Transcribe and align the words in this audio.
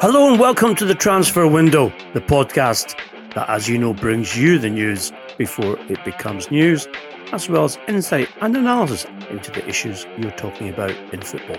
Hello 0.00 0.30
and 0.30 0.38
welcome 0.38 0.76
to 0.76 0.84
the 0.84 0.94
Transfer 0.94 1.48
Window, 1.48 1.92
the 2.14 2.20
podcast 2.20 2.96
that, 3.34 3.50
as 3.50 3.68
you 3.68 3.76
know, 3.76 3.92
brings 3.92 4.38
you 4.38 4.56
the 4.56 4.70
news 4.70 5.10
before 5.38 5.76
it 5.90 6.04
becomes 6.04 6.52
news, 6.52 6.86
as 7.32 7.48
well 7.48 7.64
as 7.64 7.80
insight 7.88 8.28
and 8.40 8.56
analysis 8.56 9.06
into 9.28 9.50
the 9.50 9.66
issues 9.66 10.06
you're 10.16 10.30
talking 10.30 10.68
about 10.68 10.92
in 11.12 11.20
football. 11.20 11.56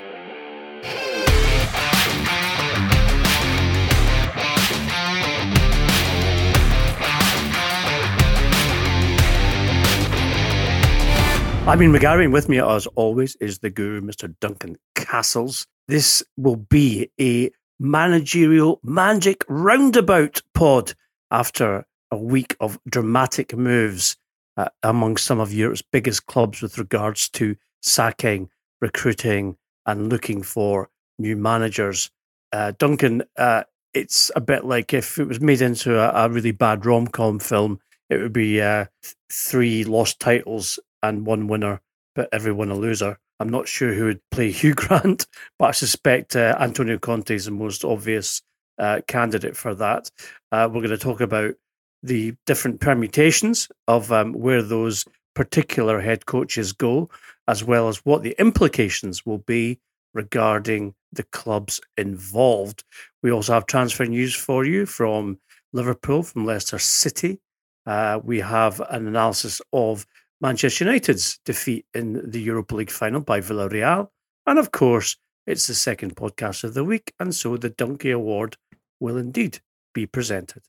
Ian 11.67 11.93
McGarry, 11.93 12.23
and 12.23 12.31
with 12.31 12.47
me, 12.47 12.61
as 12.61 12.87
always, 12.95 13.35
is 13.41 13.59
the 13.59 13.69
guru, 13.69 13.99
Mr. 13.99 14.33
Duncan 14.39 14.77
Castles. 14.95 15.67
This 15.89 16.23
will 16.37 16.55
be 16.55 17.11
a 17.19 17.51
managerial 17.79 18.79
magic 18.83 19.43
roundabout 19.47 20.41
pod 20.53 20.93
after 21.31 21.85
a 22.11 22.17
week 22.17 22.55
of 22.59 22.79
dramatic 22.87 23.55
moves 23.55 24.17
uh, 24.57 24.67
among 24.83 25.17
some 25.17 25.39
of 25.39 25.53
Europe's 25.53 25.81
biggest 25.81 26.25
clubs 26.25 26.61
with 26.61 26.77
regards 26.77 27.29
to 27.29 27.55
sacking, 27.81 28.49
recruiting, 28.81 29.55
and 29.85 30.09
looking 30.09 30.43
for 30.43 30.89
new 31.17 31.35
managers. 31.35 32.11
Uh, 32.51 32.73
Duncan, 32.77 33.23
uh, 33.37 33.63
it's 33.93 34.31
a 34.35 34.41
bit 34.41 34.65
like 34.65 34.93
if 34.93 35.17
it 35.17 35.25
was 35.25 35.39
made 35.39 35.61
into 35.61 35.99
a, 35.99 36.25
a 36.25 36.29
really 36.29 36.51
bad 36.51 36.85
rom 36.85 37.07
com 37.07 37.39
film, 37.39 37.79
it 38.09 38.17
would 38.17 38.33
be 38.33 38.61
uh, 38.61 38.85
three 39.31 39.83
lost 39.83 40.19
titles 40.19 40.79
and 41.01 41.25
one 41.25 41.47
winner, 41.47 41.81
but 42.15 42.29
everyone 42.31 42.69
a 42.69 42.75
loser. 42.75 43.17
I'm 43.39 43.49
not 43.49 43.67
sure 43.67 43.93
who 43.93 44.05
would 44.05 44.21
play 44.31 44.51
Hugh 44.51 44.73
Grant, 44.73 45.27
but 45.57 45.65
I 45.65 45.71
suspect 45.71 46.35
uh, 46.35 46.55
Antonio 46.59 46.97
Conte 46.97 47.31
is 47.31 47.45
the 47.45 47.51
most 47.51 47.85
obvious 47.85 48.41
uh, 48.77 49.01
candidate 49.07 49.55
for 49.55 49.75
that. 49.75 50.09
Uh, 50.51 50.69
we're 50.71 50.81
going 50.81 50.89
to 50.89 50.97
talk 50.97 51.21
about 51.21 51.55
the 52.01 52.33
different 52.45 52.79
permutations 52.79 53.67
of 53.87 54.11
um, 54.11 54.33
where 54.33 54.61
those 54.61 55.05
particular 55.35 55.99
head 55.99 56.25
coaches 56.25 56.71
go, 56.73 57.09
as 57.47 57.63
well 57.63 57.87
as 57.87 57.97
what 58.05 58.23
the 58.23 58.35
implications 58.39 59.25
will 59.25 59.39
be 59.39 59.79
regarding 60.13 60.93
the 61.11 61.23
clubs 61.23 61.79
involved. 61.97 62.83
We 63.21 63.31
also 63.31 63.53
have 63.53 63.65
transfer 63.65 64.05
news 64.05 64.35
for 64.35 64.65
you 64.65 64.85
from 64.85 65.39
Liverpool, 65.73 66.23
from 66.23 66.45
Leicester 66.45 66.79
City. 66.79 67.39
Uh, 67.85 68.19
we 68.23 68.39
have 68.39 68.79
an 68.89 69.07
analysis 69.07 69.61
of 69.73 70.05
Manchester 70.41 70.85
United's 70.85 71.39
defeat 71.45 71.85
in 71.93 72.29
the 72.29 72.41
Europa 72.41 72.75
League 72.75 72.91
final 72.91 73.21
by 73.21 73.41
Villarreal. 73.41 74.09
And 74.45 74.57
of 74.57 74.71
course, 74.71 75.17
it's 75.45 75.67
the 75.67 75.75
second 75.75 76.15
podcast 76.15 76.63
of 76.63 76.73
the 76.73 76.83
week, 76.83 77.13
and 77.19 77.33
so 77.33 77.57
the 77.57 77.69
Donkey 77.69 78.11
Award 78.11 78.55
will 78.99 79.17
indeed 79.17 79.59
be 79.93 80.05
presented. 80.05 80.63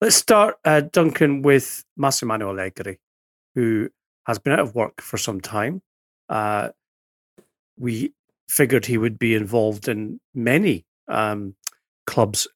Let's 0.00 0.16
start, 0.16 0.56
uh, 0.64 0.80
Duncan, 0.80 1.42
with 1.42 1.84
Massimiliano 1.98 2.50
Allegri, 2.50 2.98
who 3.54 3.90
has 4.26 4.38
been 4.38 4.52
out 4.52 4.60
of 4.60 4.74
work 4.74 5.00
for 5.00 5.18
some 5.18 5.40
time. 5.40 5.82
Uh, 6.28 6.70
we 7.78 8.12
figured 8.48 8.86
he 8.86 8.98
would 8.98 9.18
be 9.18 9.34
involved 9.34 9.88
in 9.88 10.20
many 10.34 10.84
um, 11.08 11.54
clubs' 12.06 12.48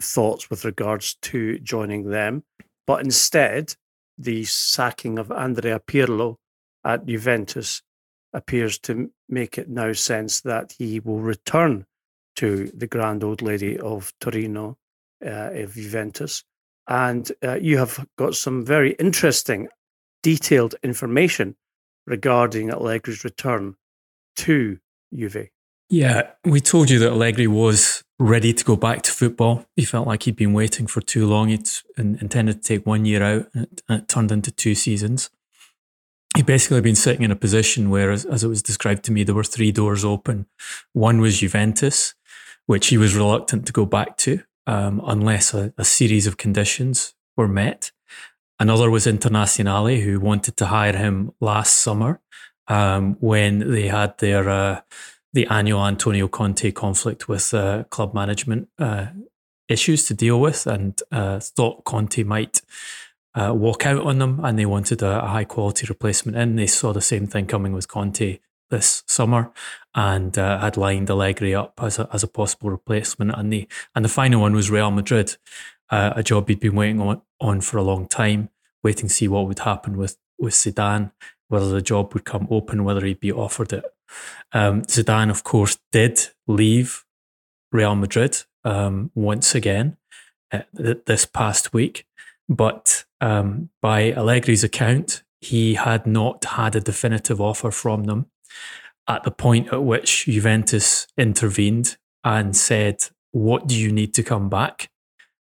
thoughts 0.00 0.48
with 0.50 0.64
regards 0.64 1.16
to 1.22 1.58
joining 1.58 2.10
them, 2.10 2.44
but 2.86 3.04
instead, 3.04 3.74
the 4.18 4.44
sacking 4.44 5.18
of 5.18 5.30
Andrea 5.30 5.80
Pirlo 5.80 6.36
at 6.84 7.06
Juventus 7.06 7.82
appears 8.32 8.78
to 8.78 9.10
make 9.28 9.58
it 9.58 9.68
now 9.68 9.92
sense 9.92 10.40
that 10.42 10.74
he 10.78 11.00
will 11.00 11.20
return 11.20 11.86
to 12.36 12.70
the 12.74 12.86
grand 12.86 13.24
old 13.24 13.42
lady 13.42 13.78
of 13.78 14.12
Torino, 14.20 14.76
uh, 15.24 15.50
of 15.52 15.74
Juventus. 15.74 16.44
And 16.86 17.30
uh, 17.42 17.54
you 17.54 17.78
have 17.78 18.06
got 18.16 18.36
some 18.36 18.64
very 18.64 18.92
interesting, 18.92 19.68
detailed 20.22 20.74
information 20.82 21.56
regarding 22.06 22.70
Allegri's 22.70 23.24
return 23.24 23.74
to 24.36 24.78
Juve. 25.12 25.48
Yeah, 25.88 26.30
we 26.44 26.60
told 26.60 26.90
you 26.90 26.98
that 26.98 27.12
Allegri 27.12 27.46
was 27.46 28.02
ready 28.18 28.52
to 28.52 28.64
go 28.64 28.76
back 28.76 29.02
to 29.02 29.12
football. 29.12 29.66
He 29.76 29.84
felt 29.84 30.06
like 30.06 30.24
he'd 30.24 30.36
been 30.36 30.52
waiting 30.52 30.86
for 30.86 31.00
too 31.00 31.26
long. 31.26 31.48
He'd 31.48 31.68
intended 31.96 32.62
to 32.62 32.68
take 32.68 32.86
one 32.86 33.04
year 33.04 33.22
out 33.22 33.48
and 33.54 33.64
it, 33.64 33.82
and 33.88 34.02
it 34.02 34.08
turned 34.08 34.32
into 34.32 34.50
two 34.50 34.74
seasons. 34.74 35.30
He'd 36.36 36.46
basically 36.46 36.80
been 36.80 36.96
sitting 36.96 37.22
in 37.22 37.30
a 37.30 37.36
position 37.36 37.88
where, 37.88 38.10
as, 38.10 38.24
as, 38.24 38.42
it 38.42 38.48
was 38.48 38.62
described 38.62 39.04
to 39.04 39.12
me, 39.12 39.22
there 39.22 39.34
were 39.34 39.44
three 39.44 39.72
doors 39.72 40.04
open. 40.04 40.46
One 40.92 41.20
was 41.20 41.38
Juventus, 41.38 42.14
which 42.66 42.88
he 42.88 42.98
was 42.98 43.14
reluctant 43.14 43.66
to 43.66 43.72
go 43.72 43.86
back 43.86 44.16
to 44.18 44.40
um, 44.66 45.00
unless 45.06 45.54
a, 45.54 45.72
a, 45.78 45.84
series 45.84 46.26
of 46.26 46.36
conditions 46.36 47.14
were 47.36 47.48
met. 47.48 47.92
Another 48.58 48.90
was 48.90 49.06
Internazionale, 49.06 50.02
who 50.02 50.20
wanted 50.20 50.56
to 50.58 50.66
hire 50.66 50.96
him 50.96 51.32
last 51.40 51.76
summer 51.78 52.20
um, 52.66 53.16
when 53.20 53.70
they 53.70 53.86
had 53.86 54.18
their. 54.18 54.48
Uh, 54.48 54.80
the 55.36 55.46
annual 55.48 55.84
Antonio 55.84 56.28
Conte 56.28 56.72
conflict 56.72 57.28
with 57.28 57.52
uh, 57.52 57.84
club 57.90 58.14
management 58.14 58.70
uh, 58.78 59.08
issues 59.68 60.06
to 60.06 60.14
deal 60.14 60.40
with, 60.40 60.66
and 60.66 61.02
uh, 61.12 61.38
thought 61.40 61.84
Conte 61.84 62.22
might 62.22 62.62
uh, 63.34 63.52
walk 63.54 63.84
out 63.84 64.00
on 64.00 64.18
them, 64.18 64.40
and 64.42 64.58
they 64.58 64.64
wanted 64.64 65.02
a, 65.02 65.22
a, 65.22 65.28
high 65.28 65.44
quality 65.44 65.86
replacement 65.88 66.38
in. 66.38 66.56
They 66.56 66.66
saw 66.66 66.94
the 66.94 67.02
same 67.02 67.26
thing 67.26 67.46
coming 67.46 67.74
with 67.74 67.86
Conte 67.86 68.38
this 68.70 69.02
summer, 69.06 69.52
and 69.94 70.38
uh, 70.38 70.58
had 70.58 70.78
lined 70.78 71.10
Allegri 71.10 71.54
up 71.54 71.74
as 71.82 71.98
a, 71.98 72.08
as 72.14 72.22
a 72.22 72.28
possible 72.28 72.70
replacement. 72.70 73.32
And 73.36 73.52
the 73.52 73.68
and 73.94 74.06
the 74.06 74.08
final 74.08 74.40
one 74.40 74.54
was 74.54 74.70
Real 74.70 74.90
Madrid, 74.90 75.36
uh, 75.90 76.14
a 76.16 76.22
job 76.22 76.48
he'd 76.48 76.60
been 76.60 76.76
waiting 76.76 77.02
on, 77.02 77.20
on 77.42 77.60
for 77.60 77.76
a 77.76 77.82
long 77.82 78.08
time, 78.08 78.48
waiting 78.82 79.08
to 79.08 79.14
see 79.14 79.28
what 79.28 79.46
would 79.46 79.58
happen 79.58 79.98
with 79.98 80.16
with 80.38 80.54
Zidane, 80.54 81.12
whether 81.48 81.68
the 81.68 81.82
job 81.82 82.14
would 82.14 82.24
come 82.24 82.48
open, 82.50 82.84
whether 82.84 83.04
he'd 83.04 83.20
be 83.20 83.30
offered 83.30 83.74
it. 83.74 83.84
Um, 84.52 84.82
Zidane, 84.82 85.30
of 85.30 85.44
course, 85.44 85.78
did 85.92 86.28
leave 86.46 87.04
Real 87.72 87.94
Madrid 87.94 88.42
um, 88.64 89.10
once 89.14 89.54
again 89.54 89.96
uh, 90.52 90.62
this 90.72 91.26
past 91.26 91.72
week, 91.72 92.06
but 92.48 93.04
um, 93.20 93.70
by 93.82 94.12
Allegri's 94.12 94.64
account, 94.64 95.22
he 95.40 95.74
had 95.74 96.06
not 96.06 96.44
had 96.44 96.74
a 96.74 96.80
definitive 96.80 97.40
offer 97.40 97.70
from 97.70 98.04
them 98.04 98.26
at 99.08 99.22
the 99.24 99.30
point 99.30 99.72
at 99.72 99.84
which 99.84 100.24
Juventus 100.24 101.06
intervened 101.16 101.96
and 102.24 102.56
said, 102.56 103.04
What 103.32 103.66
do 103.66 103.76
you 103.76 103.92
need 103.92 104.14
to 104.14 104.22
come 104.22 104.48
back? 104.48 104.90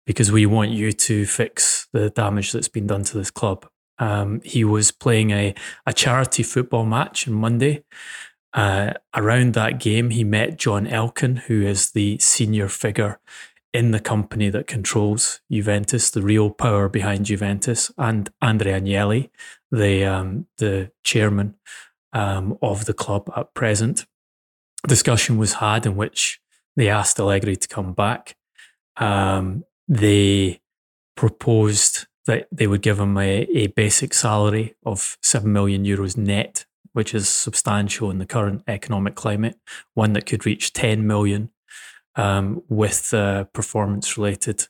Because 0.06 0.31
we 0.31 0.45
want 0.45 0.72
you 0.72 0.91
to 0.91 1.25
fix 1.25 1.88
the 1.91 2.09
damage 2.09 2.51
that's 2.51 2.68
been 2.68 2.88
done 2.88 3.03
to 3.06 3.18
this 3.18 3.31
club. 3.31 3.68
Um, 4.00 4.41
he 4.44 4.63
was 4.63 4.91
playing 4.91 5.31
a, 5.31 5.56
a 5.85 5.94
charity 5.94 6.44
football 6.44 6.85
match 6.85 7.28
on 7.28 7.34
Monday 7.34 7.84
uh, 8.57 8.94
around 9.16 9.53
that 9.53 9.79
game, 9.79 10.09
he 10.09 10.23
met 10.23 10.57
John 10.57 10.88
Elkann, 10.88 11.38
who 11.41 11.62
is 11.62 11.91
the 11.91 12.18
senior 12.18 12.68
figure 12.68 13.19
in 13.71 13.92
the 13.92 14.00
company 14.00 14.50
that 14.50 14.65
controls 14.65 15.42
Juventus, 15.51 16.09
the 16.09 16.24
real 16.24 16.50
power 16.50 16.89
behind 16.89 17.27
Juventus, 17.27 17.92
and 18.00 18.31
Andrea 18.42 18.81
Agnelli, 18.81 19.30
the 19.71 20.04
um, 20.06 20.48
the 20.57 20.92
chairman 21.04 21.54
um, 22.13 22.57
of 22.63 22.86
the 22.86 22.95
club 22.95 23.31
at 23.38 23.54
present. 23.54 24.07
Discussion 24.88 25.38
was 25.38 25.54
had 25.54 25.86
in 25.86 25.95
which 25.95 26.42
they 26.75 26.89
asked 26.89 27.19
Allegri 27.19 27.57
to 27.57 27.68
come 27.68 27.94
back. 27.94 28.36
Um, 28.95 29.65
they 29.88 30.62
proposed 31.15 32.07
that 32.25 32.48
they 32.51 32.65
would 32.65 32.81
give 32.81 33.00
him 33.00 33.18
a, 33.19 33.42
a 33.54 33.68
basic 33.68 34.15
salary 34.15 34.75
of 34.83 35.19
seven 35.21 35.54
million 35.54 35.86
euros 35.86 36.18
net 36.18 36.65
which 36.97 37.13
is 37.13 37.29
substantial 37.29 38.09
in 38.09 38.17
the 38.17 38.25
current 38.25 38.63
economic 38.67 39.13
climate, 39.13 39.55
one 39.94 40.13
that 40.13 40.25
could 40.25 40.47
reach 40.47 40.73
10 40.73 41.05
million 41.05 41.51
um, 42.15 42.63
with 42.69 43.13
uh, 43.13 43.44
performance 43.53 44.17
related 44.17 44.67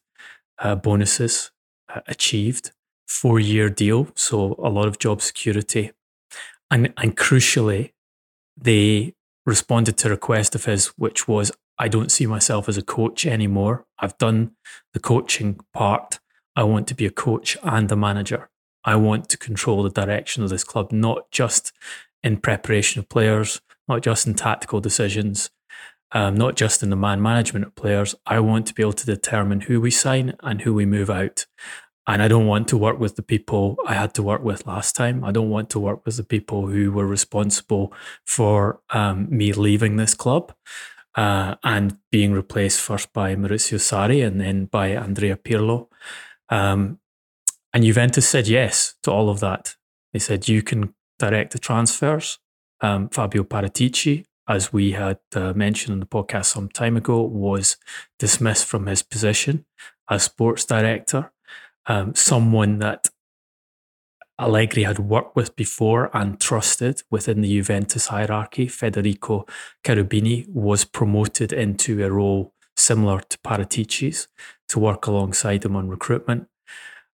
uh, 0.59 0.75
bonuses 0.75 1.51
uh, 1.87 2.01
achieved. 2.05 2.71
Four 3.07 3.39
year 3.39 3.69
deal, 3.69 4.09
so 4.13 4.59
a 4.61 4.67
lot 4.67 4.89
of 4.89 4.99
job 4.99 5.21
security. 5.21 5.93
And, 6.69 6.93
and 6.97 7.15
crucially, 7.15 7.93
they 8.57 9.13
responded 9.45 9.95
to 9.99 10.09
a 10.09 10.11
request 10.11 10.53
of 10.53 10.65
his, 10.65 10.87
which 10.97 11.29
was 11.29 11.53
I 11.79 11.87
don't 11.87 12.11
see 12.11 12.25
myself 12.25 12.67
as 12.67 12.77
a 12.77 12.81
coach 12.81 13.25
anymore. 13.25 13.85
I've 13.99 14.17
done 14.17 14.51
the 14.91 14.99
coaching 14.99 15.61
part. 15.73 16.19
I 16.57 16.63
want 16.63 16.89
to 16.89 16.93
be 16.93 17.05
a 17.05 17.09
coach 17.25 17.55
and 17.63 17.89
a 17.89 17.95
manager. 17.95 18.49
I 18.87 18.95
want 18.95 19.27
to 19.29 19.37
control 19.37 19.83
the 19.83 19.89
direction 19.89 20.43
of 20.43 20.49
this 20.49 20.63
club, 20.63 20.93
not 20.93 21.29
just 21.29 21.73
in 22.27 22.37
preparation 22.37 22.99
of 22.99 23.09
players, 23.09 23.61
not 23.87 24.03
just 24.03 24.27
in 24.27 24.33
tactical 24.33 24.81
decisions, 24.81 25.49
um, 26.11 26.35
not 26.35 26.55
just 26.55 26.83
in 26.83 26.89
the 26.89 26.95
man 26.95 27.21
management 27.21 27.65
of 27.65 27.75
players. 27.75 28.15
I 28.25 28.39
want 28.41 28.67
to 28.67 28.73
be 28.73 28.83
able 28.83 28.93
to 28.93 29.05
determine 29.05 29.61
who 29.61 29.81
we 29.81 29.91
sign 29.91 30.35
and 30.43 30.61
who 30.61 30.73
we 30.73 30.85
move 30.85 31.09
out. 31.09 31.45
And 32.05 32.21
I 32.21 32.27
don't 32.27 32.45
want 32.47 32.67
to 32.69 32.77
work 32.77 32.99
with 32.99 33.15
the 33.15 33.23
people 33.23 33.77
I 33.85 33.93
had 33.93 34.13
to 34.15 34.23
work 34.23 34.43
with 34.43 34.67
last 34.67 34.95
time. 34.95 35.23
I 35.23 35.31
don't 35.31 35.49
want 35.49 35.69
to 35.71 35.79
work 35.79 36.05
with 36.05 36.17
the 36.17 36.23
people 36.23 36.67
who 36.67 36.91
were 36.91 37.07
responsible 37.07 37.93
for 38.25 38.79
um, 38.91 39.27
me 39.29 39.51
leaving 39.53 39.95
this 39.95 40.13
club 40.13 40.53
uh, 41.15 41.55
and 41.63 41.97
being 42.11 42.31
replaced 42.31 42.79
first 42.79 43.11
by 43.11 43.35
Maurizio 43.35 43.79
Sarri 43.79 44.25
and 44.25 44.39
then 44.39 44.65
by 44.65 44.95
Andrea 44.95 45.35
Pirlo. 45.35 45.87
Um, 46.49 46.99
and 47.73 47.83
Juventus 47.83 48.27
said 48.27 48.47
yes 48.47 48.95
to 49.03 49.11
all 49.11 49.29
of 49.29 49.39
that. 49.41 49.75
They 50.13 50.19
said, 50.19 50.47
you 50.47 50.61
can 50.61 50.93
direct 51.19 51.53
the 51.53 51.59
transfers. 51.59 52.39
Um, 52.81 53.09
Fabio 53.09 53.43
Paratici, 53.43 54.25
as 54.47 54.71
we 54.71 54.91
had 54.91 55.19
uh, 55.35 55.53
mentioned 55.53 55.93
in 55.93 55.99
the 55.99 56.05
podcast 56.05 56.45
some 56.45 56.69
time 56.69 56.95
ago, 56.95 57.21
was 57.21 57.77
dismissed 58.19 58.65
from 58.65 58.85
his 58.85 59.01
position 59.01 59.65
as 60.09 60.23
sports 60.23 60.63
director 60.65 61.31
um, 61.87 62.13
someone 62.15 62.79
that 62.79 63.09
Allegri 64.39 64.83
had 64.83 64.99
worked 64.99 65.35
with 65.35 65.55
before 65.55 66.15
and 66.15 66.39
trusted 66.39 67.01
within 67.09 67.41
the 67.41 67.49
Juventus 67.49 68.07
hierarchy, 68.07 68.67
Federico 68.67 69.47
Cherubini, 69.83 70.47
was 70.49 70.85
promoted 70.85 71.51
into 71.51 72.05
a 72.05 72.11
role 72.11 72.53
similar 72.75 73.21
to 73.21 73.37
Paratici's 73.39 74.27
to 74.69 74.79
work 74.79 75.07
alongside 75.07 75.65
him 75.65 75.75
on 75.75 75.87
recruitment. 75.87 76.47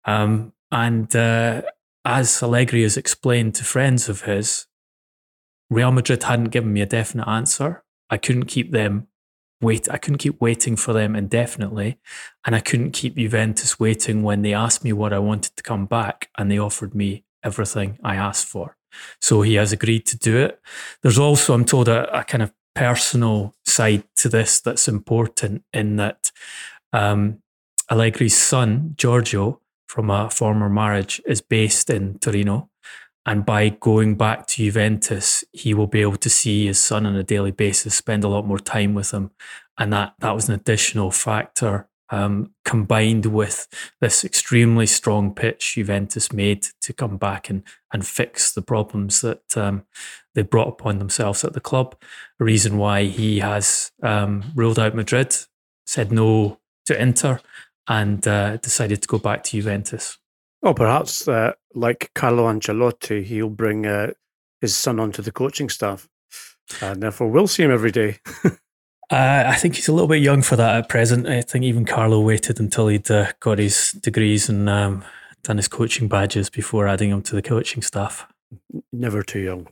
Um, 0.06 0.54
and 0.72 1.14
uh, 1.14 1.62
as 2.10 2.42
Allegri 2.42 2.82
has 2.82 2.96
explained 2.96 3.54
to 3.54 3.64
friends 3.64 4.08
of 4.08 4.22
his, 4.22 4.66
Real 5.70 5.92
Madrid 5.92 6.24
hadn't 6.24 6.50
given 6.50 6.72
me 6.72 6.80
a 6.80 6.86
definite 6.86 7.28
answer. 7.28 7.84
I 8.10 8.16
couldn't 8.16 8.46
keep 8.46 8.72
them 8.72 9.06
wait. 9.60 9.88
I 9.88 9.96
couldn't 9.96 10.18
keep 10.18 10.40
waiting 10.40 10.74
for 10.74 10.92
them 10.92 11.14
indefinitely, 11.14 12.00
and 12.44 12.56
I 12.56 12.60
couldn't 12.60 12.90
keep 12.92 13.14
Juventus 13.14 13.78
waiting 13.78 14.24
when 14.24 14.42
they 14.42 14.52
asked 14.52 14.82
me 14.82 14.92
what 14.92 15.12
I 15.12 15.20
wanted 15.20 15.54
to 15.56 15.62
come 15.62 15.86
back, 15.86 16.30
and 16.36 16.50
they 16.50 16.58
offered 16.58 16.94
me 16.96 17.24
everything 17.44 17.98
I 18.02 18.16
asked 18.16 18.46
for. 18.46 18.76
So 19.20 19.42
he 19.42 19.54
has 19.54 19.72
agreed 19.72 20.04
to 20.06 20.18
do 20.18 20.36
it. 20.38 20.60
There's 21.02 21.18
also, 21.18 21.54
I'm 21.54 21.64
told, 21.64 21.86
a, 21.86 22.12
a 22.18 22.24
kind 22.24 22.42
of 22.42 22.52
personal 22.74 23.54
side 23.64 24.02
to 24.16 24.28
this 24.28 24.60
that's 24.60 24.88
important 24.88 25.62
in 25.72 25.94
that 25.96 26.32
um, 26.92 27.40
Allegri's 27.88 28.36
son, 28.36 28.94
Giorgio, 28.96 29.60
from 29.90 30.08
a 30.08 30.30
former 30.30 30.68
marriage, 30.68 31.20
is 31.26 31.40
based 31.40 31.90
in 31.90 32.16
Torino. 32.20 32.70
And 33.26 33.44
by 33.44 33.70
going 33.70 34.14
back 34.14 34.46
to 34.46 34.62
Juventus, 34.64 35.42
he 35.50 35.74
will 35.74 35.88
be 35.88 36.00
able 36.00 36.16
to 36.18 36.30
see 36.30 36.66
his 36.66 36.78
son 36.78 37.06
on 37.06 37.16
a 37.16 37.24
daily 37.24 37.50
basis, 37.50 37.96
spend 37.96 38.22
a 38.22 38.28
lot 38.28 38.46
more 38.46 38.60
time 38.60 38.94
with 38.94 39.10
him. 39.10 39.32
And 39.76 39.92
that, 39.92 40.14
that 40.20 40.32
was 40.32 40.48
an 40.48 40.54
additional 40.54 41.10
factor 41.10 41.88
um, 42.10 42.54
combined 42.64 43.26
with 43.26 43.66
this 44.00 44.24
extremely 44.24 44.86
strong 44.86 45.34
pitch 45.34 45.74
Juventus 45.74 46.32
made 46.32 46.68
to 46.82 46.92
come 46.92 47.16
back 47.16 47.50
and, 47.50 47.64
and 47.92 48.06
fix 48.06 48.52
the 48.52 48.62
problems 48.62 49.22
that 49.22 49.56
um, 49.56 49.84
they 50.36 50.42
brought 50.42 50.68
upon 50.68 50.98
themselves 50.98 51.42
at 51.42 51.52
the 51.52 51.60
club. 51.60 51.96
A 52.40 52.44
reason 52.44 52.78
why 52.78 53.04
he 53.04 53.40
has 53.40 53.90
um, 54.04 54.52
ruled 54.54 54.78
out 54.78 54.94
Madrid, 54.94 55.36
said 55.84 56.12
no 56.12 56.60
to 56.86 57.00
Inter, 57.00 57.40
and 57.90 58.26
uh, 58.28 58.56
decided 58.58 59.02
to 59.02 59.08
go 59.08 59.18
back 59.18 59.42
to 59.42 59.50
Juventus. 59.50 60.16
Well, 60.62 60.74
perhaps 60.74 61.26
uh, 61.26 61.52
like 61.74 62.12
Carlo 62.14 62.46
Ancelotti, 62.46 63.24
he'll 63.24 63.50
bring 63.50 63.84
uh, 63.84 64.12
his 64.60 64.76
son 64.76 65.00
onto 65.00 65.22
the 65.22 65.32
coaching 65.32 65.68
staff, 65.68 66.08
and 66.80 67.02
therefore 67.02 67.28
we'll 67.28 67.48
see 67.48 67.64
him 67.64 67.72
every 67.72 67.90
day. 67.90 68.18
uh, 68.44 68.50
I 69.10 69.56
think 69.56 69.74
he's 69.74 69.88
a 69.88 69.92
little 69.92 70.06
bit 70.06 70.22
young 70.22 70.40
for 70.40 70.54
that 70.54 70.76
at 70.76 70.88
present. 70.88 71.26
I 71.26 71.42
think 71.42 71.64
even 71.64 71.84
Carlo 71.84 72.20
waited 72.20 72.60
until 72.60 72.86
he'd 72.86 73.10
uh, 73.10 73.32
got 73.40 73.58
his 73.58 73.90
degrees 73.90 74.48
and 74.48 74.68
um, 74.68 75.04
done 75.42 75.56
his 75.56 75.66
coaching 75.66 76.06
badges 76.06 76.48
before 76.48 76.86
adding 76.86 77.10
him 77.10 77.22
to 77.22 77.34
the 77.34 77.42
coaching 77.42 77.82
staff. 77.82 78.28
Never 78.92 79.24
too 79.24 79.40
young. 79.40 79.66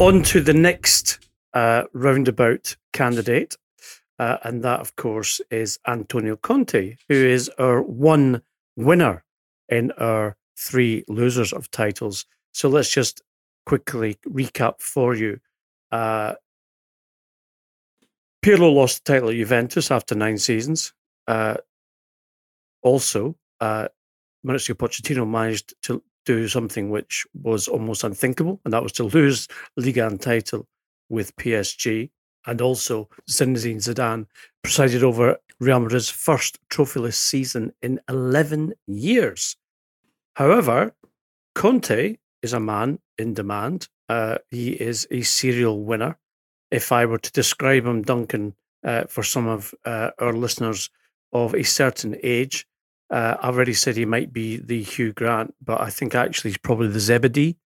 On 0.00 0.24
to 0.24 0.40
the 0.40 0.54
next 0.54 1.20
uh, 1.52 1.84
roundabout 1.92 2.74
candidate, 2.92 3.56
uh, 4.18 4.38
and 4.42 4.62
that, 4.62 4.80
of 4.80 4.96
course, 4.96 5.40
is 5.50 5.78
Antonio 5.86 6.36
Conte, 6.36 6.96
who 7.08 7.14
is 7.14 7.48
our 7.58 7.82
one 7.82 8.42
winner 8.76 9.24
in 9.68 9.90
our 9.92 10.36
three 10.56 11.04
losers 11.08 11.52
of 11.52 11.70
titles. 11.70 12.26
So 12.52 12.68
let's 12.68 12.90
just 12.90 13.22
quickly 13.66 14.18
recap 14.28 14.80
for 14.80 15.14
you. 15.14 15.40
Uh, 15.90 16.34
Pirlo 18.44 18.74
lost 18.74 19.04
the 19.04 19.12
title 19.12 19.30
at 19.30 19.36
Juventus 19.36 19.90
after 19.90 20.14
nine 20.14 20.38
seasons. 20.38 20.92
Uh, 21.26 21.56
also, 22.82 23.36
uh, 23.60 23.88
Mauricio 24.46 24.74
Pochettino 24.74 25.26
managed 25.28 25.74
to 25.82 26.02
do 26.26 26.46
something 26.48 26.90
which 26.90 27.26
was 27.34 27.68
almost 27.68 28.04
unthinkable, 28.04 28.60
and 28.64 28.72
that 28.72 28.82
was 28.82 28.92
to 28.92 29.04
lose 29.04 29.48
Ligue 29.76 29.96
1 29.96 30.18
title 30.18 30.66
with 31.08 31.34
PSG 31.36 32.10
and 32.46 32.60
also 32.60 33.08
Zinedine 33.28 33.76
Zidane 33.76 34.26
presided 34.62 35.02
over 35.02 35.38
Real 35.60 35.80
Madrid's 35.80 36.10
first 36.10 36.58
trophyless 36.68 37.14
season 37.14 37.72
in 37.82 38.00
11 38.08 38.74
years. 38.86 39.56
However, 40.34 40.94
Conte 41.54 42.16
is 42.42 42.52
a 42.52 42.60
man 42.60 42.98
in 43.18 43.34
demand. 43.34 43.88
Uh, 44.08 44.38
he 44.50 44.72
is 44.72 45.06
a 45.10 45.22
serial 45.22 45.84
winner. 45.84 46.18
If 46.70 46.92
I 46.92 47.06
were 47.06 47.18
to 47.18 47.32
describe 47.32 47.86
him, 47.86 48.02
Duncan, 48.02 48.54
uh, 48.82 49.04
for 49.04 49.22
some 49.22 49.46
of 49.46 49.74
uh, 49.84 50.10
our 50.18 50.32
listeners 50.32 50.90
of 51.32 51.54
a 51.54 51.62
certain 51.62 52.16
age, 52.22 52.66
uh, 53.10 53.36
I've 53.40 53.54
already 53.54 53.74
said 53.74 53.96
he 53.96 54.04
might 54.04 54.32
be 54.32 54.56
the 54.56 54.82
Hugh 54.82 55.12
Grant, 55.12 55.54
but 55.64 55.80
I 55.80 55.90
think 55.90 56.14
actually 56.14 56.50
he's 56.50 56.58
probably 56.58 56.88
the 56.88 57.00
Zebedee, 57.00 57.56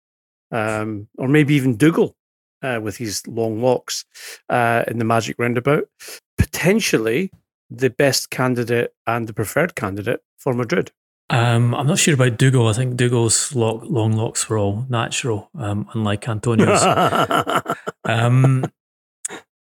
um, 0.50 1.08
or 1.16 1.28
maybe 1.28 1.54
even 1.54 1.76
Dougal 1.76 2.17
uh, 2.62 2.80
with 2.82 2.96
his 2.96 3.26
long 3.26 3.62
locks 3.62 4.04
uh, 4.48 4.84
in 4.88 4.98
the 4.98 5.04
Magic 5.04 5.36
Roundabout. 5.38 5.88
Potentially 6.36 7.30
the 7.70 7.90
best 7.90 8.30
candidate 8.30 8.92
and 9.06 9.26
the 9.26 9.34
preferred 9.34 9.74
candidate 9.74 10.20
for 10.36 10.54
Madrid. 10.54 10.92
Um, 11.30 11.74
I'm 11.74 11.86
not 11.86 11.98
sure 11.98 12.14
about 12.14 12.38
Dougal. 12.38 12.68
I 12.68 12.72
think 12.72 12.96
Dougal's 12.96 13.54
lock, 13.54 13.82
long 13.84 14.12
locks 14.12 14.48
were 14.48 14.58
all 14.58 14.86
natural, 14.88 15.50
um, 15.58 15.88
unlike 15.92 16.26
Antonio's. 16.26 16.82
um, 18.04 18.64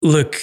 look, 0.00 0.36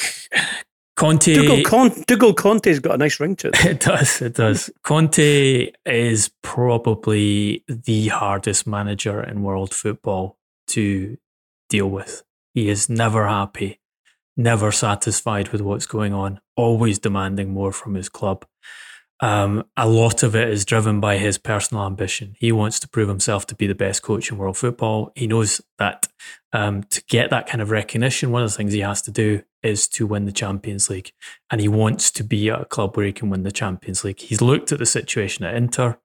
Conte. 0.96 1.34
Dougal, 1.34 1.63
Con- 1.63 2.03
Dougal 2.08 2.34
Conte's 2.34 2.79
got 2.79 2.96
a 2.96 2.98
nice 2.98 3.20
ring 3.20 3.36
to 3.38 3.48
it. 3.50 3.65
It 3.65 3.79
does. 3.79 4.22
It 4.22 4.36
does. 4.36 4.70
Conte 4.84 5.72
is 5.86 6.32
probably 6.44 7.63
the 7.68 8.10
hardest 8.10 8.68
manager 8.68 9.22
in 9.22 9.41
world 9.41 9.74
football 9.74 10.38
to 10.68 11.18
deal 11.70 11.89
with. 11.89 12.24
He 12.55 12.69
is 12.69 12.89
never 12.89 13.27
happy, 13.27 13.81
never 14.38 14.71
satisfied 14.71 15.50
with 15.50 15.59
what's 15.59 15.85
going 15.85 16.13
on, 16.13 16.39
always 16.55 16.97
demanding 16.97 17.51
more 17.51 17.74
from 17.74 17.95
his 17.95 18.07
club. 18.07 18.45
Um, 19.19 19.65
a 19.75 19.88
lot 19.88 20.24
of 20.24 20.35
it 20.35 20.50
is 20.50 20.65
driven 20.65 21.00
by 21.00 21.17
his 21.17 21.38
personal 21.38 21.85
ambition. 21.85 22.35
He 22.39 22.51
wants 22.51 22.79
to 22.79 22.88
prove 22.88 23.09
himself 23.09 23.45
to 23.47 23.55
be 23.55 23.67
the 23.67 23.75
best 23.75 24.03
coach 24.03 24.31
in 24.31 24.38
world 24.38 24.57
football. 24.57 25.12
He 25.15 25.27
knows 25.27 25.62
that 25.77 26.07
um, 26.53 26.83
to 26.83 27.03
get 27.09 27.29
that 27.29 27.47
kind 27.47 27.62
of 27.62 27.71
recognition, 27.71 28.31
one 28.31 28.43
of 28.43 28.50
the 28.50 28.55
things 28.55 28.71
he 28.71 28.79
has 28.79 29.01
to 29.03 29.12
do 29.12 29.43
is 29.62 29.88
to 29.89 30.07
win 30.07 30.25
the 30.25 30.31
Champions 30.31 30.89
League. 30.89 31.12
And 31.51 31.59
he 31.59 31.67
wants 31.67 32.09
to 32.12 32.24
be 32.24 32.50
at 32.50 32.62
a 32.62 32.65
club 32.65 32.95
where 32.95 33.05
he 33.05 33.13
can 33.13 33.29
win 33.29 33.43
the 33.43 33.51
Champions 33.51 34.03
League. 34.03 34.19
He's 34.19 34.41
looked 34.41 34.71
at 34.71 34.79
the 34.79 34.85
situation 34.85 35.43
at 35.43 35.55
Inter. 35.55 35.97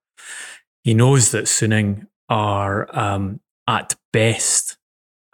He 0.83 0.95
knows 0.95 1.30
that 1.30 1.45
Suning 1.45 2.07
are 2.28 2.88
um, 2.97 3.40
at 3.69 3.95
best 4.12 4.78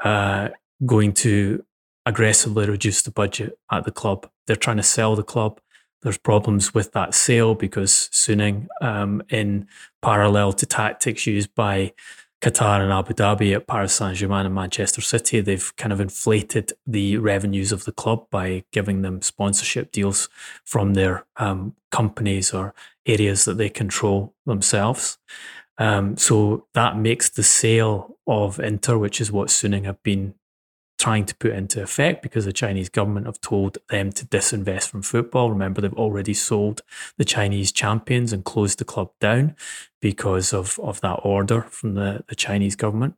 uh, 0.03 0.49
going 0.85 1.13
to 1.13 1.65
aggressively 2.05 2.69
reduce 2.69 3.03
the 3.03 3.11
budget 3.11 3.59
at 3.71 3.85
the 3.85 3.91
club. 3.91 4.29
They're 4.47 4.57
trying 4.57 4.77
to 4.77 4.83
sell 4.83 5.17
the 5.17 5.25
club. 5.25 5.61
There's 6.03 6.19
problems 6.19 6.73
with 6.73 6.93
that 6.93 7.15
sale 7.15 7.55
because 7.55 8.09
Suning, 8.13 8.69
um, 8.81 9.23
in 9.29 9.67
parallel 10.03 10.53
to 10.55 10.67
tactics 10.67 11.27
used 11.27 11.55
by 11.55 11.95
Qatar 12.43 12.81
and 12.81 12.93
Abu 12.93 13.15
Dhabi 13.15 13.57
at 13.57 13.67
Paris 13.67 13.95
Saint 13.95 14.17
Germain 14.17 14.47
and 14.47 14.55
Manchester 14.55 15.01
City, 15.01 15.41
they've 15.41 15.75
kind 15.77 15.93
of 15.93 16.01
inflated 16.01 16.73
the 16.87 17.17
revenues 17.17 17.73
of 17.73 17.87
the 17.87 17.93
club 17.93 18.27
by 18.31 18.63
giving 18.73 19.03
them 19.03 19.23
sponsorship 19.23 19.91
deals 19.91 20.29
from 20.65 20.95
their 20.95 21.25
um, 21.39 21.75
companies 21.91 22.53
or 22.53 22.75
areas 23.07 23.47
that 23.47 23.57
they 23.57 23.71
control 23.71 24.35
themselves. 24.45 25.19
Um, 25.79 26.17
so 26.17 26.67
that 26.75 26.97
makes 26.97 27.31
the 27.31 27.43
sale 27.43 28.17
of 28.27 28.61
Inter, 28.61 28.99
which 28.99 29.21
is 29.21 29.33
what 29.33 29.49
Suning 29.49 29.85
have 29.85 30.03
been 30.03 30.35
trying 31.07 31.25
to 31.25 31.37
put 31.37 31.53
into 31.53 31.81
effect 31.81 32.21
because 32.21 32.47
the 32.47 32.53
Chinese 32.53 32.89
government 32.89 33.27
have 33.27 33.41
told 33.41 33.79
them 33.91 34.11
to 34.11 34.27
disinvest 34.27 34.89
from 34.89 35.03
football. 35.03 35.51
Remember, 35.51 35.81
they've 35.81 35.95
already 35.95 36.35
sold 36.35 36.83
the 37.17 37.25
Chinese 37.25 37.71
champions 37.71 38.33
and 38.33 38.45
closed 38.45 38.81
the 38.81 38.85
club 38.85 39.13
down 39.21 39.55
because 40.01 40.53
of, 40.53 40.81
of 40.81 41.01
that 41.03 41.21
order 41.23 41.63
from 41.71 41.95
the, 41.95 42.25
the 42.27 42.35
Chinese 42.35 42.75
government. 42.75 43.15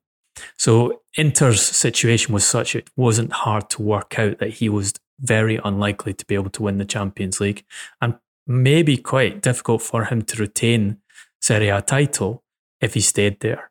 So 0.59 1.01
Inter's 1.17 1.63
situation 1.63 2.35
was 2.35 2.47
such 2.47 2.77
it 2.77 2.91
wasn't 2.95 3.33
hard 3.33 3.71
to 3.71 3.81
work 3.81 4.19
out 4.19 4.37
that 4.37 4.51
he 4.61 4.69
was 4.69 4.93
very 5.19 5.59
unlikely 5.65 6.13
to 6.13 6.27
be 6.27 6.35
able 6.35 6.51
to 6.51 6.65
win 6.65 6.77
the 6.77 6.85
Champions 6.85 7.41
League 7.41 7.65
and 8.03 8.19
maybe 8.47 8.99
quite 8.99 9.41
difficult 9.41 9.81
for 9.81 10.05
him 10.05 10.21
to 10.21 10.39
retain 10.39 10.99
Serie 11.41 11.71
A 11.71 11.81
title 11.81 12.45
if 12.83 12.93
he 12.93 13.01
stayed 13.01 13.41
there. 13.41 13.68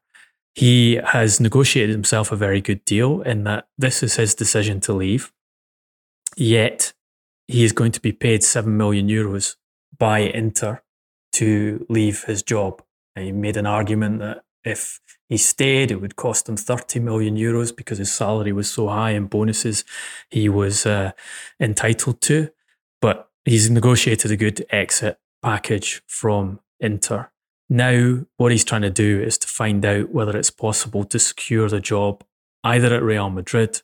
He 0.57 0.95
has 0.95 1.39
negotiated 1.39 1.93
himself 1.93 2.31
a 2.31 2.35
very 2.35 2.61
good 2.61 2.83
deal 2.83 3.21
in 3.21 3.43
that 3.43 3.67
this 3.77 4.01
is 4.01 4.15
his 4.15 4.33
decision 4.33 4.81
to 4.81 4.93
leave. 4.93 5.31
Yet 6.35 6.93
he 7.47 7.63
is 7.63 7.73
going 7.73 7.91
to 7.91 8.01
be 8.01 8.11
paid 8.11 8.43
7 8.43 8.75
million 8.75 9.07
euros 9.07 9.55
by 9.99 10.17
Inter 10.17 10.81
to 11.33 11.85
leave 11.89 12.23
his 12.23 12.41
job. 12.41 12.81
And 13.15 13.23
he 13.25 13.31
made 13.31 13.55
an 13.55 13.67
argument 13.67 14.17
that 14.21 14.45
if 14.63 14.99
he 15.29 15.37
stayed, 15.37 15.91
it 15.91 16.01
would 16.01 16.15
cost 16.15 16.49
him 16.49 16.57
30 16.57 17.01
million 17.01 17.37
euros 17.37 17.75
because 17.75 17.99
his 17.99 18.11
salary 18.11 18.51
was 18.51 18.67
so 18.67 18.87
high 18.87 19.11
and 19.11 19.29
bonuses 19.29 19.85
he 20.31 20.49
was 20.49 20.87
uh, 20.87 21.11
entitled 21.59 22.19
to. 22.21 22.49
But 22.99 23.29
he's 23.45 23.69
negotiated 23.69 24.31
a 24.31 24.35
good 24.35 24.65
exit 24.71 25.19
package 25.43 26.01
from 26.07 26.61
Inter. 26.79 27.29
Now, 27.69 28.25
what 28.37 28.51
he's 28.51 28.63
trying 28.63 28.83
to 28.83 28.89
do 28.89 29.21
is 29.21 29.37
to 29.39 29.47
find 29.47 29.85
out 29.85 30.11
whether 30.11 30.37
it's 30.37 30.49
possible 30.49 31.03
to 31.05 31.19
secure 31.19 31.67
the 31.69 31.81
job 31.81 32.23
either 32.63 32.93
at 32.95 33.03
Real 33.03 33.29
Madrid 33.29 33.81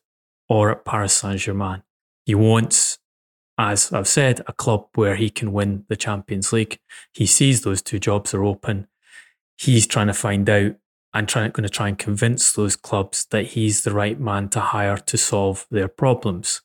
or 0.48 0.72
at 0.72 0.86
Paris 0.86 1.14
Saint 1.14 1.40
Germain. 1.40 1.84
He 2.26 2.36
wants, 2.36 3.00
as 3.58 3.92
I've 3.92 4.08
said, 4.08 4.42
a 4.48 4.54
club 4.54 4.88
where 4.96 5.16
he 5.16 5.30
can 5.30 5.52
win 5.52 5.86
the 5.90 5.96
Champions 5.98 6.54
League. 6.54 6.80
He 7.14 7.26
sees 7.26 7.62
those 7.62 7.82
two 7.82 8.00
jobs 8.00 8.34
are 8.34 8.44
open. 8.44 8.88
He's 9.58 9.86
trying 9.86 10.08
to 10.08 10.14
find 10.14 10.50
out 10.50 10.76
and 11.14 11.28
trying, 11.28 11.52
going 11.52 11.64
to 11.64 11.70
try 11.70 11.90
and 11.90 11.98
convince 11.98 12.54
those 12.54 12.76
clubs 12.76 13.26
that 13.32 13.48
he's 13.48 13.84
the 13.84 13.94
right 13.94 14.20
man 14.20 14.50
to 14.50 14.60
hire 14.60 14.98
to 14.98 15.18
solve 15.18 15.68
their 15.70 15.88
problems. 15.88 16.62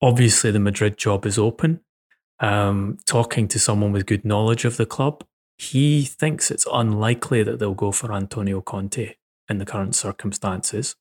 Obviously, 0.00 0.50
the 0.50 0.58
Madrid 0.58 0.96
job 0.96 1.26
is 1.26 1.38
open. 1.38 1.80
Um, 2.38 2.98
talking 3.04 3.48
to 3.48 3.58
someone 3.58 3.92
with 3.92 4.06
good 4.06 4.24
knowledge 4.24 4.64
of 4.64 4.78
the 4.78 4.86
club, 4.86 5.24
he 5.60 6.04
thinks 6.04 6.50
it's 6.50 6.66
unlikely 6.72 7.42
that 7.42 7.58
they'll 7.58 7.74
go 7.74 7.92
for 7.92 8.14
Antonio 8.14 8.62
Conte 8.62 9.14
in 9.46 9.58
the 9.58 9.66
current 9.66 9.94
circumstances. 9.94 10.96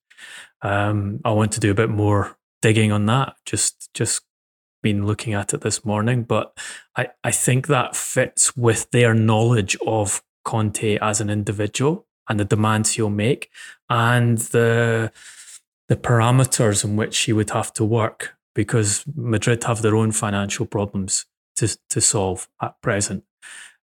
Um, 0.62 1.22
I 1.24 1.32
want 1.32 1.54
to 1.54 1.62
do 1.62 1.72
a 1.72 1.75
bit 1.75 1.89
more 1.89 2.38
digging 2.62 2.92
on 2.92 3.06
that. 3.06 3.36
Just 3.46 3.89
just 3.94 4.24
been 4.84 5.06
looking 5.06 5.34
at 5.34 5.54
it 5.54 5.62
this 5.62 5.86
morning, 5.86 6.24
but 6.24 6.58
I, 6.98 7.08
I 7.24 7.32
think 7.32 7.68
that 7.68 7.96
fits 7.96 8.58
with 8.58 8.92
their 8.92 9.13
knowledge 9.13 9.78
of 9.88 10.22
Conte 10.44 10.98
as 11.01 11.22
an 11.22 11.30
individual 11.30 12.06
and 12.28 12.38
the 12.38 12.46
demands 12.46 12.92
he'll 12.92 13.10
make 13.10 13.50
and 13.89 14.39
the 14.39 15.12
the 15.88 15.96
parameters 15.96 16.84
in 16.84 16.98
which 16.98 17.18
he 17.20 17.32
would 17.32 17.51
have 17.51 17.72
to 17.74 17.86
work 17.86 18.36
because 18.54 19.06
Madrid 19.16 19.63
have 19.63 19.82
their 19.82 19.96
own 19.96 20.12
financial 20.12 20.66
problems 20.66 21.25
to, 21.56 21.78
to 21.89 22.01
solve 22.01 22.50
at 22.62 22.80
present. 22.82 23.24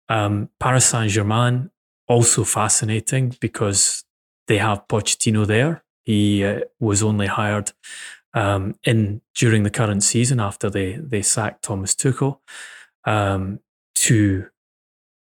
Um, 0.09 0.49
Paris 0.59 0.85
Saint 0.85 1.11
Germain 1.11 1.71
also 2.07 2.43
fascinating 2.43 3.35
because 3.39 4.03
they 4.47 4.57
have 4.57 4.87
Pochettino 4.87 5.45
there. 5.45 5.83
He 6.03 6.43
uh, 6.43 6.61
was 6.79 7.01
only 7.01 7.27
hired 7.27 7.71
um, 8.33 8.75
in 8.83 9.21
during 9.33 9.63
the 9.63 9.69
current 9.69 10.03
season 10.03 10.39
after 10.39 10.69
they 10.69 10.93
they 10.93 11.21
sacked 11.21 11.63
Thomas 11.63 11.95
Tuchel 11.95 12.39
um, 13.05 13.59
to 13.95 14.47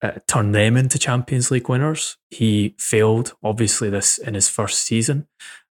uh, 0.02 0.12
turn 0.26 0.52
them 0.52 0.76
into 0.76 0.98
Champions 0.98 1.50
League 1.50 1.68
winners. 1.68 2.18
He 2.30 2.74
failed 2.78 3.34
obviously 3.42 3.88
this 3.88 4.18
in 4.18 4.34
his 4.34 4.48
first 4.48 4.80
season, 4.80 5.26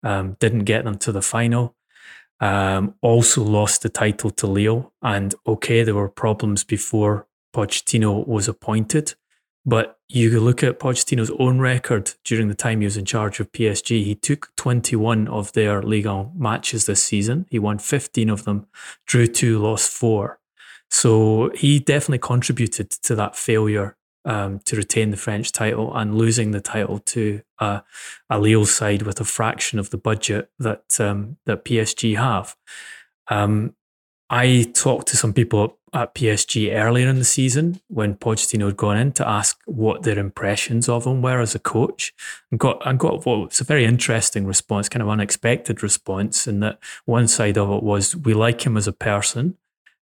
um, 0.04 0.38
didn't 0.40 0.66
get 0.66 0.86
them 0.86 0.98
to 1.00 1.12
the 1.12 1.22
final. 1.22 1.76
Um, 2.40 2.96
also 3.02 3.44
lost 3.44 3.84
the 3.84 3.90
title 3.90 4.32
to 4.32 4.48
Lille, 4.48 4.94
and 5.04 5.36
okay, 5.46 5.84
there 5.84 5.94
were 5.94 6.10
problems 6.10 6.64
before 6.64 7.28
Pochettino 7.54 8.28
was 8.28 8.48
appointed. 8.48 9.16
But 9.64 10.00
you 10.10 10.40
look 10.40 10.64
at 10.64 10.80
Pochettino's 10.80 11.32
own 11.38 11.60
record 11.60 12.14
during 12.26 12.48
the 12.48 12.56
time 12.56 12.82
he 12.82 12.86
was 12.86 12.98
in 12.98 13.06
charge 13.06 13.40
of 13.40 13.52
PSG. 13.52 14.04
He 14.04 14.16
took 14.16 14.50
21 14.58 15.28
of 15.28 15.54
their 15.54 15.84
Liga 15.84 16.30
matches 16.36 16.88
this 16.88 17.04
season. 17.04 17.46
He 17.50 17.60
won 17.60 17.78
15 17.78 18.30
of 18.30 18.44
them, 18.44 18.66
drew 19.06 19.28
two, 19.28 19.60
lost 19.60 19.92
four. 19.92 20.40
So 20.90 21.52
he 21.54 21.80
definitely 21.80 22.20
contributed 22.20 22.90
to 22.90 23.16
that 23.16 23.36
failure 23.36 23.98
um, 24.26 24.60
to 24.66 24.76
retain 24.76 25.12
the 25.12 25.18
French 25.18 25.52
title 25.52 25.96
and 25.96 26.16
losing 26.16 26.52
the 26.52 26.62
title 26.62 27.00
to 27.00 27.42
uh, 27.60 27.82
a 28.30 28.40
Lille 28.40 28.66
side 28.66 29.04
with 29.04 29.20
a 29.20 29.26
fraction 29.26 29.80
of 29.80 29.90
the 29.90 29.98
budget 29.98 30.50
that 30.60 31.00
um, 31.00 31.38
that 31.46 31.66
PSG 31.66 32.18
have. 32.18 32.56
Um, 33.30 33.76
I 34.30 34.72
talked 34.74 35.08
to 35.10 35.18
some 35.18 35.34
people 35.34 35.80
at 35.94 36.16
PSG 36.16 36.74
earlier 36.74 37.10
in 37.10 37.18
the 37.18 37.26
season 37.26 37.82
when 37.88 38.16
Pochettino 38.16 38.68
had 38.68 38.78
gone 38.78 38.98
in 38.98 39.12
to 39.14 39.28
ask 39.28 39.60
what 39.66 40.04
their 40.04 40.18
impressions 40.18 40.88
of 40.88 41.06
him 41.06 41.22
were 41.22 41.42
as 41.42 41.56
a 41.56 41.60
coach, 41.60 42.14
and 42.50 42.60
got 42.60 42.82
and 42.86 42.98
got 43.00 43.26
what 43.26 43.40
was 43.40 43.62
a 43.62 43.66
very 43.66 43.86
interesting 43.86 44.46
response, 44.46 44.90
kind 44.90 45.04
of 45.04 45.10
unexpected 45.10 45.84
response. 45.84 46.48
In 46.48 46.62
that 46.62 46.80
one 47.06 47.28
side 47.28 47.58
of 47.58 47.70
it 47.72 47.84
was 47.84 48.16
we 48.16 48.34
like 48.34 48.66
him 48.66 48.78
as 48.78 48.88
a 48.88 48.94
person, 48.94 49.58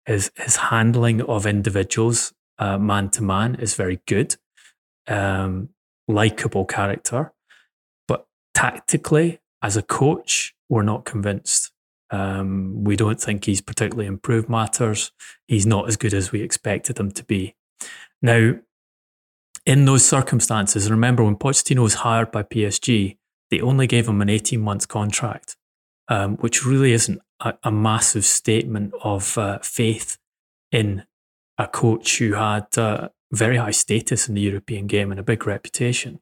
his 0.06 0.32
his 0.36 0.58
handling 0.58 1.22
of 1.22 1.46
individuals 1.46 2.34
man 2.60 3.10
to 3.10 3.24
man 3.24 3.56
is 3.56 3.76
very 3.76 4.02
good, 4.06 4.36
um, 5.08 5.70
likable 6.08 6.66
character, 6.66 7.32
but 8.08 8.28
tactically 8.54 9.40
as 9.62 9.78
a 9.78 9.82
coach, 9.82 10.56
we're 10.68 10.84
not 10.84 11.06
convinced. 11.06 11.72
Um, 12.12 12.84
we 12.84 12.96
don't 12.96 13.22
think 13.22 13.46
he's 13.46 13.62
particularly 13.62 14.08
improved 14.08 14.50
matters. 14.50 15.12
He's 15.48 15.66
not 15.66 15.88
as 15.88 15.98
good 15.98 16.14
as 16.14 16.32
we 16.32 16.42
expected 16.42 17.00
him 17.00 17.12
to 17.12 17.24
be. 17.24 17.56
Now, 18.22 18.56
in 19.66 19.86
those 19.86 20.06
circumstances, 20.06 20.90
remember 20.90 21.24
when 21.24 21.36
Pochettino 21.36 21.84
was 21.84 21.96
hired 21.96 22.32
by 22.32 22.44
PSG, 22.44 23.18
they 23.52 23.62
only 23.62 23.88
gave 23.88 24.08
him 24.08 24.22
an 24.22 24.30
18 24.30 24.60
month 24.60 24.88
contract, 24.88 25.58
um, 26.08 26.38
which 26.38 26.66
really 26.66 26.94
isn't 26.94 27.22
a, 27.40 27.54
a 27.64 27.72
massive 27.72 28.26
statement 28.26 28.94
of 29.04 29.38
uh, 29.38 29.60
faith 29.60 30.18
in 30.72 31.04
a 31.58 31.68
coach 31.68 32.18
who 32.18 32.34
had 32.34 32.66
uh, 32.78 33.10
very 33.32 33.58
high 33.58 33.72
status 33.72 34.28
in 34.28 34.36
the 34.36 34.42
European 34.42 34.88
game 34.88 35.12
and 35.12 35.20
a 35.20 35.24
big 35.24 35.46
reputation. 35.46 36.20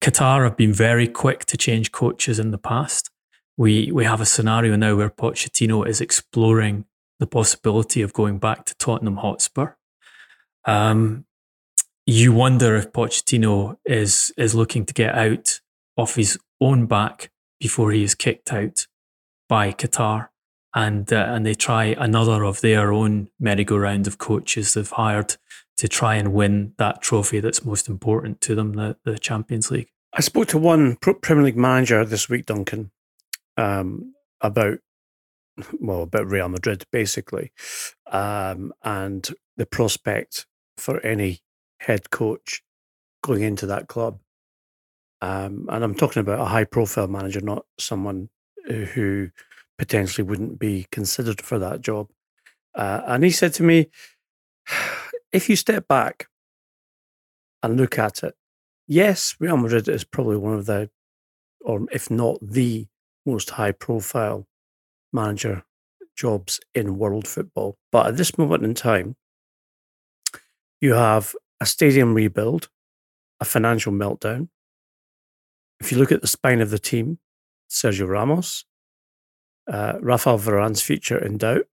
Qatar 0.00 0.44
have 0.44 0.56
been 0.56 0.72
very 0.72 1.06
quick 1.06 1.44
to 1.46 1.56
change 1.56 1.92
coaches 1.92 2.38
in 2.38 2.52
the 2.52 2.58
past 2.58 3.10
we 3.60 3.92
we 3.92 4.06
have 4.06 4.22
a 4.22 4.26
scenario 4.26 4.74
now 4.74 4.96
where 4.96 5.10
Pochettino 5.10 5.86
is 5.86 6.00
exploring 6.00 6.86
the 7.18 7.26
possibility 7.26 8.00
of 8.00 8.14
going 8.14 8.38
back 8.38 8.64
to 8.64 8.74
Tottenham 8.78 9.18
Hotspur. 9.18 9.74
Um, 10.64 11.26
you 12.06 12.32
wonder 12.32 12.74
if 12.74 12.90
Pochettino 12.90 13.76
is 13.84 14.32
is 14.38 14.54
looking 14.54 14.86
to 14.86 14.94
get 14.94 15.14
out 15.14 15.60
off 15.98 16.14
his 16.14 16.38
own 16.58 16.86
back 16.86 17.30
before 17.60 17.92
he 17.92 18.02
is 18.02 18.14
kicked 18.14 18.50
out 18.50 18.86
by 19.46 19.72
Qatar, 19.72 20.30
and 20.74 21.12
uh, 21.12 21.26
and 21.28 21.44
they 21.44 21.54
try 21.54 21.94
another 21.98 22.44
of 22.44 22.62
their 22.62 22.94
own 22.94 23.28
merry-go-round 23.38 24.06
of 24.06 24.16
coaches 24.16 24.72
they've 24.72 24.90
hired 24.90 25.36
to 25.76 25.86
try 25.86 26.14
and 26.14 26.32
win 26.32 26.72
that 26.78 27.02
trophy 27.02 27.40
that's 27.40 27.62
most 27.66 27.90
important 27.90 28.40
to 28.40 28.54
them, 28.54 28.72
the, 28.72 28.96
the 29.04 29.18
Champions 29.18 29.70
League. 29.70 29.90
I 30.14 30.22
spoke 30.22 30.48
to 30.48 30.58
one 30.58 30.96
Premier 30.96 31.44
League 31.44 31.58
manager 31.58 32.06
this 32.06 32.30
week, 32.30 32.46
Duncan, 32.46 32.90
um, 33.60 34.14
about 34.40 34.78
well 35.80 36.02
about 36.02 36.26
Real 36.26 36.48
Madrid 36.48 36.84
basically, 36.90 37.52
um, 38.10 38.72
and 38.82 39.28
the 39.56 39.66
prospect 39.66 40.46
for 40.76 41.00
any 41.00 41.40
head 41.80 42.10
coach 42.10 42.62
going 43.22 43.42
into 43.42 43.66
that 43.66 43.88
club. 43.88 44.18
Um, 45.22 45.66
and 45.68 45.84
I'm 45.84 45.94
talking 45.94 46.20
about 46.20 46.40
a 46.40 46.46
high 46.46 46.64
profile 46.64 47.08
manager, 47.08 47.42
not 47.42 47.66
someone 47.78 48.30
who 48.66 49.30
potentially 49.76 50.26
wouldn't 50.26 50.58
be 50.58 50.86
considered 50.90 51.42
for 51.42 51.58
that 51.58 51.82
job. 51.82 52.08
Uh, 52.74 53.02
and 53.06 53.24
he 53.24 53.30
said 53.30 53.52
to 53.54 53.62
me, 53.62 53.90
if 55.32 55.50
you 55.50 55.56
step 55.56 55.86
back 55.88 56.28
and 57.62 57.76
look 57.76 57.98
at 57.98 58.22
it, 58.22 58.34
yes, 58.86 59.36
Real 59.38 59.58
Madrid 59.58 59.88
is 59.88 60.04
probably 60.04 60.36
one 60.38 60.54
of 60.54 60.64
the, 60.64 60.88
or 61.60 61.86
if 61.92 62.10
not 62.10 62.38
the 62.40 62.86
most 63.26 63.50
high 63.50 63.72
profile 63.72 64.46
manager 65.12 65.64
jobs 66.16 66.60
in 66.74 66.98
world 66.98 67.26
football. 67.26 67.76
But 67.92 68.06
at 68.06 68.16
this 68.16 68.36
moment 68.36 68.64
in 68.64 68.74
time, 68.74 69.16
you 70.80 70.94
have 70.94 71.34
a 71.60 71.66
stadium 71.66 72.14
rebuild, 72.14 72.68
a 73.40 73.44
financial 73.44 73.92
meltdown. 73.92 74.48
If 75.80 75.92
you 75.92 75.98
look 75.98 76.12
at 76.12 76.20
the 76.20 76.26
spine 76.26 76.60
of 76.60 76.70
the 76.70 76.78
team, 76.78 77.18
Sergio 77.70 78.08
Ramos, 78.08 78.64
uh, 79.70 79.94
Rafael 80.00 80.38
Varane's 80.38 80.82
future 80.82 81.18
in 81.18 81.38
doubt. 81.38 81.66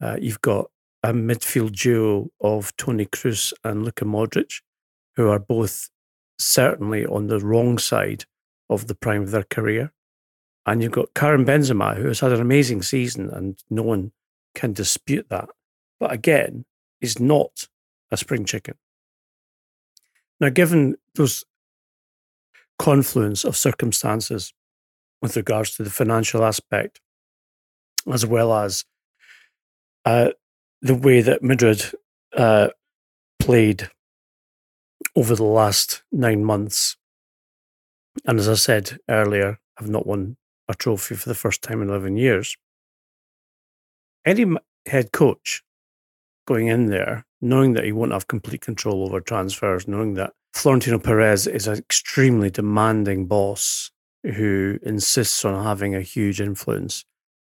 Uh, 0.00 0.16
you've 0.20 0.40
got 0.40 0.70
a 1.02 1.12
midfield 1.12 1.72
duo 1.72 2.28
of 2.40 2.76
Toni 2.76 3.06
Kroos 3.06 3.52
and 3.64 3.84
Luka 3.84 4.04
Modric, 4.04 4.60
who 5.14 5.28
are 5.28 5.38
both 5.38 5.88
certainly 6.38 7.06
on 7.06 7.28
the 7.28 7.40
wrong 7.40 7.78
side 7.78 8.24
of 8.68 8.88
the 8.88 8.94
prime 8.94 9.22
of 9.22 9.30
their 9.30 9.44
career. 9.44 9.92
And 10.66 10.82
you've 10.82 10.92
got 10.92 11.14
Karim 11.14 11.46
Benzema, 11.46 11.96
who 11.96 12.08
has 12.08 12.20
had 12.20 12.32
an 12.32 12.40
amazing 12.40 12.82
season, 12.82 13.30
and 13.30 13.62
no 13.70 13.82
one 13.82 14.12
can 14.54 14.72
dispute 14.72 15.28
that. 15.30 15.48
But 16.00 16.12
again, 16.12 16.64
is 17.00 17.20
not 17.20 17.68
a 18.10 18.16
spring 18.16 18.44
chicken. 18.44 18.74
Now, 20.40 20.48
given 20.48 20.96
those 21.14 21.44
confluence 22.78 23.44
of 23.44 23.56
circumstances 23.56 24.52
with 25.22 25.36
regards 25.36 25.76
to 25.76 25.82
the 25.82 25.90
financial 25.90 26.44
aspect, 26.44 27.00
as 28.12 28.26
well 28.26 28.52
as 28.52 28.84
uh, 30.04 30.30
the 30.82 30.94
way 30.94 31.20
that 31.20 31.42
Madrid 31.42 31.84
uh, 32.36 32.68
played 33.38 33.90
over 35.14 35.34
the 35.34 35.44
last 35.44 36.02
nine 36.12 36.44
months. 36.44 36.96
And 38.26 38.38
as 38.38 38.48
I 38.48 38.54
said 38.54 38.98
earlier, 39.08 39.58
have 39.78 39.88
not 39.88 40.06
won 40.06 40.36
a 40.68 40.74
trophy 40.74 41.14
for 41.14 41.28
the 41.28 41.34
first 41.34 41.62
time 41.62 41.82
in 41.82 41.88
11 41.88 42.16
years. 42.16 42.56
Any 44.24 44.46
head 44.86 45.12
coach 45.12 45.62
going 46.46 46.68
in 46.68 46.86
there, 46.86 47.24
knowing 47.40 47.74
that 47.74 47.84
he 47.84 47.92
won't 47.92 48.12
have 48.12 48.28
complete 48.28 48.60
control 48.60 49.04
over 49.04 49.20
transfers, 49.20 49.86
knowing 49.86 50.14
that 50.14 50.32
Florentino 50.54 50.98
Perez 50.98 51.46
is 51.46 51.66
an 51.66 51.78
extremely 51.78 52.50
demanding 52.50 53.26
boss 53.26 53.90
who 54.22 54.78
insists 54.82 55.44
on 55.44 55.62
having 55.62 55.94
a 55.94 56.00
huge 56.00 56.40
influence 56.40 57.04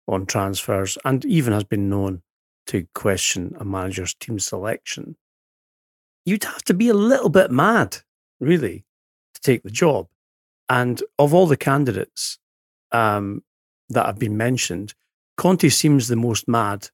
on 0.08 0.26
transfers 0.26 0.98
and 1.04 1.24
even 1.24 1.52
has 1.52 1.64
been 1.64 1.88
known 1.88 2.22
to 2.66 2.86
question 2.94 3.54
a 3.58 3.64
manager's 3.64 4.14
team 4.14 4.38
selection. 4.38 5.16
You'd 6.24 6.44
have 6.44 6.64
to 6.64 6.74
be 6.74 6.88
a 6.88 6.94
little 6.94 7.28
bit 7.28 7.50
mad, 7.50 7.98
really, 8.40 8.84
to 9.34 9.40
take 9.40 9.62
the 9.62 9.70
job. 9.70 10.08
And 10.68 11.00
of 11.18 11.32
all 11.32 11.46
the 11.46 11.56
candidates 11.56 12.38
um, 12.96 13.42
that 13.90 14.06
have 14.06 14.18
been 14.18 14.36
mentioned, 14.36 14.94
Conte 15.36 15.68
seems 15.68 16.08
the 16.08 16.16
most 16.16 16.48
mad. 16.48 16.88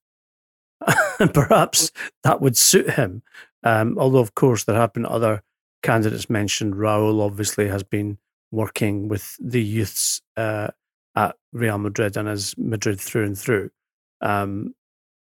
perhaps 1.32 1.92
that 2.24 2.40
would 2.40 2.56
suit 2.56 2.90
him. 2.90 3.22
Um, 3.62 3.96
although, 3.98 4.18
of 4.18 4.34
course, 4.34 4.64
there 4.64 4.76
have 4.76 4.92
been 4.92 5.06
other 5.06 5.42
candidates 5.82 6.28
mentioned. 6.28 6.74
Raul 6.74 7.24
obviously 7.24 7.68
has 7.68 7.82
been 7.82 8.18
working 8.50 9.08
with 9.08 9.36
the 9.40 9.62
youths 9.62 10.20
uh, 10.36 10.68
at 11.14 11.36
Real 11.52 11.78
Madrid 11.78 12.16
and 12.16 12.28
as 12.28 12.54
Madrid 12.58 13.00
through 13.00 13.24
and 13.24 13.38
through. 13.38 13.70
Um, 14.20 14.74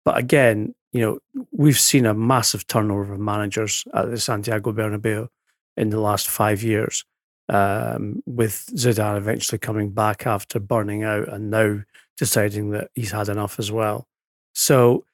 but 0.05 0.17
again, 0.17 0.75
you 0.93 1.01
know, 1.01 1.45
we've 1.51 1.79
seen 1.79 2.05
a 2.05 2.13
massive 2.13 2.67
turnover 2.67 3.13
of 3.13 3.19
managers 3.19 3.83
at 3.93 4.09
the 4.09 4.19
Santiago 4.19 4.71
Bernabeu 4.71 5.27
in 5.75 5.89
the 5.89 5.99
last 5.99 6.27
five 6.27 6.63
years, 6.63 7.05
um, 7.49 8.21
with 8.25 8.69
Zidane 8.73 9.17
eventually 9.17 9.59
coming 9.59 9.91
back 9.91 10.27
after 10.27 10.59
burning 10.59 11.03
out 11.03 11.29
and 11.29 11.49
now 11.49 11.81
deciding 12.17 12.71
that 12.71 12.89
he's 12.93 13.11
had 13.11 13.29
enough 13.29 13.59
as 13.59 13.71
well. 13.71 14.07
So, 14.53 15.05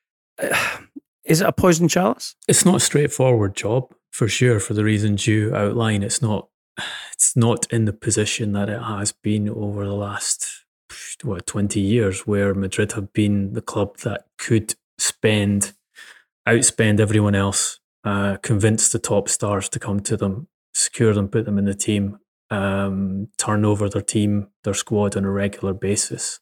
uh, 0.42 0.78
is 1.26 1.42
it 1.42 1.48
a 1.48 1.54
poison 1.54 1.88
chalice? 1.88 2.36
It's 2.48 2.66
not 2.66 2.76
a 2.78 2.80
straightforward 2.80 3.56
job 3.56 3.94
for 4.12 4.28
sure. 4.28 4.60
For 4.60 4.74
the 4.74 4.84
reasons 4.84 5.28
you 5.28 5.56
outline, 5.56 6.04
it's 6.04 6.22
not. 6.22 6.48
It's 7.14 7.38
not 7.38 7.72
in 7.72 7.86
the 7.86 7.94
position 7.94 8.52
that 8.52 8.68
it 8.68 8.82
has 8.82 9.14
been 9.14 9.48
over 9.48 9.86
the 9.86 9.94
last 9.94 10.66
what 11.24 11.46
twenty 11.46 11.80
years, 11.80 12.28
where 12.28 12.54
Madrid 12.54 12.92
have 12.94 13.14
been 13.14 13.54
the 13.54 13.62
club 13.62 13.98
that 14.00 14.26
could 14.38 14.76
spend, 14.98 15.72
outspend 16.46 17.00
everyone 17.00 17.36
else, 17.36 17.80
uh, 18.04 18.38
convince 18.42 18.90
the 18.90 19.00
top 19.00 19.30
stars 19.30 19.70
to 19.70 19.80
come 19.80 20.02
to 20.02 20.18
them, 20.18 20.48
secure 20.74 21.14
them, 21.14 21.30
put 21.30 21.46
them 21.46 21.58
in 21.58 21.64
the 21.64 21.74
team, 21.74 22.20
um, 22.54 23.30
turn 23.38 23.66
over 23.66 23.90
their 23.90 24.02
team, 24.02 24.48
their 24.64 24.76
squad 24.76 25.18
on 25.18 25.26
a 25.26 25.32
regular 25.32 25.74
basis. 25.74 26.40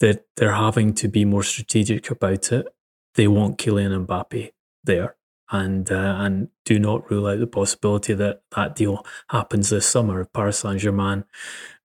That 0.00 0.24
they're 0.36 0.54
having 0.54 0.94
to 0.94 1.08
be 1.08 1.24
more 1.24 1.42
strategic 1.42 2.10
about 2.10 2.50
it. 2.50 2.66
They 3.14 3.28
want 3.28 3.58
Kylian 3.58 4.06
Mbappe 4.06 4.52
there, 4.82 5.16
and 5.50 5.92
uh, 5.92 6.16
and 6.18 6.48
do 6.64 6.78
not 6.78 7.08
rule 7.10 7.26
out 7.26 7.38
the 7.38 7.46
possibility 7.46 8.14
that 8.14 8.42
that 8.56 8.74
deal 8.74 9.06
happens 9.28 9.68
this 9.70 9.86
summer 9.86 10.20
if 10.20 10.32
Paris 10.32 10.58
Saint 10.58 10.80
Germain 10.80 11.24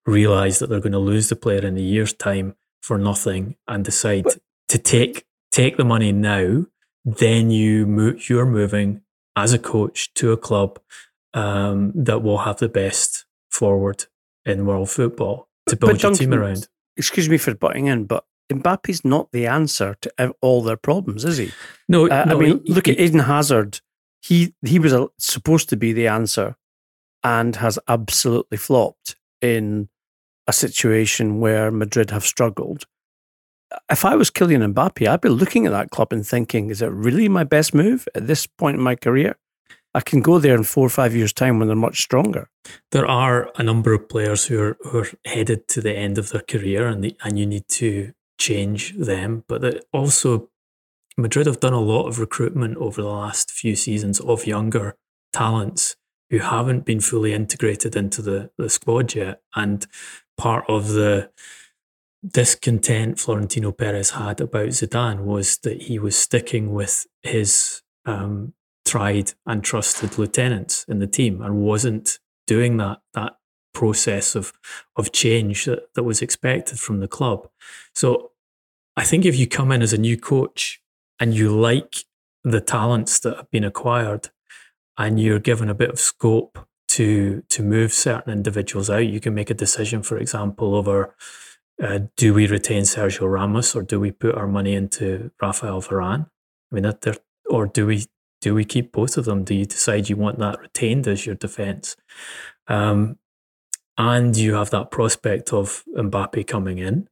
realize 0.06 0.60
that 0.60 0.70
they're 0.70 0.80
going 0.80 0.94
to 0.94 1.00
lose 1.00 1.30
the 1.30 1.36
player 1.36 1.66
in 1.66 1.78
a 1.78 1.82
year's 1.82 2.14
time 2.14 2.56
for 2.82 2.98
nothing 2.98 3.58
and 3.68 3.84
decide 3.84 4.24
but, 4.24 4.40
to 4.70 4.78
take 4.78 5.26
take 5.52 5.78
the 5.78 5.84
money 5.84 6.12
now, 6.12 6.66
then 7.04 7.52
you 7.52 7.86
move, 7.86 8.30
you're 8.30 8.46
moving 8.46 9.02
as 9.36 9.54
a 9.54 9.60
coach 9.60 10.14
to 10.16 10.32
a 10.32 10.38
club 10.38 10.80
um, 11.36 11.92
that 11.94 12.24
will 12.24 12.40
have 12.40 12.58
the 12.58 12.70
best 12.70 13.27
forward 13.58 14.06
in 14.46 14.66
world 14.66 14.90
football 14.90 15.50
to 15.68 15.76
build 15.76 15.94
but 15.94 16.04
your 16.04 16.12
Duncan, 16.12 16.32
team 16.32 16.40
around. 16.40 16.68
Excuse 16.96 17.30
me 17.30 17.38
for 17.38 17.54
butting 17.56 17.88
in, 17.88 18.06
but 18.06 18.26
Mbappe's 18.52 19.04
not 19.04 19.32
the 19.32 19.48
answer 19.48 19.96
to 20.02 20.36
all 20.42 20.62
their 20.62 20.78
problems, 20.78 21.26
is 21.26 21.38
he? 21.38 21.52
No, 21.88 22.08
uh, 22.08 22.26
no 22.26 22.36
I 22.36 22.40
mean, 22.40 22.62
he, 22.64 22.74
look 22.74 22.88
at 22.88 23.00
Eden 23.00 23.20
Hazard. 23.20 23.82
He 24.22 24.54
he 24.66 24.80
was 24.80 24.94
a, 24.94 25.08
supposed 25.18 25.70
to 25.70 25.78
be 25.78 25.94
the 25.94 26.08
answer, 26.08 26.56
and 27.24 27.56
has 27.58 27.78
absolutely 27.88 28.58
flopped 28.58 29.16
in 29.42 29.90
a 30.48 30.54
situation 30.54 31.40
where 31.40 31.72
Madrid 31.72 32.12
have 32.12 32.24
struggled 32.24 32.86
if 33.90 34.06
I 34.06 34.16
was 34.16 34.32
Kylian 34.32 34.74
Mbappe, 34.74 35.08
I'd 35.08 35.22
be 35.22 35.30
looking 35.30 35.66
at 35.66 35.72
that 35.72 35.92
club 35.92 36.14
and 36.14 36.26
thinking, 36.26 36.70
is 36.70 36.82
it 36.82 36.88
really 36.88 37.28
my 37.30 37.44
best 37.44 37.74
move 37.74 38.08
at 38.16 38.28
this 38.28 38.48
point 38.48 38.78
in 38.78 38.84
my 38.84 38.96
career? 38.96 39.38
I 39.98 40.02
can 40.02 40.22
go 40.22 40.38
there 40.38 40.54
in 40.54 40.64
four 40.64 40.86
or 40.86 40.90
five 40.90 41.16
years' 41.16 41.34
time 41.34 41.58
when 41.58 41.68
they're 41.68 41.76
much 41.76 42.04
stronger. 42.04 42.52
There 42.92 43.08
are 43.08 43.52
a 43.56 43.64
number 43.64 43.94
of 43.94 44.08
players 44.08 44.46
who 44.46 44.62
are, 44.62 44.78
who 44.82 45.00
are 45.00 45.08
headed 45.26 45.68
to 45.70 45.82
the 45.82 45.98
end 45.98 46.20
of 46.20 46.30
their 46.30 46.44
career, 46.44 46.86
and 46.86 47.04
the, 47.04 47.18
and 47.24 47.40
you 47.40 47.48
need 47.48 47.68
to 47.70 48.14
change 48.38 48.94
them. 48.96 49.44
But 49.48 49.86
also, 49.92 50.50
Madrid 51.18 51.48
have 51.48 51.60
done 51.60 51.74
a 51.74 51.80
lot 51.80 52.08
of 52.08 52.20
recruitment 52.20 52.78
over 52.78 53.02
the 53.02 53.08
last 53.08 53.50
few 53.50 53.76
seasons 53.76 54.20
of 54.20 54.46
younger 54.46 54.98
talents 55.34 55.96
who 56.30 56.40
haven't 56.40 56.86
been 56.86 57.00
fully 57.00 57.34
integrated 57.34 57.96
into 57.96 58.22
the, 58.22 58.52
the 58.56 58.70
squad 58.70 59.16
yet. 59.16 59.42
And 59.56 59.88
part 60.38 60.66
of 60.70 60.90
the 60.90 61.32
discontent 62.24 63.20
Florentino 63.20 63.72
Perez 63.72 64.12
had 64.12 64.42
about 64.42 64.70
Zidane 64.70 65.24
was 65.24 65.58
that 65.60 65.82
he 65.84 65.98
was 65.98 66.16
sticking 66.16 66.72
with 66.72 67.08
his 67.24 67.82
um, 68.06 68.54
tried 68.88 69.34
and 69.46 69.64
trusted 69.64 70.18
lieutenants 70.18 70.86
in 70.88 71.00
the 71.00 71.08
team 71.08 71.42
and 71.42 71.62
wasn't 71.62 72.20
doing 72.46 72.78
that 72.78 73.00
that 73.14 73.38
process 73.74 74.36
of 74.36 74.54
of 74.96 75.12
change 75.12 75.66
that, 75.66 75.94
that 75.94 76.04
was 76.04 76.22
expected 76.22 76.80
from 76.80 77.00
the 77.00 77.08
club. 77.08 77.48
So 77.94 78.32
I 78.96 79.04
think 79.04 79.26
if 79.26 79.38
you 79.38 79.48
come 79.48 79.72
in 79.72 79.82
as 79.84 79.94
a 79.94 79.98
new 79.98 80.18
coach 80.18 80.82
and 81.20 81.36
you 81.36 81.56
like 81.56 81.98
the 82.44 82.62
talents 82.62 83.20
that 83.20 83.38
have 83.38 83.52
been 83.52 83.64
acquired 83.64 84.30
and 84.98 85.20
you're 85.20 85.40
given 85.40 85.70
a 85.70 85.76
bit 85.76 85.92
of 85.92 86.00
scope 86.00 86.58
to 86.88 87.44
to 87.50 87.62
move 87.62 87.94
certain 87.94 88.34
individuals 88.34 88.90
out, 88.90 89.06
you 89.06 89.20
can 89.20 89.36
make 89.36 89.52
a 89.52 89.62
decision, 89.66 90.02
for 90.02 90.18
example, 90.18 90.74
over 90.74 91.16
uh, 91.82 92.00
do 92.16 92.34
we 92.34 92.48
retain 92.48 92.84
Sergio 92.84 93.32
Ramos 93.32 93.76
or 93.76 93.84
do 93.84 94.00
we 94.00 94.12
put 94.12 94.34
our 94.34 94.48
money 94.48 94.74
into 94.74 95.30
Rafael 95.40 95.82
Varane? 95.82 96.28
I 96.72 96.76
mean, 96.76 96.84
that 96.84 97.20
or 97.50 97.68
do 97.68 97.86
we 97.86 98.06
do 98.42 98.54
we 98.54 98.66
keep 98.66 98.92
both 98.92 99.18
of 99.18 99.26
them? 99.26 99.44
Do 99.44 99.56
you 99.56 99.66
decide 99.66 100.10
you 100.10 100.16
want 100.16 100.40
that 100.40 100.60
retained 100.60 101.08
as 101.08 101.26
your 101.26 101.36
defence? 101.36 101.96
Um, 102.68 103.18
and 103.98 104.38
you 104.38 104.54
have 104.54 104.70
that 104.70 104.92
prospect 104.92 105.54
of 105.54 105.84
Mbappe 105.96 106.46
coming 106.48 106.78
in. 106.78 107.08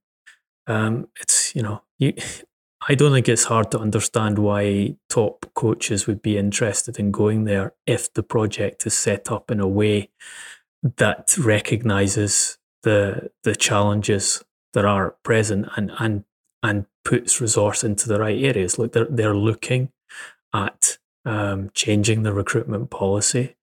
Um, 0.68 1.08
it's 1.20 1.56
you 1.56 1.64
know, 1.64 1.82
you, 1.98 2.14
I 2.88 2.94
don't 2.94 3.12
think 3.12 3.28
it's 3.28 3.46
hard 3.46 3.72
to 3.72 3.80
understand 3.80 4.38
why 4.38 4.96
top 5.10 5.46
coaches 5.56 6.06
would 6.06 6.22
be 6.22 6.38
interested 6.38 7.00
in 7.00 7.10
going 7.10 7.46
there 7.46 7.74
if 7.88 8.14
the 8.14 8.22
project 8.22 8.86
is 8.86 8.94
set 8.94 9.32
up 9.32 9.50
in 9.50 9.60
a 9.60 9.68
way 9.68 10.10
that 10.98 11.36
recognises 11.38 12.60
the 12.84 13.32
the 13.44 13.56
challenges 13.56 14.44
that 14.74 14.86
are 14.86 15.16
present 15.24 15.68
and 15.76 15.92
and 15.98 16.26
and 16.62 16.86
puts 17.04 17.42
resource 17.42 17.84
into 17.84 18.08
the 18.08 18.20
right 18.20 18.44
areas. 18.44 18.78
Look, 18.78 18.94
they're 18.94 19.08
they're 19.10 19.36
looking 19.36 19.90
at 20.54 20.98
um, 21.26 21.72
changing 21.74 22.24
the 22.24 22.34
recruitment 22.34 22.90
policy. 22.90 23.56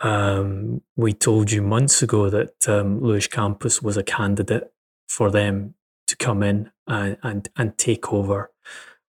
Um, 0.00 0.82
we 0.96 1.12
told 1.12 1.50
you 1.50 1.62
months 1.62 2.02
ago 2.02 2.30
that 2.30 2.68
um, 2.68 3.00
Luis 3.00 3.26
Campos 3.26 3.82
was 3.82 3.96
a 3.96 4.02
candidate 4.02 4.72
for 5.08 5.30
them 5.30 5.74
to 6.06 6.16
come 6.16 6.42
in 6.42 6.70
and 6.86 7.16
and, 7.22 7.48
and 7.56 7.76
take 7.76 8.12
over 8.12 8.50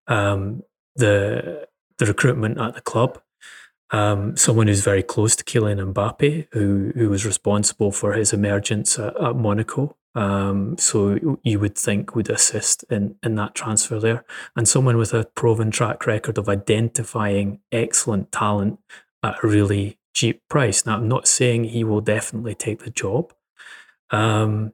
um, 0.07 0.63
the 0.95 1.67
the 1.97 2.05
recruitment 2.05 2.59
at 2.59 2.75
the 2.75 2.81
club. 2.81 3.21
Um, 3.91 4.37
someone 4.37 4.67
who's 4.67 4.83
very 4.83 5.03
close 5.03 5.35
to 5.35 5.43
Kylian 5.43 5.93
Mbappe, 5.93 6.47
who 6.51 6.91
who 6.95 7.09
was 7.09 7.25
responsible 7.25 7.91
for 7.91 8.13
his 8.13 8.33
emergence 8.33 8.97
at, 8.99 9.15
at 9.21 9.35
Monaco 9.35 9.97
Um, 10.13 10.77
so 10.77 11.39
you 11.43 11.59
would 11.59 11.77
think 11.77 12.15
would 12.15 12.29
assist 12.29 12.83
in, 12.89 13.15
in 13.23 13.35
that 13.35 13.55
transfer 13.55 13.99
there. 13.99 14.25
And 14.55 14.67
someone 14.67 14.97
with 14.97 15.13
a 15.13 15.25
proven 15.35 15.71
track 15.71 16.05
record 16.05 16.37
of 16.37 16.49
identifying 16.49 17.61
excellent 17.71 18.31
talent 18.31 18.79
at 19.23 19.43
a 19.43 19.47
really 19.47 19.97
cheap 20.13 20.41
price. 20.49 20.85
Now, 20.85 20.97
I'm 20.97 21.07
not 21.07 21.27
saying 21.27 21.65
he 21.65 21.83
will 21.83 22.01
definitely 22.01 22.55
take 22.55 22.83
the 22.83 22.89
job, 22.89 23.33
um, 24.09 24.73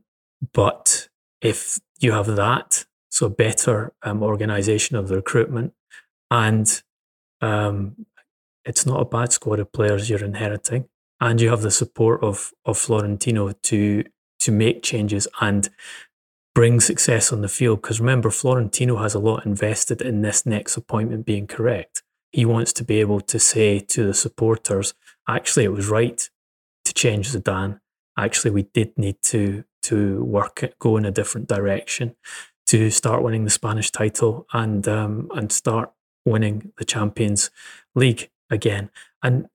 but 0.54 1.10
if 1.41 1.80
you 2.00 2.12
have 2.12 2.36
that, 2.36 2.86
so 3.10 3.30
better 3.30 3.93
um, 4.04 4.23
organization 4.23 4.95
of 4.95 5.08
the 5.08 5.15
recruitment, 5.15 5.73
and 6.32 6.82
um, 7.41 8.06
it's 8.65 8.86
not 8.86 9.00
a 9.00 9.06
bad 9.06 9.32
squad 9.32 9.60
of 9.60 9.71
players 9.71 10.10
you're 10.10 10.23
inheriting, 10.23 10.89
and 11.21 11.39
you 11.39 11.50
have 11.50 11.62
the 11.62 11.71
support 11.71 12.23
of 12.23 12.52
of 12.65 12.78
Florentino 12.78 13.52
to 13.52 14.04
to 14.39 14.52
make 14.52 14.84
changes 14.84 15.28
and 15.41 15.69
bring 16.54 16.80
success 16.80 17.32
on 17.32 17.41
the 17.41 17.47
field. 17.47 17.82
Because 17.82 18.00
remember, 18.00 18.32
Florentino 18.32 18.97
has 18.97 19.13
a 19.13 19.19
lot 19.19 19.45
invested 19.45 20.02
in 20.02 20.21
this 20.21 20.45
next 20.45 20.76
appointment 20.76 21.26
being 21.26 21.47
correct. 21.47 22.04
He 22.32 22.45
wants 22.45 22.73
to 22.73 22.84
be 22.84 23.00
able 23.00 23.21
to 23.21 23.39
say 23.39 23.80
to 23.80 24.06
the 24.06 24.13
supporters, 24.13 24.93
actually, 25.28 25.65
it 25.65 25.71
was 25.71 25.88
right 25.88 26.30
to 26.86 26.93
change 26.93 27.32
Zidane. 27.32 27.80
Actually, 28.17 28.52
we 28.52 28.63
did 28.63 28.97
need 28.97 29.17
to 29.23 29.63
to 29.84 30.21
work 30.23 30.63
go 30.80 30.97
in 30.97 31.06
a 31.06 31.12
different 31.12 31.47
direction 31.47 32.15
to 32.65 32.89
start 32.89 33.23
winning 33.23 33.45
the 33.45 33.50
Spanish 33.50 33.91
title 33.91 34.45
and 34.52 34.88
um, 34.88 35.30
and 35.36 35.52
start 35.52 35.91
winning 36.26 36.73
the 36.78 36.86
Champions 36.86 37.50
League 37.95 38.30
again. 38.50 38.89
And 39.23 39.47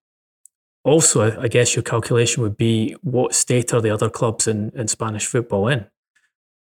also, 0.84 1.38
I 1.40 1.48
guess 1.48 1.76
your 1.76 1.82
calculation 1.82 2.42
would 2.42 2.56
be 2.56 2.96
what 3.02 3.34
state 3.34 3.72
are 3.72 3.80
the 3.80 3.90
other 3.90 4.10
clubs 4.10 4.48
in, 4.48 4.70
in 4.74 4.88
Spanish 4.88 5.26
football 5.26 5.68
in? 5.68 5.86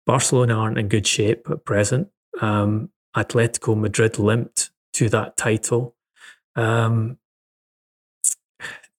Barcelona 0.06 0.54
aren't 0.54 0.78
in 0.78 0.88
good 0.88 1.06
shape 1.06 1.48
at 1.50 1.64
present. 1.64 2.08
Um, 2.40 2.90
Atletico 3.16 3.78
Madrid 3.78 4.18
limped 4.18 4.70
to 4.94 5.08
that 5.10 5.36
title. 5.36 5.94
Um, 6.56 7.18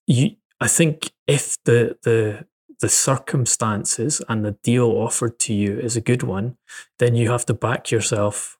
you, 0.07 0.35
I 0.61 0.67
think 0.67 1.11
if 1.27 1.57
the 1.65 1.97
the 2.03 2.45
the 2.79 2.89
circumstances 2.89 4.21
and 4.29 4.45
the 4.45 4.51
deal 4.63 4.85
offered 4.85 5.37
to 5.39 5.53
you 5.53 5.77
is 5.77 5.97
a 5.97 6.01
good 6.01 6.23
one, 6.23 6.57
then 6.97 7.15
you 7.15 7.29
have 7.29 7.45
to 7.47 7.53
back 7.53 7.91
yourself 7.91 8.57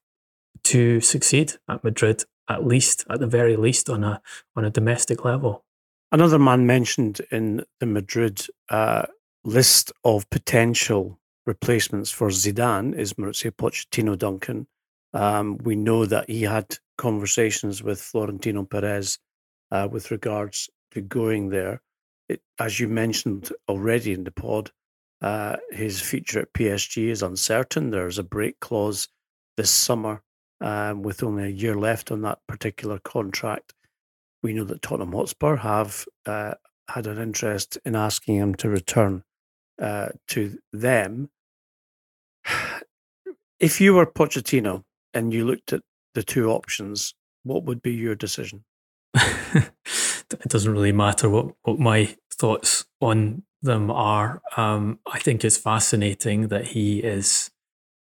to 0.64 1.00
succeed 1.00 1.54
at 1.68 1.82
Madrid, 1.82 2.24
at 2.48 2.66
least, 2.66 3.04
at 3.08 3.18
the 3.18 3.26
very 3.26 3.56
least, 3.56 3.88
on 3.88 4.04
a 4.04 4.20
on 4.54 4.64
a 4.64 4.70
domestic 4.70 5.24
level. 5.24 5.64
Another 6.12 6.40
man 6.40 6.66
mentioned 6.66 7.20
in 7.30 7.64
the 7.78 7.86
Madrid 7.86 8.44
uh, 8.68 9.06
list 9.44 9.92
of 10.04 10.28
potential 10.30 11.20
replacements 11.46 12.10
for 12.10 12.28
Zidane 12.30 12.96
is 12.96 13.14
Mauricio 13.14 13.52
Pochettino 13.52 14.18
Duncan. 14.18 14.66
Um, 15.14 15.58
we 15.58 15.76
know 15.76 16.06
that 16.06 16.28
he 16.28 16.42
had 16.42 16.78
conversations 16.98 17.82
with 17.82 18.00
Florentino 18.00 18.64
Perez 18.64 19.18
uh, 19.70 19.88
with 19.90 20.10
regards 20.10 20.68
to 20.90 21.00
going 21.00 21.50
there. 21.50 21.80
It, 22.28 22.42
as 22.58 22.80
you 22.80 22.88
mentioned 22.88 23.52
already 23.68 24.12
in 24.12 24.24
the 24.24 24.32
pod, 24.32 24.72
uh, 25.22 25.56
his 25.70 26.00
future 26.00 26.40
at 26.40 26.52
PSG 26.52 27.08
is 27.08 27.22
uncertain. 27.22 27.90
There's 27.90 28.18
a 28.18 28.24
break 28.24 28.58
clause 28.58 29.08
this 29.56 29.70
summer 29.70 30.22
um, 30.60 31.02
with 31.02 31.22
only 31.22 31.44
a 31.44 31.48
year 31.48 31.76
left 31.76 32.10
on 32.10 32.22
that 32.22 32.40
particular 32.48 32.98
contract. 32.98 33.74
We 34.42 34.52
know 34.52 34.64
that 34.64 34.82
Tottenham 34.82 35.12
Hotspur 35.12 35.56
have 35.56 36.06
uh, 36.26 36.54
had 36.88 37.06
an 37.06 37.18
interest 37.18 37.78
in 37.84 37.94
asking 37.94 38.36
him 38.36 38.54
to 38.56 38.68
return 38.68 39.22
uh, 39.80 40.10
to 40.28 40.58
them. 40.72 41.30
If 43.58 43.78
you 43.78 43.92
were 43.92 44.06
Pochettino 44.06 44.84
and 45.12 45.34
you 45.34 45.44
looked 45.44 45.74
at 45.74 45.82
the 46.14 46.22
two 46.22 46.50
options, 46.50 47.12
what 47.42 47.64
would 47.64 47.82
be 47.82 47.92
your 47.92 48.14
decision? 48.14 48.64
it 49.14 50.48
doesn't 50.48 50.72
really 50.72 50.92
matter 50.92 51.28
what, 51.28 51.48
what 51.64 51.78
my 51.78 52.16
thoughts 52.32 52.86
on 53.02 53.42
them 53.60 53.90
are. 53.90 54.40
Um, 54.56 55.00
I 55.06 55.18
think 55.18 55.44
it's 55.44 55.58
fascinating 55.58 56.48
that 56.48 56.68
he 56.68 57.00
is 57.00 57.50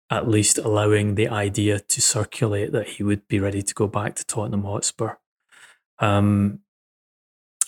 at 0.09 0.27
least 0.27 0.57
allowing 0.57 1.15
the 1.15 1.27
idea 1.27 1.79
to 1.79 2.01
circulate 2.01 2.71
that 2.71 2.87
he 2.87 3.03
would 3.03 3.27
be 3.27 3.39
ready 3.39 3.61
to 3.61 3.73
go 3.73 3.87
back 3.87 4.15
to 4.15 4.25
Tottenham 4.25 4.63
Hotspur. 4.63 5.15
Um, 5.99 6.59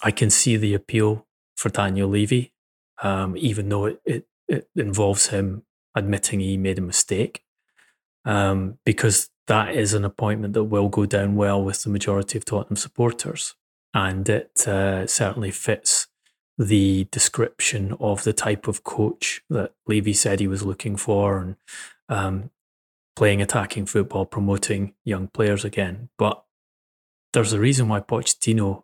I 0.03 0.11
can 0.11 0.29
see 0.29 0.57
the 0.57 0.73
appeal 0.73 1.25
for 1.55 1.69
Daniel 1.69 2.09
Levy, 2.09 2.53
um, 3.01 3.35
even 3.37 3.69
though 3.69 3.85
it, 3.85 4.01
it, 4.05 4.27
it, 4.47 4.69
involves 4.75 5.27
him 5.27 5.63
admitting 5.95 6.39
he 6.39 6.57
made 6.57 6.77
a 6.77 6.81
mistake, 6.81 7.43
um, 8.25 8.77
because 8.85 9.29
that 9.47 9.75
is 9.75 9.93
an 9.93 10.05
appointment 10.05 10.53
that 10.53 10.65
will 10.65 10.89
go 10.89 11.05
down 11.05 11.35
well 11.35 11.63
with 11.63 11.83
the 11.83 11.89
majority 11.89 12.37
of 12.37 12.45
Tottenham 12.45 12.75
supporters. 12.75 13.55
And 13.93 14.27
it 14.29 14.67
uh, 14.67 15.07
certainly 15.07 15.51
fits 15.51 16.07
the 16.57 17.07
description 17.11 17.95
of 17.99 18.23
the 18.23 18.33
type 18.33 18.67
of 18.67 18.83
coach 18.83 19.41
that 19.49 19.73
Levy 19.87 20.13
said 20.13 20.39
he 20.39 20.47
was 20.47 20.63
looking 20.63 20.95
for 20.95 21.39
and 21.39 21.55
um, 22.09 22.51
playing 23.15 23.41
attacking 23.41 23.85
football, 23.85 24.25
promoting 24.25 24.93
young 25.03 25.27
players 25.27 25.63
again. 25.63 26.09
But 26.17 26.43
there's 27.33 27.53
a 27.53 27.59
reason 27.59 27.87
why 27.87 27.99
Pochettino 27.99 28.83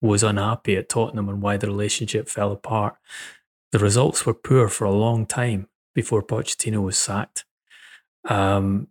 was 0.00 0.22
unhappy 0.22 0.76
at 0.76 0.88
Tottenham 0.88 1.28
and 1.28 1.40
why 1.40 1.56
the 1.56 1.66
relationship 1.66 2.28
fell 2.28 2.52
apart. 2.52 2.96
The 3.72 3.78
results 3.78 4.26
were 4.26 4.34
poor 4.34 4.68
for 4.68 4.84
a 4.84 4.92
long 4.92 5.26
time 5.26 5.68
before 5.94 6.22
Pochettino 6.22 6.82
was 6.82 6.98
sacked. 6.98 7.44
Um, 8.28 8.88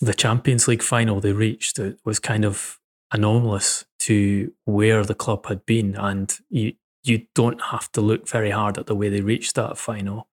the 0.00 0.14
Champions 0.14 0.68
League 0.68 0.82
final 0.82 1.20
they 1.20 1.32
reached 1.32 1.80
was 2.04 2.18
kind 2.18 2.44
of 2.44 2.78
anomalous 3.12 3.86
to 4.00 4.52
where 4.64 5.04
the 5.04 5.14
club 5.14 5.46
had 5.46 5.64
been, 5.64 5.96
and 5.96 6.38
you 6.50 6.74
you 7.02 7.26
don't 7.34 7.60
have 7.62 7.90
to 7.92 8.00
look 8.00 8.28
very 8.28 8.50
hard 8.50 8.78
at 8.78 8.86
the 8.86 8.94
way 8.94 9.08
they 9.08 9.20
reached 9.20 9.54
that 9.54 9.78
final. 9.78 10.28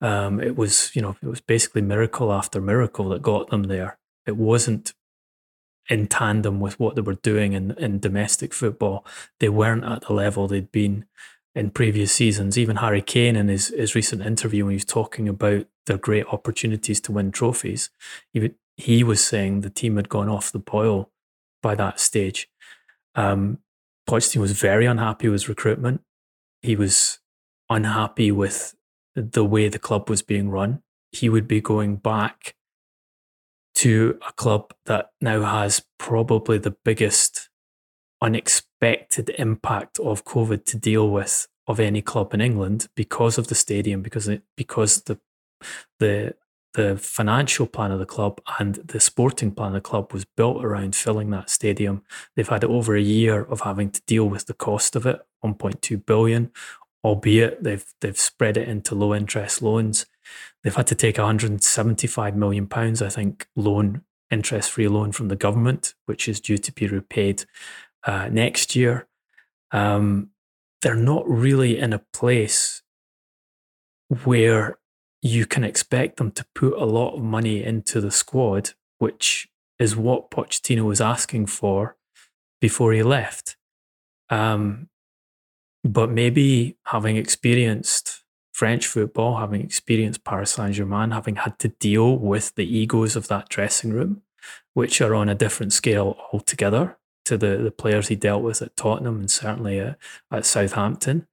Um, 0.00 0.40
it 0.40 0.56
was 0.56 0.94
you 0.94 1.02
know 1.02 1.16
it 1.22 1.26
was 1.26 1.40
basically 1.40 1.82
miracle 1.82 2.32
after 2.32 2.60
miracle 2.60 3.08
that 3.10 3.22
got 3.22 3.50
them 3.50 3.64
there. 3.64 3.98
It 4.26 4.36
wasn't 4.36 4.92
in 5.88 6.06
tandem 6.06 6.60
with 6.60 6.78
what 6.78 6.94
they 6.94 7.02
were 7.02 7.14
doing 7.14 7.52
in, 7.52 7.72
in 7.72 7.98
domestic 7.98 8.54
football. 8.54 9.04
They 9.40 9.48
weren't 9.48 9.84
at 9.84 10.02
the 10.02 10.12
level 10.12 10.46
they'd 10.46 10.72
been 10.72 11.06
in 11.54 11.70
previous 11.70 12.12
seasons. 12.12 12.56
Even 12.56 12.76
Harry 12.76 13.02
Kane, 13.02 13.36
in 13.36 13.48
his, 13.48 13.68
his 13.68 13.94
recent 13.94 14.22
interview, 14.22 14.64
when 14.64 14.72
he 14.72 14.76
was 14.76 14.84
talking 14.84 15.28
about 15.28 15.66
their 15.86 15.98
great 15.98 16.26
opportunities 16.26 17.00
to 17.02 17.12
win 17.12 17.32
trophies, 17.32 17.90
he, 18.32 18.52
he 18.76 19.04
was 19.04 19.22
saying 19.24 19.60
the 19.60 19.70
team 19.70 19.96
had 19.96 20.08
gone 20.08 20.28
off 20.28 20.52
the 20.52 20.58
boil 20.58 21.10
by 21.62 21.74
that 21.74 22.00
stage. 22.00 22.48
Um, 23.14 23.58
Pochettino 24.08 24.40
was 24.40 24.52
very 24.52 24.86
unhappy 24.86 25.28
with 25.28 25.48
recruitment. 25.48 26.02
He 26.62 26.76
was 26.76 27.18
unhappy 27.68 28.32
with 28.32 28.74
the 29.14 29.44
way 29.44 29.68
the 29.68 29.78
club 29.78 30.08
was 30.08 30.22
being 30.22 30.48
run. 30.48 30.82
He 31.10 31.28
would 31.28 31.46
be 31.46 31.60
going 31.60 31.96
back 31.96 32.54
to 33.82 34.16
a 34.28 34.32
club 34.34 34.72
that 34.86 35.10
now 35.20 35.42
has 35.42 35.82
probably 35.98 36.56
the 36.56 36.76
biggest 36.84 37.48
unexpected 38.20 39.28
impact 39.38 39.98
of 39.98 40.24
COVID 40.24 40.64
to 40.66 40.78
deal 40.78 41.10
with 41.10 41.48
of 41.66 41.80
any 41.80 42.00
club 42.00 42.32
in 42.32 42.40
England 42.40 42.88
because 42.94 43.38
of 43.38 43.48
the 43.48 43.56
stadium, 43.56 44.00
because 44.00 44.28
it, 44.28 44.42
because 44.56 45.02
the 45.02 45.18
the 45.98 46.34
the 46.74 46.96
financial 46.96 47.66
plan 47.66 47.90
of 47.90 47.98
the 47.98 48.06
club 48.06 48.40
and 48.60 48.76
the 48.76 49.00
sporting 49.00 49.50
plan 49.50 49.68
of 49.68 49.74
the 49.74 49.80
club 49.80 50.12
was 50.12 50.24
built 50.24 50.64
around 50.64 50.94
filling 50.94 51.30
that 51.30 51.50
stadium. 51.50 52.02
They've 52.36 52.48
had 52.48 52.64
over 52.64 52.94
a 52.94 53.02
year 53.02 53.42
of 53.42 53.62
having 53.62 53.90
to 53.90 54.00
deal 54.06 54.28
with 54.28 54.46
the 54.46 54.54
cost 54.54 54.94
of 54.94 55.06
it, 55.06 55.20
1.2 55.44 56.06
billion, 56.06 56.52
albeit 57.02 57.64
they've 57.64 57.84
they've 58.00 58.18
spread 58.18 58.56
it 58.56 58.68
into 58.68 58.94
low 58.94 59.12
interest 59.12 59.60
loans. 59.60 60.06
They've 60.62 60.74
had 60.74 60.86
to 60.88 60.94
take 60.94 61.18
175 61.18 62.36
million 62.36 62.66
pounds, 62.66 63.02
I 63.02 63.08
think, 63.08 63.48
loan 63.56 64.02
interest 64.32 64.70
free 64.70 64.88
loan 64.88 65.12
from 65.12 65.28
the 65.28 65.36
government, 65.36 65.94
which 66.06 66.26
is 66.26 66.40
due 66.40 66.56
to 66.56 66.72
be 66.72 66.88
repaid 66.88 67.44
uh, 68.04 68.28
next 68.32 68.74
year. 68.74 69.06
Um, 69.70 70.30
they're 70.80 70.94
not 70.94 71.28
really 71.28 71.78
in 71.78 71.92
a 71.92 72.02
place 72.12 72.82
where 74.24 74.78
you 75.20 75.46
can 75.46 75.62
expect 75.62 76.16
them 76.16 76.32
to 76.32 76.44
put 76.54 76.72
a 76.72 76.84
lot 76.84 77.14
of 77.14 77.22
money 77.22 77.62
into 77.62 78.00
the 78.00 78.10
squad, 78.10 78.70
which 78.98 79.48
is 79.78 79.94
what 79.94 80.30
Pochettino 80.30 80.84
was 80.84 81.00
asking 81.00 81.46
for 81.46 81.96
before 82.60 82.92
he 82.92 83.02
left. 83.02 83.56
Um, 84.30 84.88
but 85.84 86.10
maybe 86.10 86.76
having 86.86 87.16
experienced 87.16 88.21
French 88.52 88.86
football, 88.86 89.38
having 89.38 89.62
experienced 89.62 90.24
Paris 90.24 90.52
Saint 90.52 90.74
Germain, 90.74 91.10
having 91.10 91.36
had 91.36 91.58
to 91.60 91.68
deal 91.68 92.16
with 92.16 92.54
the 92.54 92.78
egos 92.78 93.16
of 93.16 93.28
that 93.28 93.48
dressing 93.48 93.92
room, 93.92 94.22
which 94.74 95.00
are 95.00 95.14
on 95.14 95.28
a 95.28 95.34
different 95.34 95.72
scale 95.72 96.16
altogether 96.32 96.96
to 97.24 97.38
the, 97.38 97.56
the 97.56 97.70
players 97.70 98.08
he 98.08 98.16
dealt 98.16 98.42
with 98.42 98.60
at 98.62 98.76
Tottenham 98.76 99.20
and 99.20 99.30
certainly 99.30 99.78
at, 99.80 99.96
at 100.30 100.44
Southampton, 100.44 101.26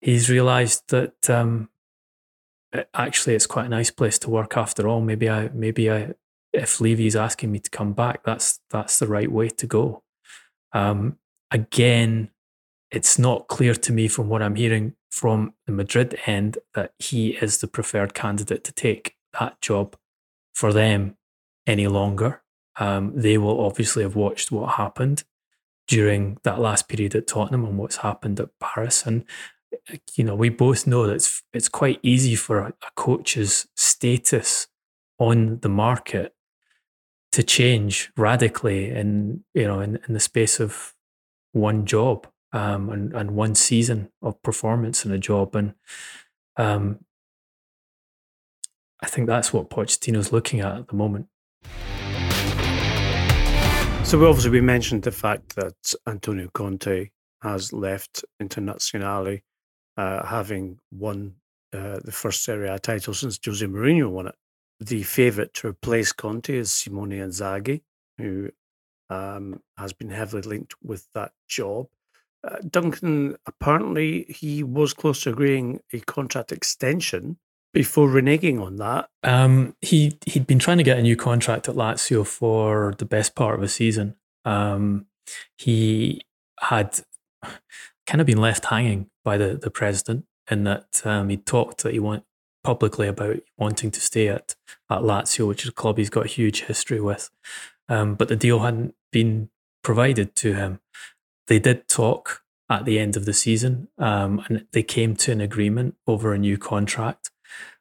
he's 0.00 0.30
realised 0.30 0.88
that 0.88 1.28
um, 1.28 1.68
actually 2.94 3.34
it's 3.34 3.46
quite 3.46 3.66
a 3.66 3.70
nice 3.70 3.90
place 3.90 4.18
to 4.20 4.30
work 4.30 4.56
after 4.56 4.88
all. 4.88 5.00
Maybe 5.00 5.28
I 5.28 5.50
maybe 5.52 5.90
I 5.90 6.14
if 6.52 6.80
Levy's 6.80 7.16
asking 7.16 7.52
me 7.52 7.58
to 7.58 7.70
come 7.70 7.92
back, 7.92 8.22
that's 8.24 8.60
that's 8.70 8.98
the 8.98 9.06
right 9.06 9.30
way 9.30 9.48
to 9.48 9.66
go. 9.66 10.02
Um, 10.72 11.18
again, 11.50 12.30
it's 12.90 13.18
not 13.18 13.48
clear 13.48 13.74
to 13.74 13.92
me 13.92 14.08
from 14.08 14.28
what 14.28 14.42
I'm 14.42 14.54
hearing 14.54 14.94
from 15.10 15.54
the 15.66 15.72
Madrid 15.72 16.18
end 16.26 16.58
that 16.74 16.92
he 16.98 17.30
is 17.30 17.58
the 17.58 17.68
preferred 17.68 18.14
candidate 18.14 18.64
to 18.64 18.72
take 18.72 19.16
that 19.38 19.60
job 19.60 19.96
for 20.54 20.72
them 20.72 21.16
any 21.66 21.86
longer. 21.86 22.42
Um, 22.76 23.12
they 23.14 23.38
will 23.38 23.64
obviously 23.64 24.02
have 24.02 24.16
watched 24.16 24.50
what 24.50 24.74
happened 24.74 25.24
during 25.86 26.38
that 26.44 26.60
last 26.60 26.88
period 26.88 27.14
at 27.14 27.26
Tottenham 27.26 27.64
and 27.64 27.78
what's 27.78 27.96
happened 27.98 28.38
at 28.40 28.50
Paris. 28.60 29.04
And 29.04 29.24
you 30.14 30.24
know, 30.24 30.34
we 30.34 30.48
both 30.48 30.86
know 30.86 31.06
that 31.06 31.14
it's 31.14 31.42
it's 31.52 31.68
quite 31.68 31.98
easy 32.02 32.34
for 32.34 32.58
a, 32.58 32.68
a 32.68 32.90
coach's 32.94 33.66
status 33.74 34.68
on 35.18 35.58
the 35.60 35.68
market 35.68 36.34
to 37.32 37.42
change 37.42 38.10
radically 38.16 38.90
in 38.90 39.44
you 39.54 39.66
know 39.66 39.80
in, 39.80 39.98
in 40.06 40.14
the 40.14 40.20
space 40.20 40.60
of 40.60 40.94
one 41.52 41.84
job 41.84 42.26
um, 42.52 42.90
and, 42.90 43.12
and 43.12 43.32
one 43.32 43.54
season 43.54 44.10
of 44.22 44.40
performance 44.42 45.04
in 45.04 45.12
a 45.12 45.18
job 45.18 45.54
and 45.54 45.74
um, 46.56 47.04
I 49.00 49.06
think 49.06 49.28
that's 49.28 49.52
what 49.52 49.70
Pochettino's 49.70 50.32
looking 50.32 50.60
at 50.60 50.76
at 50.76 50.88
the 50.88 50.96
moment. 50.96 51.28
So 54.04 54.24
obviously 54.26 54.50
we 54.50 54.60
mentioned 54.60 55.02
the 55.02 55.12
fact 55.12 55.54
that 55.56 55.94
Antonio 56.06 56.48
Conte 56.52 57.10
has 57.42 57.72
left 57.72 58.24
Internazionale, 58.42 59.42
uh, 59.96 60.26
having 60.26 60.78
won 60.90 61.34
uh, 61.72 62.00
the 62.02 62.12
first 62.12 62.42
Serie 62.42 62.68
A 62.68 62.78
title 62.78 63.14
since 63.14 63.38
Jose 63.44 63.64
Mourinho 63.66 64.10
won 64.10 64.28
it. 64.28 64.34
The 64.80 65.02
favourite 65.02 65.52
to 65.54 65.68
replace 65.68 66.12
Conte 66.12 66.56
is 66.56 66.70
Simone 66.70 67.10
Inzaghi, 67.10 67.82
who 68.16 68.50
um, 69.10 69.60
has 69.76 69.92
been 69.92 70.10
heavily 70.10 70.42
linked 70.42 70.74
with 70.82 71.06
that 71.14 71.32
job. 71.46 71.88
Uh, 72.44 72.56
Duncan, 72.68 73.36
apparently, 73.46 74.24
he 74.28 74.62
was 74.62 74.94
close 74.94 75.22
to 75.22 75.30
agreeing 75.30 75.80
a 75.92 76.00
contract 76.00 76.52
extension 76.52 77.38
before 77.72 78.08
reneging 78.08 78.62
on 78.62 78.76
that. 78.76 79.08
Um, 79.22 79.76
he 79.80 80.18
he'd 80.26 80.46
been 80.46 80.58
trying 80.58 80.78
to 80.78 80.84
get 80.84 80.98
a 80.98 81.02
new 81.02 81.16
contract 81.16 81.68
at 81.68 81.74
Lazio 81.74 82.26
for 82.26 82.94
the 82.98 83.04
best 83.04 83.34
part 83.34 83.54
of 83.54 83.62
a 83.62 83.68
season. 83.68 84.16
Um, 84.44 85.06
he 85.56 86.22
had 86.60 87.00
kind 88.06 88.20
of 88.20 88.26
been 88.26 88.40
left 88.40 88.66
hanging 88.66 89.10
by 89.24 89.36
the 89.36 89.56
the 89.56 89.70
president 89.70 90.24
in 90.50 90.64
that 90.64 91.02
um, 91.04 91.28
he 91.28 91.36
talked 91.36 91.82
that 91.82 91.92
he 91.92 92.00
want 92.00 92.24
publicly 92.64 93.06
about 93.06 93.40
wanting 93.56 93.90
to 93.90 94.00
stay 94.00 94.28
at 94.28 94.54
at 94.90 95.00
Lazio, 95.00 95.46
which 95.46 95.62
is 95.62 95.70
a 95.70 95.72
club 95.72 95.98
he's 95.98 96.10
got 96.10 96.26
a 96.26 96.28
huge 96.28 96.62
history 96.62 97.00
with. 97.00 97.30
Um, 97.88 98.14
but 98.14 98.28
the 98.28 98.36
deal 98.36 98.60
hadn't 98.60 98.94
been 99.12 99.50
provided 99.82 100.34
to 100.36 100.54
him. 100.54 100.80
They 101.48 101.58
did 101.58 101.88
talk 101.88 102.42
at 102.70 102.84
the 102.84 102.98
end 102.98 103.16
of 103.16 103.24
the 103.24 103.32
season, 103.32 103.88
um, 103.98 104.42
and 104.46 104.66
they 104.72 104.82
came 104.82 105.16
to 105.16 105.32
an 105.32 105.40
agreement 105.40 105.96
over 106.06 106.32
a 106.32 106.38
new 106.38 106.58
contract. 106.58 107.30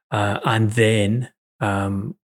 Uh, 0.09 0.39
and 0.45 0.71
then, 0.71 1.31
um, 1.59 2.15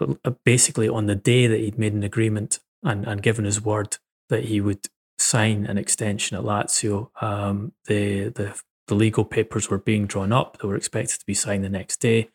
uh, 0.00 0.30
basically, 0.44 0.88
on 0.88 1.06
the 1.06 1.14
day 1.14 1.46
that 1.46 1.60
he'd 1.60 1.78
made 1.78 1.94
an 1.94 2.02
agreement 2.02 2.58
and, 2.82 3.06
and 3.06 3.22
given 3.22 3.44
his 3.44 3.60
word 3.64 3.98
that 4.28 4.44
he 4.44 4.60
would 4.60 4.88
sign 5.18 5.64
an 5.66 5.78
extension 5.78 6.36
at 6.36 6.44
Lazio, 6.44 7.10
um, 7.22 7.72
the, 7.86 8.28
the 8.28 8.60
the 8.88 8.94
legal 8.94 9.24
papers 9.24 9.70
were 9.70 9.78
being 9.78 10.06
drawn 10.06 10.32
up. 10.32 10.58
They 10.58 10.66
were 10.66 10.76
expected 10.76 11.20
to 11.20 11.26
be 11.26 11.34
signed 11.34 11.62
the 11.62 11.68
next 11.68 12.00
day. 12.00 12.30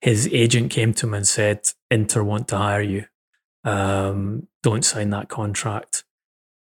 His 0.00 0.28
agent 0.32 0.70
came 0.70 0.94
to 0.94 1.06
him 1.06 1.14
and 1.14 1.26
said, 1.26 1.72
"Inter 1.90 2.22
want 2.22 2.48
to 2.48 2.56
hire 2.56 2.80
you. 2.80 3.04
Um, 3.64 4.46
don't 4.62 4.84
sign 4.84 5.10
that 5.10 5.28
contract. 5.28 6.04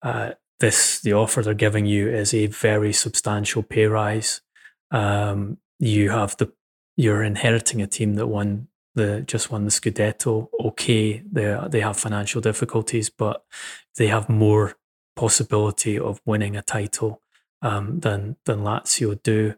Uh, 0.02 0.32
this 0.60 1.00
the 1.00 1.12
offer 1.12 1.42
they're 1.42 1.54
giving 1.54 1.86
you 1.86 2.08
is 2.08 2.32
a 2.32 2.46
very 2.46 2.92
substantial 2.92 3.62
pay 3.62 3.86
rise. 3.86 4.42
Um, 4.90 5.58
you 5.78 6.10
have 6.10 6.36
the 6.36 6.52
you're 6.96 7.22
inheriting 7.22 7.80
a 7.80 7.86
team 7.86 8.14
that 8.14 8.26
won 8.26 8.68
the 8.94 9.22
just 9.26 9.50
won 9.50 9.64
the 9.64 9.70
Scudetto. 9.70 10.48
Okay, 10.64 11.22
they 11.30 11.58
they 11.68 11.80
have 11.80 11.96
financial 11.96 12.40
difficulties, 12.40 13.10
but 13.10 13.44
they 13.96 14.06
have 14.08 14.28
more 14.28 14.76
possibility 15.16 15.98
of 15.98 16.20
winning 16.24 16.56
a 16.56 16.62
title 16.62 17.22
um, 17.62 18.00
than 18.00 18.36
than 18.44 18.60
Lazio 18.60 19.20
do. 19.22 19.54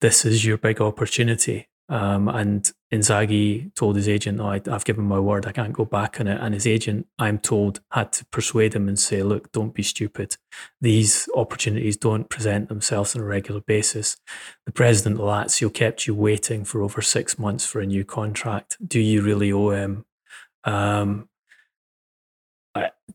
This 0.00 0.24
is 0.24 0.44
your 0.44 0.58
big 0.58 0.80
opportunity. 0.80 1.67
Um, 1.90 2.28
and 2.28 2.70
Inzaghi 2.92 3.74
told 3.74 3.96
his 3.96 4.08
agent, 4.08 4.38
"No, 4.38 4.50
I, 4.50 4.60
have 4.66 4.84
given 4.84 5.04
my 5.04 5.18
word. 5.18 5.46
I 5.46 5.52
can't 5.52 5.72
go 5.72 5.84
back 5.84 6.20
on 6.20 6.26
it." 6.26 6.38
And 6.40 6.52
his 6.52 6.66
agent, 6.66 7.06
I'm 7.18 7.38
told, 7.38 7.80
had 7.92 8.12
to 8.14 8.26
persuade 8.26 8.74
him 8.74 8.88
and 8.88 8.98
say, 8.98 9.22
"Look, 9.22 9.52
don't 9.52 9.74
be 9.74 9.82
stupid. 9.82 10.36
These 10.80 11.28
opportunities 11.34 11.96
don't 11.96 12.28
present 12.28 12.68
themselves 12.68 13.16
on 13.16 13.22
a 13.22 13.24
regular 13.24 13.60
basis. 13.60 14.16
The 14.66 14.72
president 14.72 15.18
of 15.18 15.26
Lazio 15.26 15.72
kept 15.72 16.06
you 16.06 16.14
waiting 16.14 16.64
for 16.64 16.82
over 16.82 17.00
six 17.00 17.38
months 17.38 17.66
for 17.66 17.80
a 17.80 17.86
new 17.86 18.04
contract. 18.04 18.76
Do 18.86 19.00
you 19.00 19.22
really 19.22 19.50
owe 19.50 19.70
him 19.70 20.04
um, 20.64 21.28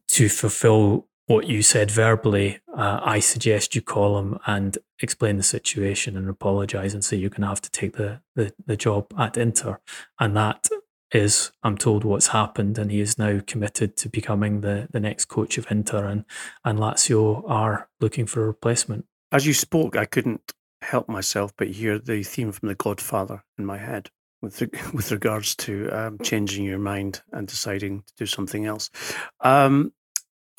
to 0.09 0.29
fulfill 0.29 1.07
what 1.27 1.47
you 1.47 1.61
said 1.61 1.89
verbally, 1.89 2.59
uh, 2.75 2.99
I 3.01 3.19
suggest 3.19 3.75
you 3.75 3.81
call 3.81 4.17
him 4.19 4.37
and 4.45 4.77
explain 5.01 5.37
the 5.37 5.43
situation 5.43 6.17
and 6.17 6.29
apologize 6.29 6.93
and 6.93 7.03
say 7.03 7.17
you're 7.17 7.29
going 7.29 7.41
to 7.41 7.47
have 7.47 7.61
to 7.61 7.71
take 7.71 7.93
the, 7.93 8.21
the, 8.35 8.53
the 8.65 8.75
job 8.75 9.13
at 9.17 9.37
Inter. 9.37 9.79
And 10.19 10.35
that 10.35 10.67
is, 11.13 11.51
I'm 11.63 11.77
told, 11.77 12.03
what's 12.03 12.27
happened. 12.27 12.77
And 12.77 12.91
he 12.91 12.99
is 12.99 13.17
now 13.17 13.39
committed 13.45 13.95
to 13.97 14.09
becoming 14.09 14.61
the, 14.61 14.89
the 14.91 14.99
next 14.99 15.25
coach 15.25 15.57
of 15.57 15.69
Inter. 15.71 16.05
And, 16.05 16.25
and 16.65 16.77
Lazio 16.77 17.49
are 17.49 17.87
looking 18.01 18.25
for 18.25 18.43
a 18.43 18.47
replacement. 18.47 19.05
As 19.31 19.47
you 19.47 19.53
spoke, 19.53 19.95
I 19.95 20.05
couldn't 20.05 20.53
help 20.81 21.07
myself 21.07 21.53
but 21.57 21.69
hear 21.69 21.97
the 21.97 22.23
theme 22.23 22.51
from 22.51 22.67
The 22.67 22.75
Godfather 22.75 23.43
in 23.57 23.65
my 23.65 23.77
head 23.77 24.09
with 24.41 24.61
with 24.93 25.11
regards 25.11 25.55
to 25.55 25.89
um, 25.89 26.19
changing 26.21 26.65
your 26.65 26.77
mind 26.77 27.21
and 27.31 27.47
deciding 27.47 28.01
to 28.01 28.13
do 28.17 28.25
something 28.25 28.65
else. 28.65 28.91
Um, 29.39 29.93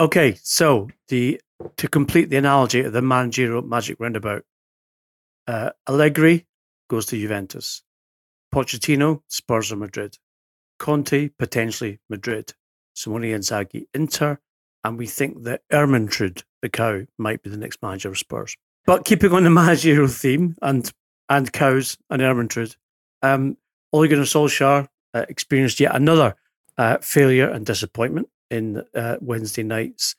Okay, 0.00 0.36
so 0.42 0.88
the 1.08 1.40
to 1.76 1.88
complete 1.88 2.28
the 2.28 2.36
analogy 2.36 2.80
of 2.80 2.92
the 2.92 3.00
managerial 3.00 3.62
magic 3.62 4.00
roundabout, 4.00 4.44
uh, 5.46 5.70
Allegri 5.88 6.46
goes 6.90 7.06
to 7.06 7.16
Juventus, 7.16 7.84
Pochettino 8.52 9.22
Spurs 9.28 9.70
or 9.70 9.76
Madrid, 9.76 10.18
Conte 10.80 11.28
potentially 11.38 12.00
Madrid, 12.10 12.54
Simone 12.94 13.22
Inzaghi 13.22 13.86
Inter, 13.94 14.40
and 14.82 14.98
we 14.98 15.06
think 15.06 15.44
that 15.44 15.62
Ermintrude 15.72 16.42
the 16.60 16.68
cow 16.68 17.02
might 17.16 17.42
be 17.44 17.50
the 17.50 17.56
next 17.56 17.80
manager 17.80 18.08
of 18.08 18.18
Spurs. 18.18 18.56
But 18.86 19.04
keeping 19.04 19.32
on 19.32 19.44
the 19.44 19.50
managerial 19.62 20.08
theme 20.08 20.56
and 20.60 20.90
and 21.28 21.52
cows 21.52 21.96
and 22.10 22.20
Ermintrude, 22.20 22.74
um, 23.22 23.58
Ole 23.92 24.08
Gunnar 24.08 24.24
Solskjaer 24.24 24.88
uh, 25.14 25.26
experienced 25.28 25.78
yet 25.78 25.94
another 25.94 26.34
uh, 26.78 26.98
failure 26.98 27.48
and 27.48 27.64
disappointment 27.64 28.28
in 28.54 28.82
uh, 28.94 29.16
Wednesday 29.20 29.64
night's 29.64 30.14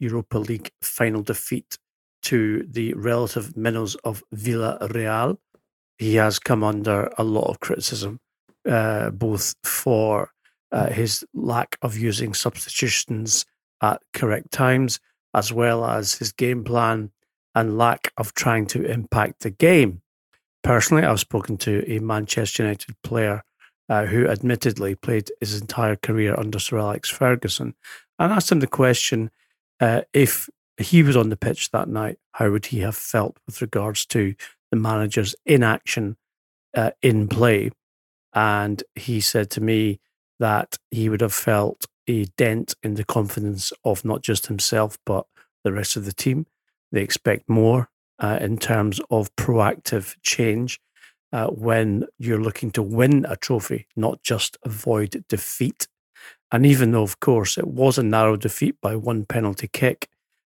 Europa 0.00 0.38
League 0.38 0.70
final 0.80 1.22
defeat 1.22 1.78
to 2.22 2.64
the 2.68 2.94
relative 2.94 3.56
minnows 3.56 3.94
of 3.96 4.22
Villarreal. 4.34 5.36
He 5.98 6.14
has 6.16 6.38
come 6.38 6.64
under 6.64 7.12
a 7.18 7.24
lot 7.24 7.48
of 7.50 7.60
criticism, 7.60 8.20
uh, 8.68 9.10
both 9.10 9.54
for 9.62 10.30
uh, 10.72 10.90
his 10.90 11.24
lack 11.34 11.76
of 11.82 11.96
using 11.96 12.34
substitutions 12.34 13.44
at 13.82 14.02
correct 14.14 14.50
times, 14.50 14.98
as 15.34 15.52
well 15.52 15.84
as 15.84 16.14
his 16.14 16.32
game 16.32 16.64
plan 16.64 17.10
and 17.54 17.78
lack 17.78 18.12
of 18.16 18.32
trying 18.34 18.66
to 18.66 18.84
impact 18.90 19.40
the 19.40 19.50
game. 19.50 20.00
Personally, 20.62 21.04
I've 21.04 21.20
spoken 21.20 21.58
to 21.58 21.84
a 21.86 21.98
Manchester 22.00 22.62
United 22.62 22.96
player 23.02 23.44
uh, 23.88 24.06
who 24.06 24.26
admittedly 24.26 24.94
played 24.94 25.30
his 25.40 25.60
entire 25.60 25.96
career 25.96 26.34
under 26.38 26.58
Sir 26.58 26.78
Alex 26.78 27.10
Ferguson, 27.10 27.74
and 28.18 28.32
asked 28.32 28.50
him 28.50 28.60
the 28.60 28.66
question 28.66 29.30
uh, 29.80 30.02
if 30.12 30.48
he 30.76 31.02
was 31.02 31.16
on 31.16 31.28
the 31.28 31.36
pitch 31.36 31.70
that 31.70 31.88
night, 31.88 32.18
how 32.32 32.50
would 32.50 32.66
he 32.66 32.80
have 32.80 32.96
felt 32.96 33.38
with 33.46 33.60
regards 33.60 34.06
to 34.06 34.34
the 34.70 34.76
manager's 34.76 35.34
inaction 35.46 36.16
uh, 36.74 36.90
in 37.02 37.28
play? 37.28 37.70
And 38.32 38.82
he 38.94 39.20
said 39.20 39.50
to 39.50 39.60
me 39.60 40.00
that 40.40 40.78
he 40.90 41.08
would 41.08 41.20
have 41.20 41.34
felt 41.34 41.86
a 42.08 42.24
dent 42.36 42.74
in 42.82 42.94
the 42.94 43.04
confidence 43.04 43.72
of 43.84 44.04
not 44.04 44.22
just 44.22 44.48
himself, 44.48 44.98
but 45.06 45.26
the 45.62 45.72
rest 45.72 45.96
of 45.96 46.04
the 46.04 46.12
team. 46.12 46.46
They 46.92 47.02
expect 47.02 47.48
more 47.48 47.88
uh, 48.18 48.38
in 48.40 48.58
terms 48.58 49.00
of 49.10 49.34
proactive 49.36 50.16
change 50.22 50.80
uh, 51.34 51.48
when 51.48 52.06
you're 52.16 52.40
looking 52.40 52.70
to 52.70 52.80
win 52.80 53.26
a 53.28 53.34
trophy, 53.34 53.88
not 53.96 54.22
just 54.22 54.56
avoid 54.62 55.24
defeat. 55.28 55.88
And 56.52 56.64
even 56.64 56.92
though, 56.92 57.02
of 57.02 57.18
course, 57.18 57.58
it 57.58 57.66
was 57.66 57.98
a 57.98 58.04
narrow 58.04 58.36
defeat 58.36 58.76
by 58.80 58.94
one 58.94 59.24
penalty 59.24 59.66
kick 59.66 60.08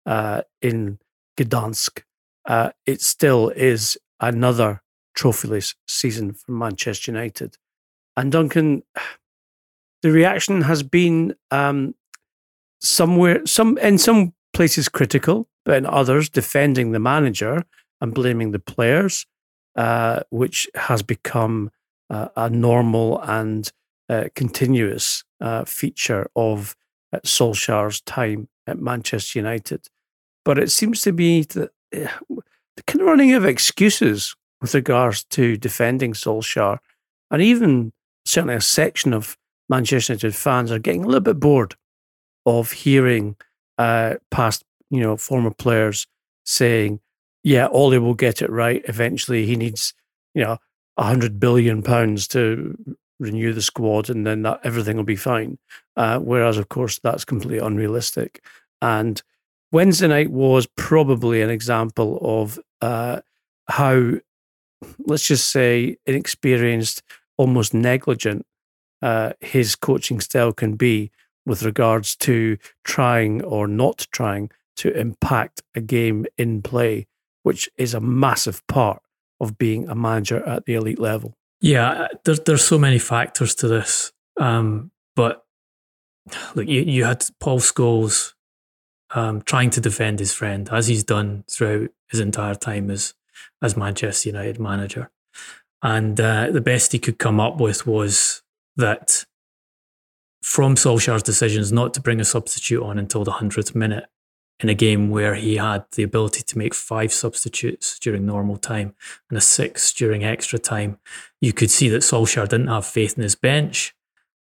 uh, 0.08 0.42
in 0.60 0.98
Gdansk, 1.38 2.02
uh, 2.46 2.72
it 2.88 3.00
still 3.02 3.50
is 3.50 3.96
another 4.20 4.82
trophyless 5.16 5.76
season 5.88 6.34
for 6.34 6.52
Manchester 6.52 7.12
United. 7.12 7.58
And 8.18 8.32
Duncan, 8.32 8.82
the 10.02 10.10
reaction 10.10 10.64
has 10.64 10.82
been 10.82 11.36
um, 11.52 11.94
somewhere, 12.80 13.46
some 13.46 13.78
in 13.78 14.00
some 14.00 14.34
places 14.52 14.90
critical, 14.90 15.48
but 15.64 15.78
in 15.78 15.86
others 15.86 16.28
defending 16.28 16.92
the 16.92 17.00
manager 17.00 17.66
and 18.02 18.16
blaming 18.16 18.50
the 18.50 18.60
players, 18.60 19.28
uh, 19.76 20.22
which 20.30 20.70
has 20.76 21.02
become 21.02 21.72
uh, 22.10 22.28
a 22.36 22.50
normal 22.50 23.22
and 23.22 23.72
uh, 24.10 24.26
continuous 24.36 25.24
uh, 25.40 25.64
feature 25.64 26.30
of 26.36 26.76
uh, 27.14 27.20
Solskjaer's 27.26 28.02
time 28.02 28.50
at 28.68 28.80
Manchester 28.80 29.40
United. 29.40 29.88
But 30.44 30.58
it 30.58 30.72
seems 30.72 31.02
to 31.02 31.14
be 31.14 31.44
that 31.44 31.72
uh, 31.96 32.08
the 32.76 32.84
kind 32.88 33.02
of 33.02 33.08
running 33.08 33.34
of 33.34 33.46
excuses 33.46 34.36
with 34.62 34.76
regards 34.76 35.24
to 35.26 35.58
defending 35.58 36.14
Solskjaer, 36.14 36.80
and 37.30 37.42
even 37.42 37.94
certainly 38.26 38.56
a 38.56 38.62
section 38.62 39.14
of 39.14 39.38
Manchester 39.70 40.14
United 40.14 40.36
fans 40.36 40.72
are 40.72 40.80
getting 40.80 41.04
a 41.04 41.08
little 41.08 41.22
bit 41.22 41.40
bored 41.40 41.76
of 42.46 42.72
hearing 42.72 43.36
uh, 43.78 44.16
past, 44.30 44.64
you 44.90 45.00
know, 45.00 45.18
former 45.18 45.52
players 45.52 46.08
saying, 46.46 47.00
"Yeah, 47.44 47.68
Ole 47.68 48.00
will 48.00 48.14
get 48.14 48.42
it 48.42 48.50
right 48.50 48.84
eventually. 48.88 49.46
He 49.46 49.56
needs, 49.56 49.94
you 50.34 50.44
know, 50.44 50.58
a 50.98 51.04
hundred 51.04 51.40
billion 51.40 51.82
pounds 51.82 52.28
to 52.30 52.78
renew 53.20 53.54
the 53.54 53.62
squad, 53.62 54.10
and 54.10 54.26
then 54.26 54.42
that 54.44 54.62
everything 54.64 54.98
will 54.98 55.04
be 55.04 55.16
fine." 55.16 55.58
Uh, 55.96 56.20
whereas, 56.20 56.58
of 56.58 56.70
course, 56.70 57.00
that's 57.00 57.26
completely 57.26 57.60
unrealistic. 57.60 58.44
And 58.82 59.22
Wednesday 59.72 60.08
night 60.08 60.32
was 60.32 60.68
probably 60.76 61.42
an 61.42 61.50
example 61.50 62.20
of 62.22 62.60
uh, 62.82 63.22
how, 63.68 64.14
let's 65.06 65.26
just 65.26 65.52
say, 65.52 65.98
inexperienced, 66.06 67.04
almost 67.38 67.74
negligent 67.74 68.46
uh, 69.02 69.34
his 69.40 69.76
coaching 69.76 70.20
style 70.20 70.54
can 70.54 70.76
be 70.76 71.12
with 71.46 71.64
regards 71.64 72.16
to 72.16 72.58
trying 72.84 73.44
or 73.44 73.68
not 73.68 74.08
trying 74.12 74.52
to 74.76 74.96
impact 74.98 75.62
a 75.76 75.82
game 75.82 76.26
in 76.38 76.62
play, 76.62 77.08
which 77.44 77.70
is 77.78 77.94
a 77.94 78.00
massive 78.00 78.66
part 78.68 79.02
of 79.40 79.58
being 79.58 79.90
a 79.90 79.96
manager 79.96 80.46
at 80.48 80.66
the 80.66 80.76
elite 80.76 81.00
level. 81.00 81.36
Yeah, 81.60 82.08
there, 82.24 82.36
there's 82.36 82.64
so 82.64 82.78
many 82.78 83.00
factors 83.00 83.56
to 83.56 83.68
this. 83.68 84.12
Um, 84.40 84.92
but 85.16 85.44
look, 86.56 86.68
you, 86.68 86.82
you 86.82 87.06
had 87.06 87.26
Paul 87.40 87.60
Scholes 87.60 88.34
um, 89.14 89.42
trying 89.42 89.70
to 89.72 89.82
defend 89.82 90.20
his 90.20 90.34
friend, 90.34 90.70
as 90.72 90.88
he's 90.88 91.04
done 91.04 91.44
throughout 91.50 91.90
his 92.10 92.20
entire 92.20 92.56
time 92.56 92.90
as 92.90 93.14
as 93.62 93.78
Manchester 93.78 94.30
United 94.30 94.60
manager. 94.60 95.10
And 95.82 96.20
uh, 96.20 96.52
the 96.52 96.62
best 96.62 96.92
he 96.92 97.00
could 97.00 97.18
come 97.18 97.40
up 97.40 97.60
with 97.60 97.88
was 97.88 98.44
that 98.76 99.26
from 100.44 100.76
Solskjaer's 100.76 101.24
decisions 101.24 101.72
not 101.72 101.94
to 101.96 102.02
bring 102.02 102.20
a 102.20 102.26
substitute 102.26 102.84
on 102.84 102.98
until 102.98 103.24
the 103.24 103.32
100th 103.32 103.76
minute 103.76 104.06
in 104.62 104.70
a 104.70 104.74
game 104.74 105.10
where 105.10 105.36
he 105.36 105.58
had 105.58 105.86
the 105.96 106.04
ability 106.04 106.44
to 106.44 106.58
make 106.58 106.74
five 106.74 107.12
substitutes 107.12 107.98
during 108.00 108.26
normal 108.26 108.58
time 108.58 108.94
and 109.30 109.38
a 109.38 109.42
six 109.42 109.92
during 109.92 110.24
extra 110.24 110.60
time, 110.60 111.00
you 111.42 111.52
could 111.52 111.72
see 111.72 111.90
that 111.90 112.04
Solskjaer 112.04 112.48
didn't 112.48 112.68
have 112.68 112.86
faith 112.86 113.18
in 113.18 113.24
his 113.24 113.36
bench. 113.36 113.96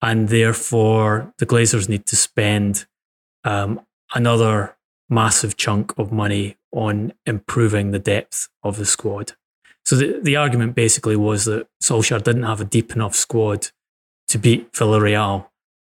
And 0.00 0.28
therefore, 0.28 1.32
the 1.38 1.46
Glazers 1.46 1.88
need 1.88 2.06
to 2.06 2.16
spend 2.16 2.86
um, 3.44 3.80
another 4.14 4.76
massive 5.08 5.56
chunk 5.56 5.96
of 5.96 6.10
money 6.10 6.56
on 6.72 7.12
improving 7.24 7.92
the 7.92 7.98
depth 8.00 8.48
of 8.64 8.76
the 8.76 8.86
squad. 8.86 9.32
So 9.84 9.96
the, 9.96 10.20
the 10.20 10.36
argument 10.36 10.74
basically 10.74 11.16
was 11.16 11.44
that 11.44 11.68
Solskjaer 11.82 12.22
didn't 12.22 12.44
have 12.44 12.60
a 12.60 12.64
deep 12.64 12.92
enough 12.92 13.14
squad 13.14 13.68
to 14.28 14.38
beat 14.38 14.72
Villarreal, 14.72 15.48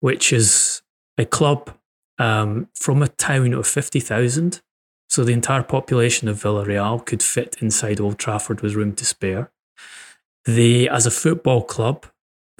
which 0.00 0.32
is 0.32 0.82
a 1.18 1.24
club 1.24 1.72
um, 2.18 2.68
from 2.74 3.02
a 3.02 3.08
town 3.08 3.52
of 3.52 3.66
50,000. 3.66 4.60
So 5.08 5.24
the 5.24 5.32
entire 5.32 5.62
population 5.62 6.28
of 6.28 6.42
Villarreal 6.42 7.04
could 7.04 7.22
fit 7.22 7.56
inside 7.60 8.00
Old 8.00 8.18
Trafford 8.18 8.60
with 8.60 8.74
room 8.74 8.94
to 8.94 9.04
spare. 9.04 9.50
They, 10.44 10.88
as 10.88 11.06
a 11.06 11.10
football 11.10 11.62
club, 11.62 12.06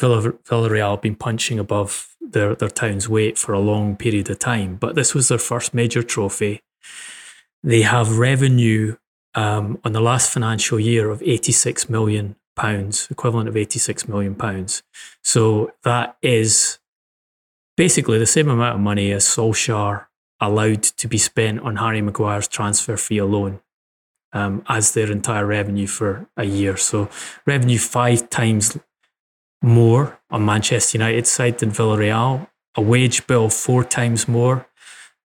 Villarreal 0.01 0.91
have 0.91 1.01
been 1.01 1.15
punching 1.15 1.59
above 1.59 2.15
their, 2.21 2.55
their 2.55 2.69
town's 2.69 3.09
weight 3.09 3.39
for 3.39 3.53
a 3.53 3.61
long 3.61 3.97
period 3.97 4.29
of 4.31 4.39
time, 4.39 4.77
but 4.77 4.95
this 4.95 5.15
was 5.15 5.29
their 5.29 5.39
first 5.39 5.75
major 5.75 6.03
trophy. 6.03 6.61
They 7.63 7.83
have 7.83 8.19
revenue 8.19 8.97
um, 9.35 9.79
on 9.85 9.93
the 9.93 10.01
last 10.01 10.33
financial 10.33 10.79
year 10.79 11.11
of 11.11 11.23
86 11.23 11.89
million 11.89 12.37
pounds, 12.57 13.09
equivalent 13.11 13.49
of 13.49 13.57
86 13.57 14.09
million 14.09 14.35
pounds. 14.35 14.83
So 15.23 15.73
that 15.85 16.17
is 16.23 16.79
basically 17.77 18.19
the 18.19 18.27
same 18.27 18.49
amount 18.49 18.77
of 18.77 18.81
money 18.81 19.13
as 19.13 19.25
Solskjaer 19.25 20.07
allowed 20.41 20.83
to 20.83 21.09
be 21.09 21.19
spent 21.19 21.61
on 21.61 21.77
Harry 21.77 22.03
Maguire's 22.03 22.49
transfer 22.49 22.97
fee 22.97 23.19
alone. 23.19 23.61
Um, 24.35 24.65
as 24.67 24.93
their 24.93 25.13
entire 25.13 25.45
revenue 25.45 25.87
for 25.87 26.27
a 26.39 26.45
year. 26.45 26.79
So, 26.79 27.11
revenue 27.45 27.77
five 27.77 28.31
times 28.31 28.79
more 29.63 30.19
on 30.31 30.45
Manchester 30.45 30.97
United 30.97 31.27
side 31.27 31.59
than 31.59 31.71
Villarreal, 31.71 32.49
a 32.75 32.81
wage 32.81 33.27
bill 33.27 33.51
four 33.51 33.85
times 33.85 34.27
more, 34.27 34.67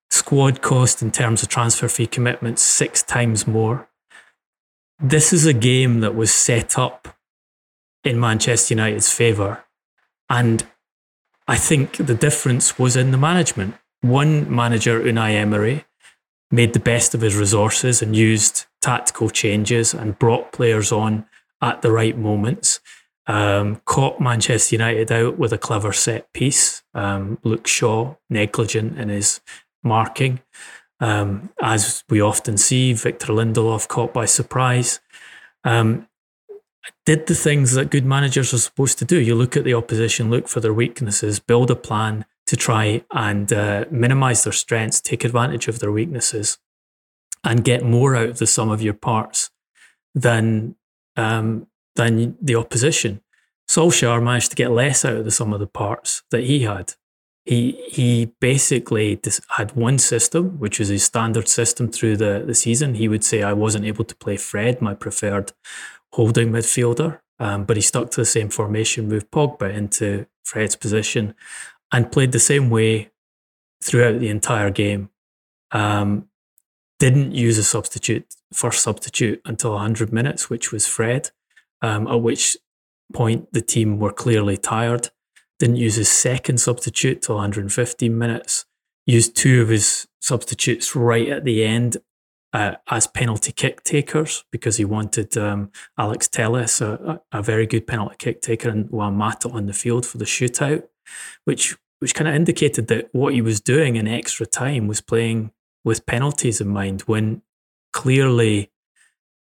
squad 0.10 0.62
cost 0.62 1.02
in 1.02 1.12
terms 1.12 1.42
of 1.42 1.50
transfer 1.50 1.88
fee 1.88 2.08
commitments 2.08 2.62
six 2.62 3.02
times 3.02 3.48
more. 3.48 3.90
This 5.00 5.34
is 5.34 5.46
a 5.46 5.54
game 5.54 6.00
that 6.02 6.16
was 6.16 6.34
set 6.34 6.78
up 6.78 7.16
in 8.04 8.20
Manchester 8.20 8.74
United's 8.74 9.12
favour. 9.12 9.64
And 10.30 10.66
I 11.48 11.56
think 11.56 11.98
the 11.98 12.16
difference 12.16 12.78
was 12.78 12.96
in 12.96 13.12
the 13.12 13.18
management. 13.18 13.76
One 14.02 14.54
manager, 14.54 15.02
Unai 15.02 15.34
Emery, 15.34 15.86
made 16.52 16.74
the 16.74 16.80
best 16.80 17.14
of 17.14 17.22
his 17.22 17.36
resources 17.36 18.02
and 18.02 18.16
used 18.16 18.66
tactical 18.82 19.30
changes 19.30 19.94
and 19.94 20.20
brought 20.20 20.52
players 20.52 20.92
on 20.92 21.26
at 21.62 21.82
the 21.82 21.92
right 21.92 22.18
moments 22.18 22.80
um, 23.28 23.82
caught 23.86 24.22
Manchester 24.22 24.76
United 24.76 25.12
out 25.12 25.38
with 25.38 25.52
a 25.54 25.58
clever 25.58 25.94
set 25.94 26.32
piece. 26.34 26.84
Um, 26.94 27.38
Luke 27.44 27.68
Shaw, 27.68 28.16
negligent 28.30 28.98
in 28.98 29.10
his 29.10 29.42
marking. 29.84 30.40
Um, 31.00 31.50
as 31.62 32.04
we 32.10 32.22
often 32.22 32.58
see, 32.58 32.94
Victor 32.94 33.34
Lindelof 33.34 33.88
caught 33.88 34.14
by 34.14 34.26
surprise. 34.26 35.00
Um, 35.64 36.07
did 37.06 37.28
the 37.28 37.36
things 37.36 37.74
that 37.74 37.90
good 37.90 38.06
managers 38.06 38.54
are 38.54 38.60
supposed 38.60 38.98
to 39.00 39.06
do. 39.06 39.20
You 39.20 39.36
look 39.36 39.56
at 39.56 39.64
the 39.64 39.74
opposition, 39.74 40.30
look 40.30 40.48
for 40.48 40.60
their 40.60 40.74
weaknesses, 40.74 41.40
build 41.40 41.72
a 41.72 41.76
plan 41.76 42.26
to 42.48 42.56
try 42.56 43.04
and 43.12 43.52
uh, 43.52 43.86
minimize 43.92 44.44
their 44.44 44.54
strengths, 44.54 45.02
take 45.02 45.24
advantage 45.24 45.68
of 45.68 45.80
their 45.80 45.92
weaknesses, 45.92 46.58
and 47.44 47.64
get 47.64 47.84
more 47.84 48.16
out 48.16 48.30
of 48.30 48.38
the 48.40 48.48
sum 48.48 48.70
of 48.70 48.82
your 48.82 48.94
parts 48.94 49.52
than 50.16 50.76
um, 51.16 51.68
than 51.96 52.38
the 52.42 52.56
opposition. 52.56 53.22
Solskjaer 53.70 54.24
managed 54.24 54.52
to 54.52 54.56
get 54.56 54.72
less 54.72 55.04
out 55.04 55.18
of 55.18 55.26
the 55.26 55.32
sum 55.32 55.54
of 55.54 55.60
the 55.60 55.68
parts 55.68 56.24
that 56.32 56.44
he 56.44 56.64
had. 56.64 56.94
He 57.46 57.72
he 57.88 58.34
basically 58.40 59.20
had 59.56 59.76
one 59.76 59.98
system, 59.98 60.60
which 60.60 60.80
was 60.80 60.90
his 60.90 61.04
standard 61.04 61.48
system 61.48 61.90
through 61.90 62.18
the, 62.18 62.44
the 62.46 62.56
season. 62.56 62.96
He 62.96 63.08
would 63.08 63.24
say, 63.24 63.44
I 63.44 63.54
wasn't 63.54 63.86
able 63.86 64.06
to 64.06 64.16
play 64.16 64.38
Fred, 64.38 64.82
my 64.82 64.94
preferred 64.94 65.54
holding 66.14 66.52
midfielder, 66.52 67.20
um, 67.40 67.66
but 67.66 67.78
he 67.78 67.82
stuck 67.82 68.12
to 68.12 68.22
the 68.22 68.26
same 68.26 68.50
formation, 68.50 69.08
moved 69.08 69.32
Pogba 69.32 69.74
into 69.74 70.26
Fred's 70.44 70.76
position, 70.76 71.36
and 71.92 72.12
played 72.12 72.32
the 72.32 72.40
same 72.40 72.70
way 72.70 73.12
throughout 73.84 74.20
the 74.20 74.30
entire 74.30 74.70
game. 74.70 75.10
Um, 75.72 76.30
didn't 77.00 77.34
use 77.34 77.58
a 77.58 77.64
substitute, 77.64 78.26
first 78.52 78.82
substitute 78.82 79.42
until 79.46 79.72
100 79.72 80.12
minutes, 80.12 80.50
which 80.50 80.72
was 80.72 80.88
Fred 80.88 81.32
um, 81.82 82.08
at 82.08 82.22
which 82.22 82.58
point 83.14 83.52
the 83.54 83.62
team 83.62 84.00
were 84.00 84.12
clearly 84.12 84.58
tired. 84.58 85.10
Didn't 85.60 85.78
use 85.78 85.96
his 85.96 86.10
second 86.10 86.60
substitute 86.60 87.22
till 87.22 87.36
115 87.36 88.18
minutes. 88.18 88.66
Used 89.06 89.36
two 89.36 89.62
of 89.62 89.70
his 89.70 90.08
substitutes 90.20 90.96
right 90.96 91.30
at 91.30 91.46
the 91.46 91.64
end 91.64 91.98
uh, 92.58 92.76
as 92.90 93.06
penalty 93.06 93.52
kick 93.52 93.84
takers 93.84 94.44
because 94.52 94.78
he 94.78 94.86
wanted 94.86 95.38
um, 95.38 95.72
Alex 95.96 96.28
Telles, 96.28 96.82
a, 96.82 97.22
a, 97.32 97.44
very 97.44 97.68
good 97.68 97.86
penalty 97.86 98.16
kick 98.18 98.42
taker, 98.42 98.70
and 98.70 98.90
Juan 98.90 99.14
Mata 99.14 99.48
on 99.50 99.68
the 99.68 99.74
field 99.74 100.08
for 100.08 100.18
the 100.18 100.26
shootout, 100.26 100.84
which 101.46 101.78
which 102.00 102.16
kind 102.16 102.28
of 102.28 102.34
indicated 102.34 102.88
that 102.88 103.10
what 103.12 103.34
he 103.34 103.42
was 103.42 103.60
doing 103.60 103.96
in 103.96 104.08
extra 104.08 104.46
time 104.46 104.88
was 104.88 105.02
playing 105.02 105.52
with 105.84 106.08
penalties 106.08 106.60
in 106.60 106.68
mind 106.68 107.02
when 107.02 107.44
clearly 107.94 108.72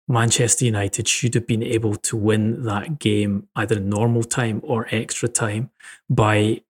Manchester 0.10 0.66
United 0.66 1.08
should 1.08 1.36
have 1.36 1.48
been 1.48 1.64
able 1.64 1.96
to 1.96 2.18
win 2.18 2.64
that 2.64 3.00
game 3.00 3.48
either 3.56 3.80
normal 3.80 4.24
time 4.24 4.60
or 4.64 4.88
extra 4.92 5.30
time 5.30 5.70
by 6.10 6.62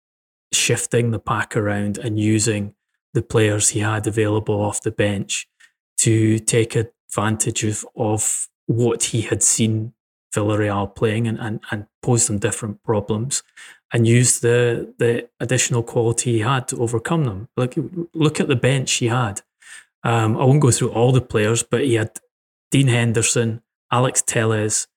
shifting 0.53 1.09
the 1.09 1.19
pack 1.19 1.57
around 1.57 1.97
and 1.97 2.19
using 2.19 2.75
the 3.15 3.23
players 3.23 3.69
he 3.69 3.79
had 3.79 4.05
available 4.05 4.55
off 4.55 4.81
the 4.81 4.91
bench 4.91 5.47
to 5.97 6.39
take 6.39 6.75
advantage 6.75 7.63
of, 7.63 7.85
of 7.95 8.47
what 8.67 9.03
he 9.05 9.21
had 9.21 9.41
seen 9.41 9.93
Villarreal 10.35 10.93
playing 10.93 11.27
and, 11.27 11.39
and, 11.39 11.61
and 11.71 11.87
posed 12.01 12.27
them 12.27 12.39
different 12.39 12.83
problems 12.83 13.43
and 13.93 14.07
use 14.07 14.39
the 14.41 14.93
the 14.97 15.29
additional 15.39 15.81
quality 15.81 16.33
he 16.33 16.39
had 16.39 16.67
to 16.67 16.81
overcome 16.81 17.23
them. 17.23 17.47
Look, 17.55 17.75
look 18.13 18.39
at 18.39 18.47
the 18.47 18.55
bench 18.55 18.91
he 18.93 19.07
had. 19.07 19.41
Um, 20.03 20.37
I 20.37 20.43
won't 20.43 20.61
go 20.61 20.71
through 20.71 20.91
all 20.91 21.11
the 21.11 21.21
players, 21.21 21.63
but 21.63 21.85
he 21.85 21.95
had 21.95 22.19
Dean 22.71 22.87
Henderson, 22.87 23.61
Alex 23.91 24.21
Telles, 24.21 24.87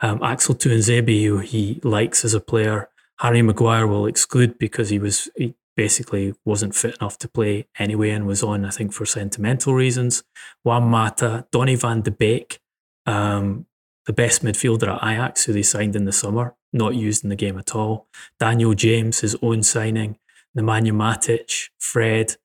um, 0.00 0.22
Axel 0.22 0.54
Tuanzebe, 0.54 1.24
who 1.24 1.38
he 1.38 1.80
likes 1.82 2.24
as 2.24 2.34
a 2.34 2.40
player. 2.40 2.88
Harry 3.18 3.42
Maguire 3.42 3.86
will 3.86 4.06
exclude 4.06 4.58
because 4.58 4.88
he 4.88 4.98
was 4.98 5.28
he 5.36 5.54
basically 5.76 6.34
wasn't 6.44 6.74
fit 6.74 6.96
enough 7.00 7.18
to 7.18 7.28
play 7.28 7.68
anyway 7.78 8.10
and 8.10 8.26
was 8.26 8.42
on, 8.42 8.64
I 8.64 8.70
think, 8.70 8.92
for 8.92 9.06
sentimental 9.06 9.74
reasons. 9.74 10.24
Juan 10.64 10.84
Mata, 10.84 11.46
Donny 11.52 11.76
van 11.76 12.00
de 12.00 12.10
Beek, 12.10 12.60
um, 13.04 13.66
the 14.06 14.12
best 14.12 14.44
midfielder 14.44 14.88
at 14.88 15.08
Ajax, 15.08 15.44
who 15.44 15.52
they 15.52 15.62
signed 15.62 15.94
in 15.94 16.04
the 16.04 16.12
summer, 16.12 16.54
not 16.72 16.94
used 16.94 17.24
in 17.24 17.30
the 17.30 17.36
game 17.36 17.58
at 17.58 17.74
all. 17.74 18.08
Daniel 18.40 18.74
James, 18.74 19.20
his 19.20 19.36
own 19.42 19.62
signing. 19.62 20.18
Nemanja 20.56 20.92
Matic, 20.92 21.68
Fred, 21.78 22.36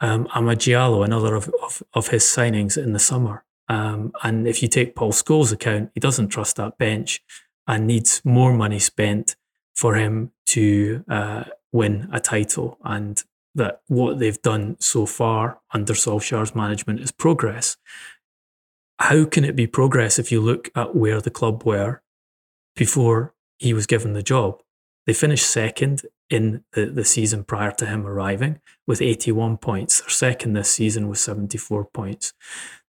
um, 0.00 0.26
Amad 0.34 0.56
Diallo, 0.56 1.04
another 1.04 1.34
of, 1.34 1.48
of, 1.62 1.82
of, 1.94 2.08
his 2.08 2.24
signings 2.24 2.76
in 2.76 2.92
the 2.92 2.98
summer. 2.98 3.44
Um, 3.68 4.12
and 4.22 4.48
if 4.48 4.60
you 4.60 4.68
take 4.68 4.96
Paul 4.96 5.12
Scholes' 5.12 5.52
account, 5.52 5.90
he 5.94 6.00
doesn't 6.00 6.28
trust 6.28 6.56
that 6.56 6.78
bench 6.78 7.22
and 7.66 7.86
needs 7.86 8.20
more 8.24 8.52
money 8.52 8.78
spent 8.78 9.36
for 9.74 9.94
him 9.94 10.32
to 10.46 11.04
uh, 11.08 11.44
win 11.74 12.08
a 12.12 12.20
title. 12.20 12.78
And 12.84 13.22
that 13.54 13.82
what 13.88 14.18
they've 14.18 14.40
done 14.42 14.76
so 14.80 15.06
far 15.06 15.60
under 15.72 15.92
Solskjaer's 15.92 16.54
management 16.54 17.00
is 17.00 17.12
progress. 17.12 17.76
How 18.98 19.24
can 19.24 19.44
it 19.44 19.56
be 19.56 19.66
progress 19.66 20.18
if 20.18 20.32
you 20.32 20.40
look 20.40 20.70
at 20.74 20.96
where 20.96 21.20
the 21.20 21.30
club 21.30 21.64
were 21.64 22.00
before 22.76 23.34
he 23.58 23.74
was 23.74 23.86
given 23.86 24.12
the 24.12 24.22
job? 24.22 24.60
They 25.06 25.12
finished 25.12 25.46
second 25.46 26.02
in 26.30 26.64
the, 26.72 26.86
the 26.86 27.04
season 27.04 27.44
prior 27.44 27.72
to 27.72 27.86
him 27.86 28.06
arriving 28.06 28.60
with 28.86 29.02
81 29.02 29.58
points. 29.58 30.00
Their 30.00 30.08
second 30.08 30.54
this 30.54 30.70
season 30.70 31.08
was 31.08 31.20
74 31.20 31.84
points. 31.86 32.32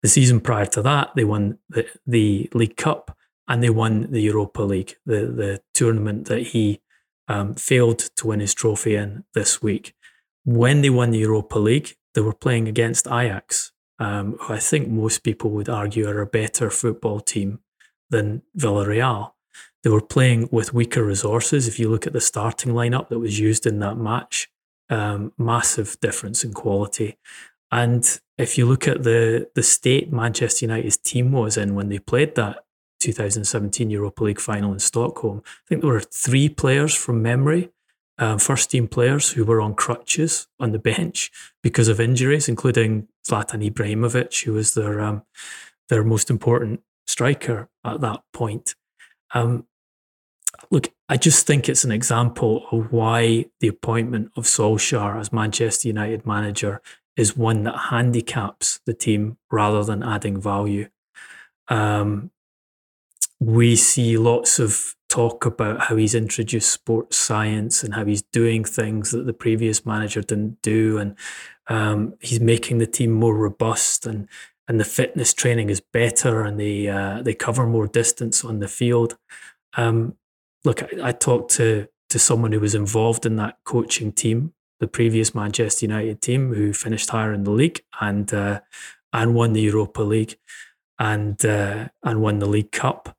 The 0.02 0.08
season 0.08 0.40
prior 0.40 0.66
to 0.66 0.82
that, 0.82 1.10
they 1.14 1.24
won 1.24 1.58
the, 1.68 1.86
the 2.06 2.48
League 2.54 2.76
Cup 2.76 3.16
and 3.46 3.62
they 3.62 3.70
won 3.70 4.10
the 4.10 4.22
Europa 4.22 4.62
League, 4.62 4.96
the, 5.04 5.26
the 5.26 5.62
tournament 5.74 6.26
that 6.26 6.48
he 6.48 6.80
um, 7.28 7.54
failed 7.54 7.98
to 8.16 8.26
win 8.26 8.40
his 8.40 8.54
trophy 8.54 8.96
in 8.96 9.24
this 9.34 9.62
week. 9.62 9.94
When 10.44 10.80
they 10.80 10.90
won 10.90 11.10
the 11.10 11.18
Europa 11.18 11.58
League, 11.58 11.96
they 12.14 12.20
were 12.20 12.34
playing 12.34 12.68
against 12.68 13.06
Ajax, 13.06 13.72
um, 13.98 14.36
who 14.40 14.54
I 14.54 14.58
think 14.58 14.88
most 14.88 15.22
people 15.22 15.50
would 15.50 15.68
argue 15.68 16.08
are 16.08 16.20
a 16.20 16.26
better 16.26 16.70
football 16.70 17.20
team 17.20 17.60
than 18.10 18.42
Villarreal. 18.56 19.32
They 19.84 19.90
were 19.90 20.00
playing 20.00 20.48
with 20.50 20.74
weaker 20.74 21.04
resources. 21.04 21.68
If 21.68 21.78
you 21.78 21.88
look 21.88 22.06
at 22.06 22.12
the 22.12 22.20
starting 22.20 22.72
lineup 22.72 23.08
that 23.08 23.18
was 23.18 23.38
used 23.38 23.66
in 23.66 23.78
that 23.80 23.96
match, 23.96 24.48
um, 24.90 25.32
massive 25.38 25.98
difference 26.00 26.42
in 26.42 26.52
quality. 26.52 27.18
And 27.70 28.18
if 28.38 28.56
you 28.56 28.66
look 28.66 28.88
at 28.88 29.02
the 29.02 29.48
the 29.54 29.62
state 29.62 30.12
Manchester 30.12 30.64
United's 30.64 30.96
team 30.96 31.32
was 31.32 31.56
in 31.56 31.74
when 31.74 31.90
they 31.90 31.98
played 31.98 32.34
that 32.36 32.64
2017 32.98 33.90
Europa 33.90 34.24
League 34.24 34.40
final 34.40 34.72
in 34.72 34.78
Stockholm, 34.78 35.42
I 35.44 35.68
think 35.68 35.82
there 35.82 35.90
were 35.90 36.00
three 36.00 36.48
players 36.48 36.94
from 36.94 37.22
memory, 37.22 37.70
um, 38.18 38.38
first 38.38 38.70
team 38.70 38.88
players 38.88 39.30
who 39.30 39.44
were 39.44 39.60
on 39.60 39.74
crutches 39.74 40.48
on 40.58 40.72
the 40.72 40.78
bench 40.78 41.30
because 41.62 41.88
of 41.88 42.00
injuries, 42.00 42.48
including 42.48 43.08
Zlatan 43.28 43.68
Ibrahimovic, 43.70 44.44
who 44.44 44.54
was 44.54 44.74
their 44.74 45.00
um, 45.00 45.22
their 45.88 46.04
most 46.04 46.30
important 46.30 46.80
striker 47.06 47.68
at 47.84 48.00
that 48.00 48.22
point. 48.32 48.74
Um, 49.32 49.66
look, 50.70 50.92
I 51.08 51.16
just 51.16 51.46
think 51.46 51.68
it's 51.68 51.84
an 51.84 51.92
example 51.92 52.66
of 52.70 52.92
why 52.92 53.46
the 53.60 53.68
appointment 53.68 54.32
of 54.36 54.44
Solskjaer 54.44 55.18
as 55.18 55.32
Manchester 55.32 55.88
United 55.88 56.26
manager 56.26 56.82
is 57.16 57.36
one 57.36 57.64
that 57.64 57.76
handicaps 57.90 58.80
the 58.86 58.94
team 58.94 59.38
rather 59.50 59.82
than 59.82 60.02
adding 60.02 60.40
value. 60.40 60.88
Um, 61.68 62.30
we 63.40 63.76
see 63.76 64.16
lots 64.16 64.58
of 64.58 64.94
talk 65.08 65.46
about 65.46 65.82
how 65.82 65.96
he's 65.96 66.14
introduced 66.14 66.70
sports 66.70 67.16
science 67.16 67.82
and 67.82 67.94
how 67.94 68.04
he's 68.04 68.22
doing 68.22 68.64
things 68.64 69.10
that 69.12 69.26
the 69.26 69.32
previous 69.32 69.86
manager 69.86 70.20
didn't 70.20 70.60
do, 70.62 70.98
and 70.98 71.16
um, 71.68 72.14
he's 72.20 72.40
making 72.40 72.78
the 72.78 72.86
team 72.86 73.12
more 73.12 73.34
robust 73.34 74.06
and 74.06 74.28
and 74.68 74.78
the 74.78 74.84
fitness 74.84 75.32
training 75.32 75.70
is 75.70 75.80
better 75.80 76.42
and 76.42 76.60
they 76.60 76.88
uh, 76.88 77.22
they 77.22 77.34
cover 77.34 77.66
more 77.66 77.86
distance 77.86 78.44
on 78.44 78.58
the 78.58 78.68
field. 78.68 79.16
Um, 79.76 80.16
look, 80.64 80.82
I, 80.82 81.08
I, 81.08 81.12
talked 81.12 81.52
to 81.52 81.88
to 82.10 82.18
someone 82.18 82.52
who 82.52 82.60
was 82.60 82.74
involved 82.74 83.24
in 83.24 83.36
that 83.36 83.58
coaching 83.64 84.12
team, 84.12 84.52
the 84.80 84.88
previous 84.88 85.34
Manchester 85.34 85.86
United 85.86 86.20
team, 86.20 86.52
who 86.52 86.72
finished 86.72 87.10
higher 87.10 87.32
in 87.32 87.44
the 87.44 87.50
league 87.50 87.82
and 88.00 88.32
uh, 88.32 88.60
and 89.12 89.34
won 89.34 89.54
the 89.54 89.62
Europa 89.62 90.02
League 90.02 90.36
and 90.98 91.44
uh, 91.44 91.88
and 92.02 92.20
won 92.20 92.38
the 92.38 92.46
League 92.46 92.72
Cup, 92.72 93.16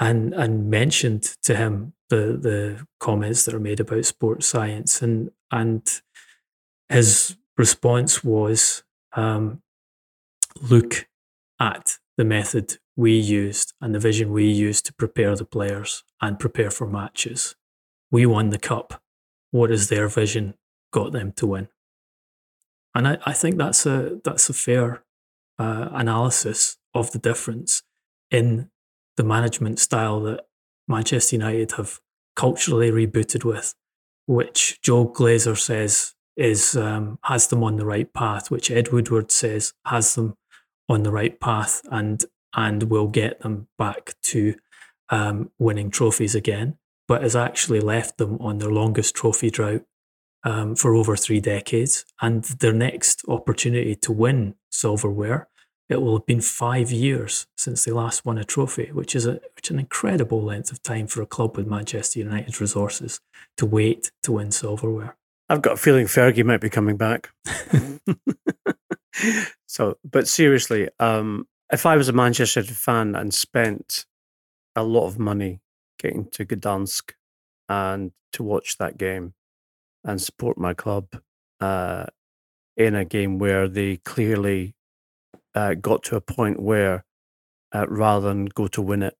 and 0.00 0.32
and 0.34 0.68
mentioned 0.68 1.22
to 1.42 1.54
him 1.54 1.92
the 2.08 2.38
the 2.40 2.86
comments 2.98 3.44
that 3.44 3.54
are 3.54 3.60
made 3.60 3.78
about 3.78 4.04
sports 4.04 4.46
science 4.46 5.02
and 5.02 5.30
and 5.52 6.00
his 6.88 7.36
response 7.56 8.24
was 8.24 8.82
um, 9.12 9.62
look 10.60 11.06
at 11.60 11.98
the 12.16 12.24
method 12.24 12.78
we 12.96 13.12
used 13.12 13.74
and 13.80 13.94
the 13.94 13.98
vision 14.00 14.32
we 14.32 14.44
used 14.44 14.86
to 14.86 14.94
prepare 14.94 15.36
the 15.36 15.44
players 15.44 16.02
and 16.20 16.38
prepare 16.38 16.70
for 16.70 16.86
matches. 16.86 17.54
We 18.10 18.26
won 18.26 18.50
the 18.50 18.58
cup. 18.58 19.00
What 19.52 19.70
is 19.70 19.88
their 19.88 20.08
vision 20.08 20.54
got 20.92 21.12
them 21.12 21.32
to 21.32 21.46
win? 21.46 21.68
And 22.94 23.06
I, 23.06 23.18
I 23.24 23.32
think 23.32 23.56
that's 23.56 23.86
a 23.86 24.20
that's 24.24 24.48
a 24.50 24.54
fair 24.54 25.04
uh, 25.58 25.88
analysis 25.92 26.78
of 26.94 27.12
the 27.12 27.18
difference 27.18 27.82
in 28.30 28.69
the 29.20 29.26
management 29.26 29.78
style 29.78 30.18
that 30.22 30.46
Manchester 30.88 31.36
United 31.36 31.72
have 31.72 32.00
culturally 32.36 32.90
rebooted 32.90 33.44
with, 33.44 33.74
which 34.24 34.80
Joel 34.80 35.12
Glazer 35.12 35.58
says 35.58 36.14
is 36.38 36.74
um, 36.74 37.18
has 37.24 37.48
them 37.48 37.62
on 37.62 37.76
the 37.76 37.84
right 37.84 38.10
path, 38.14 38.50
which 38.50 38.70
Ed 38.70 38.92
Woodward 38.92 39.30
says 39.30 39.74
has 39.84 40.14
them 40.14 40.38
on 40.88 41.02
the 41.02 41.10
right 41.10 41.38
path, 41.38 41.82
and 41.90 42.24
and 42.54 42.84
will 42.84 43.08
get 43.08 43.40
them 43.40 43.68
back 43.76 44.14
to 44.22 44.54
um, 45.10 45.50
winning 45.58 45.90
trophies 45.90 46.34
again, 46.34 46.78
but 47.06 47.22
has 47.22 47.36
actually 47.36 47.80
left 47.80 48.16
them 48.16 48.38
on 48.40 48.56
their 48.56 48.72
longest 48.72 49.14
trophy 49.14 49.50
drought 49.50 49.82
um, 50.44 50.74
for 50.74 50.94
over 50.94 51.14
three 51.14 51.40
decades. 51.40 52.06
And 52.22 52.44
their 52.44 52.72
next 52.72 53.22
opportunity 53.28 53.94
to 53.96 54.12
win 54.12 54.54
silverware, 54.70 55.48
it 55.90 56.00
will 56.00 56.16
have 56.16 56.24
been 56.24 56.40
five 56.40 56.92
years 56.92 57.48
since 57.56 57.84
they 57.84 57.90
last 57.90 58.24
won 58.24 58.38
a 58.38 58.44
trophy, 58.44 58.90
which 58.92 59.16
is, 59.16 59.26
a, 59.26 59.40
which 59.56 59.70
an 59.70 59.80
incredible 59.80 60.40
length 60.40 60.70
of 60.70 60.80
time 60.82 61.08
for 61.08 61.20
a 61.20 61.26
club 61.26 61.56
with 61.56 61.66
Manchester 61.66 62.20
United's 62.20 62.60
resources 62.60 63.20
to 63.56 63.66
wait 63.66 64.12
to 64.22 64.32
win 64.32 64.52
silverware. 64.52 65.16
I've 65.48 65.62
got 65.62 65.72
a 65.72 65.76
feeling 65.76 66.06
Fergie 66.06 66.44
might 66.44 66.60
be 66.60 66.70
coming 66.70 66.96
back. 66.96 67.30
so, 69.66 69.98
but 70.08 70.28
seriously, 70.28 70.88
um, 71.00 71.48
if 71.72 71.84
I 71.84 71.96
was 71.96 72.08
a 72.08 72.12
Manchester 72.12 72.62
fan 72.62 73.16
and 73.16 73.34
spent 73.34 74.06
a 74.76 74.84
lot 74.84 75.08
of 75.08 75.18
money 75.18 75.60
getting 75.98 76.28
to 76.30 76.46
Gdansk 76.46 77.14
and 77.68 78.12
to 78.34 78.44
watch 78.44 78.78
that 78.78 78.96
game 78.96 79.34
and 80.04 80.22
support 80.22 80.56
my 80.56 80.72
club 80.72 81.08
uh, 81.60 82.06
in 82.76 82.94
a 82.94 83.04
game 83.04 83.40
where 83.40 83.66
they 83.66 83.96
clearly 83.96 84.76
uh, 85.54 85.74
got 85.74 86.02
to 86.04 86.16
a 86.16 86.20
point 86.20 86.60
where 86.60 87.04
uh, 87.74 87.86
rather 87.88 88.28
than 88.28 88.46
go 88.46 88.66
to 88.68 88.82
win 88.82 89.02
it 89.02 89.16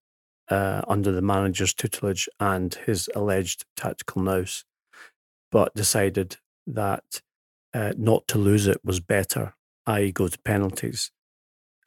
uh, 0.51 0.83
under 0.89 1.13
the 1.13 1.23
manager's 1.23 1.75
tutelage 1.75 2.29
and 2.41 2.75
his 2.87 3.09
alleged 3.15 3.65
tactical 3.77 4.23
nous, 4.23 4.65
but 5.53 5.75
decided 5.75 6.37
that 6.67 7.23
uh, 7.75 7.93
not 7.97 8.27
to 8.29 8.39
lose 8.39 8.67
it 8.67 8.81
was 8.85 9.01
better, 9.01 9.55
i.e., 9.87 10.13
go 10.13 10.29
to 10.29 10.39
penalties 10.41 11.11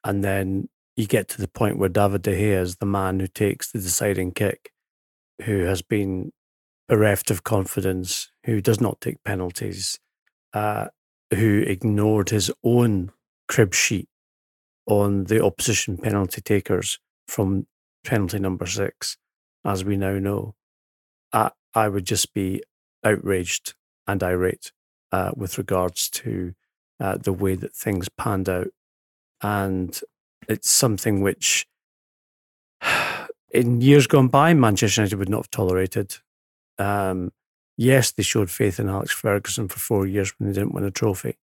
and 0.03 0.23
then 0.23 0.69
you 0.95 1.07
get 1.07 1.27
to 1.29 1.41
the 1.41 1.47
point 1.47 1.77
where 1.77 1.89
David 1.89 2.23
De 2.23 2.31
Gea 2.31 2.61
is 2.61 2.77
the 2.77 2.85
man 2.85 3.19
who 3.19 3.27
takes 3.27 3.71
the 3.71 3.79
deciding 3.79 4.31
kick, 4.33 4.71
who 5.43 5.61
has 5.61 5.81
been 5.81 6.31
bereft 6.87 7.31
of 7.31 7.43
confidence, 7.43 8.31
who 8.45 8.61
does 8.61 8.81
not 8.81 9.01
take 9.01 9.23
penalties, 9.23 9.99
uh, 10.53 10.87
who 11.33 11.63
ignored 11.65 12.29
his 12.29 12.51
own 12.63 13.11
crib 13.47 13.73
sheet 13.73 14.07
on 14.85 15.25
the 15.25 15.43
opposition 15.43 15.97
penalty 15.97 16.41
takers 16.41 16.99
from 17.27 17.67
penalty 18.03 18.39
number 18.39 18.65
six, 18.65 19.17
as 19.63 19.83
we 19.83 19.97
now 19.97 20.19
know. 20.19 20.55
I, 21.31 21.51
I 21.73 21.87
would 21.87 22.05
just 22.05 22.33
be 22.33 22.63
outraged 23.03 23.73
and 24.07 24.21
irate 24.21 24.71
uh, 25.11 25.31
with 25.35 25.57
regards 25.57 26.09
to 26.09 26.53
uh, 26.99 27.17
the 27.17 27.33
way 27.33 27.55
that 27.55 27.73
things 27.73 28.09
panned 28.09 28.49
out 28.49 28.67
and 29.41 29.99
it's 30.47 30.69
something 30.69 31.21
which 31.21 31.67
in 33.51 33.81
years 33.81 34.07
gone 34.07 34.29
by, 34.29 34.53
Manchester 34.53 35.01
United 35.01 35.17
would 35.17 35.29
not 35.29 35.43
have 35.43 35.51
tolerated. 35.51 36.17
Um, 36.79 37.31
yes, 37.77 38.11
they 38.11 38.23
showed 38.23 38.49
faith 38.49 38.79
in 38.79 38.89
Alex 38.89 39.11
Ferguson 39.11 39.67
for 39.67 39.79
four 39.79 40.07
years 40.07 40.33
when 40.37 40.47
they 40.47 40.53
didn't 40.53 40.73
win 40.73 40.83
a 40.83 40.91
trophy, 40.91 41.37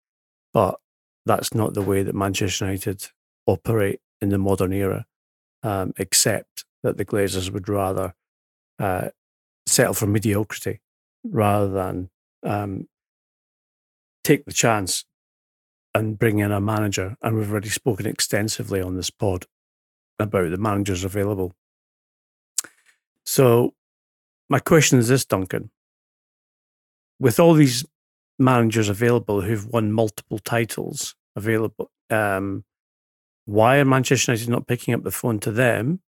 but 0.52 0.78
that's 1.24 1.54
not 1.54 1.74
the 1.74 1.82
way 1.82 2.02
that 2.02 2.14
Manchester 2.14 2.66
United 2.66 3.08
operate 3.46 4.00
in 4.20 4.30
the 4.30 4.38
modern 4.38 4.72
era, 4.72 5.06
um, 5.62 5.92
except 5.98 6.64
that 6.82 6.96
the 6.96 7.04
Glazers 7.04 7.50
would 7.50 7.68
rather 7.68 8.14
uh, 8.78 9.08
settle 9.66 9.94
for 9.94 10.06
mediocrity 10.06 10.80
rather 11.24 11.68
than 11.68 12.10
um, 12.42 12.88
take 14.22 14.44
the 14.44 14.52
chance 14.52 15.04
and 15.94 16.18
bring 16.18 16.38
in 16.38 16.52
a 16.52 16.60
manager. 16.60 17.16
And 17.22 17.36
we've 17.36 17.50
already 17.50 17.68
spoken 17.68 18.06
extensively 18.06 18.80
on 18.80 18.96
this 18.96 19.10
pod 19.10 19.46
about 20.18 20.50
the 20.50 20.58
managers 20.58 21.04
available. 21.04 21.54
So, 23.24 23.74
my 24.48 24.58
question 24.60 24.98
is 24.98 25.08
this, 25.08 25.24
Duncan. 25.24 25.70
With 27.18 27.40
all 27.40 27.54
these 27.54 27.84
managers 28.38 28.88
available 28.88 29.40
who've 29.40 29.66
won 29.66 29.92
multiple 29.92 30.38
titles 30.38 31.16
available, 31.34 31.90
um, 32.10 32.64
why 33.46 33.78
are 33.78 33.84
Manchester 33.84 34.32
United 34.32 34.50
not 34.50 34.66
picking 34.66 34.92
up 34.92 35.04
the 35.04 35.10
phone 35.10 35.38
to 35.40 35.50
them? 35.50 36.00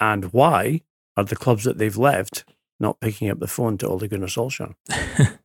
And 0.00 0.32
why 0.32 0.82
are 1.16 1.24
the 1.24 1.36
clubs 1.36 1.64
that 1.64 1.78
they've 1.78 1.96
left 1.96 2.44
not 2.80 3.00
picking 3.00 3.28
up 3.28 3.40
the 3.40 3.46
phone 3.46 3.76
to 3.78 3.88
Ole 3.88 4.06
Gunnar 4.06 4.26
Solskjaer? 4.26 4.74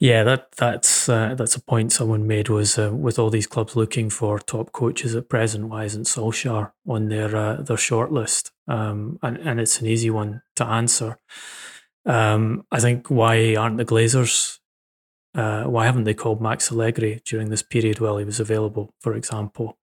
yeah, 0.00 0.24
that 0.24 0.52
that's 0.52 1.08
uh, 1.08 1.34
that's 1.34 1.54
a 1.54 1.62
point 1.62 1.92
someone 1.92 2.26
made 2.26 2.48
was 2.48 2.78
uh, 2.78 2.92
with 2.92 3.18
all 3.18 3.30
these 3.30 3.46
clubs 3.46 3.76
looking 3.76 4.08
for 4.10 4.38
top 4.38 4.72
coaches 4.72 5.14
at 5.14 5.28
present, 5.28 5.68
why 5.68 5.84
isn't 5.84 6.04
Solskjaer 6.04 6.72
on 6.88 7.08
their 7.08 7.36
uh, 7.36 7.56
their 7.56 7.76
shortlist? 7.76 8.50
Um, 8.66 9.18
and 9.22 9.36
and 9.38 9.60
it's 9.60 9.80
an 9.80 9.86
easy 9.86 10.10
one 10.10 10.42
to 10.56 10.64
answer. 10.64 11.18
Um, 12.06 12.64
I 12.72 12.80
think 12.80 13.10
why 13.10 13.54
aren't 13.54 13.76
the 13.76 13.84
Glazers? 13.84 14.58
Uh, 15.34 15.64
why 15.64 15.86
haven't 15.86 16.04
they 16.04 16.14
called 16.14 16.42
Max 16.42 16.70
Allegri 16.70 17.22
during 17.24 17.48
this 17.48 17.62
period 17.62 18.00
while 18.00 18.18
he 18.18 18.24
was 18.24 18.40
available? 18.40 18.94
For 19.00 19.14
example, 19.14 19.78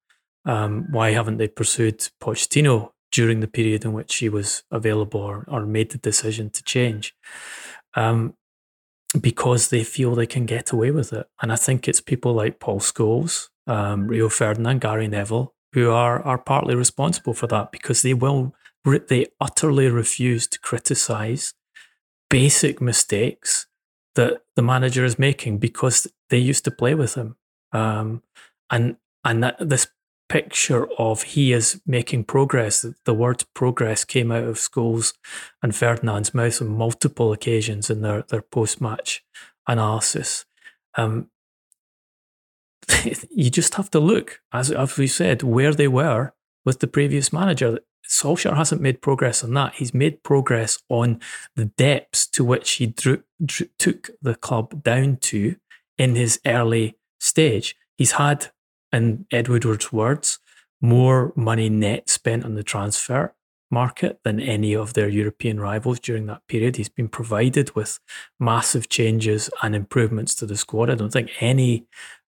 um, 0.46 0.88
why 0.92 1.12
haven't 1.12 1.38
they 1.38 1.48
pursued 1.48 2.10
Pochettino 2.22 2.92
during 3.12 3.40
the 3.40 3.48
period 3.48 3.86
in 3.86 3.94
which 3.94 4.16
he 4.18 4.30
was 4.30 4.64
available 4.72 5.22
or, 5.22 5.46
or 5.48 5.66
made 5.66 5.92
the 5.92 5.98
decision 5.98 6.50
to 6.52 6.64
change? 6.64 7.16
Um, 7.96 8.36
because 9.20 9.70
they 9.70 9.84
feel 9.84 10.14
they 10.14 10.28
can 10.28 10.46
get 10.46 10.72
away 10.72 10.92
with 10.92 11.12
it. 11.14 11.28
And 11.42 11.52
I 11.52 11.56
think 11.56 11.88
it's 11.88 12.02
people 12.02 12.34
like 12.34 12.60
Paul 12.60 12.80
Scholes, 12.80 13.50
um, 13.66 14.08
Rio 14.08 14.30
Ferdinand, 14.30 14.82
Gary 14.82 15.08
Neville, 15.08 15.54
who 15.74 15.90
are, 15.90 16.22
are 16.24 16.38
partly 16.38 16.76
responsible 16.76 17.34
for 17.34 17.48
that 17.48 17.72
because 17.72 18.04
they 18.04 18.14
will, 18.14 18.54
they 19.08 19.26
utterly 19.42 19.88
refuse 19.88 20.48
to 20.48 20.60
criticize 20.60 21.54
basic 22.30 22.80
mistakes 22.80 23.68
that 24.16 24.42
the 24.56 24.62
manager 24.62 25.04
is 25.06 25.18
making 25.18 25.58
because 25.58 26.08
they 26.30 26.38
used 26.38 26.64
to 26.66 26.72
play 26.72 26.94
with 26.94 27.16
him. 27.16 27.36
Um, 27.72 28.24
and 28.70 28.98
and 29.24 29.44
that, 29.44 29.58
this 29.60 29.88
picture 30.30 30.88
of 30.98 31.24
he 31.24 31.52
is 31.52 31.82
making 31.86 32.24
progress. 32.24 32.86
The 33.04 33.14
word 33.14 33.44
progress 33.54 34.06
came 34.06 34.32
out 34.32 34.44
of 34.44 34.56
Scholes 34.56 35.14
and 35.62 35.76
Ferdinand's 35.76 36.34
mouth 36.34 36.62
on 36.62 36.70
multiple 36.70 37.34
occasions 37.34 37.90
in 37.90 38.02
their, 38.02 38.22
their 38.22 38.44
post 38.44 38.80
match 38.80 39.24
analysis. 39.68 40.46
Um, 40.96 41.30
you 43.32 43.50
just 43.50 43.76
have 43.76 43.92
to 43.92 44.00
look, 44.00 44.42
as, 44.54 44.72
as 44.72 44.98
we 44.98 45.08
said, 45.08 45.44
where 45.44 45.74
they 45.74 45.88
were 45.88 46.34
with 46.66 46.80
the 46.80 46.88
previous 46.88 47.34
manager. 47.34 47.80
Solskjaer 48.08 48.56
hasn't 48.56 48.82
made 48.82 49.02
progress 49.02 49.44
on 49.44 49.54
that. 49.54 49.76
He's 49.76 49.94
made 49.94 50.24
progress 50.24 50.80
on 50.90 51.20
the 51.56 51.66
depths 51.66 52.26
to 52.28 52.44
which 52.44 52.72
he 52.74 52.88
drew, 52.88 53.24
drew, 53.44 53.68
took 53.78 54.10
the 54.22 54.36
club 54.36 54.84
down 54.84 55.18
to 55.18 55.56
in 55.98 56.16
his 56.16 56.40
early 56.46 56.98
stage. 57.20 57.76
He's 57.98 58.14
had 58.14 58.52
in 58.92 59.26
Ed 59.32 59.48
Woodward's 59.48 59.92
words, 59.92 60.40
more 60.82 61.34
money 61.36 61.70
net 61.70 62.10
spent 62.10 62.46
on 62.46 62.56
the 62.56 62.64
transfer 62.64 63.34
market 63.72 64.20
than 64.24 64.40
any 64.40 64.76
of 64.76 64.94
their 64.94 65.08
European 65.08 65.60
rivals 65.60 66.00
during 66.00 66.26
that 66.26 66.46
period. 66.48 66.76
He's 66.76 66.90
been 66.90 67.10
provided 67.10 67.76
with 67.76 68.00
massive 68.40 68.90
changes 68.90 69.50
and 69.62 69.76
improvements 69.76 70.34
to 70.36 70.46
the 70.46 70.58
squad. 70.58 70.90
I 70.90 70.96
don't 70.96 71.14
think 71.14 71.32
any 71.40 71.86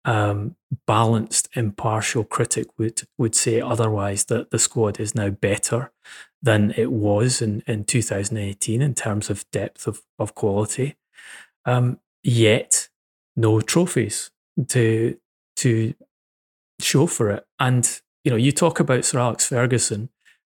um, 0.04 0.56
balanced, 0.86 1.48
impartial 1.54 2.24
critic 2.24 2.66
would 2.78 3.02
would 3.18 3.34
say 3.34 3.60
otherwise. 3.60 4.24
That 4.24 4.50
the 4.50 4.58
squad 4.58 4.98
is 4.98 5.14
now 5.14 5.30
better 5.30 5.92
than 6.42 6.72
it 6.76 6.90
was 6.90 7.42
in, 7.42 7.62
in 7.66 7.84
2018 7.84 8.80
in 8.80 8.94
terms 8.94 9.28
of 9.28 9.44
depth 9.50 9.86
of, 9.86 10.02
of 10.18 10.34
quality. 10.34 10.96
Um, 11.64 11.98
yet, 12.22 12.88
no 13.36 13.60
trophies 13.60 14.30
to 14.68 15.18
to 15.56 15.94
show 16.80 17.06
for 17.06 17.30
it. 17.30 17.46
And 17.58 18.00
you 18.24 18.30
know, 18.30 18.36
you 18.36 18.52
talk 18.52 18.80
about 18.80 19.04
Sir 19.04 19.18
Alex 19.18 19.46
Ferguson 19.46 20.10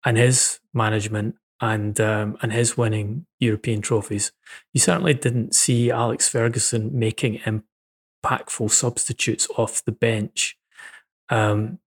and 0.05 0.17
his 0.17 0.61
management 0.75 1.37
and 1.61 2.01
um, 2.01 2.37
and 2.43 2.53
his 2.53 2.77
winning 2.77 3.27
European 3.39 3.81
trophies. 3.81 4.33
You 4.73 4.81
certainly 4.81 5.15
didn't 5.15 5.55
see 5.55 5.91
Alex 5.91 6.29
Ferguson 6.29 6.91
making 6.93 7.39
impactful 7.39 8.71
substitutes 8.71 9.49
off 9.57 9.85
the 9.85 9.93
bench 9.93 10.59
um, 11.29 11.79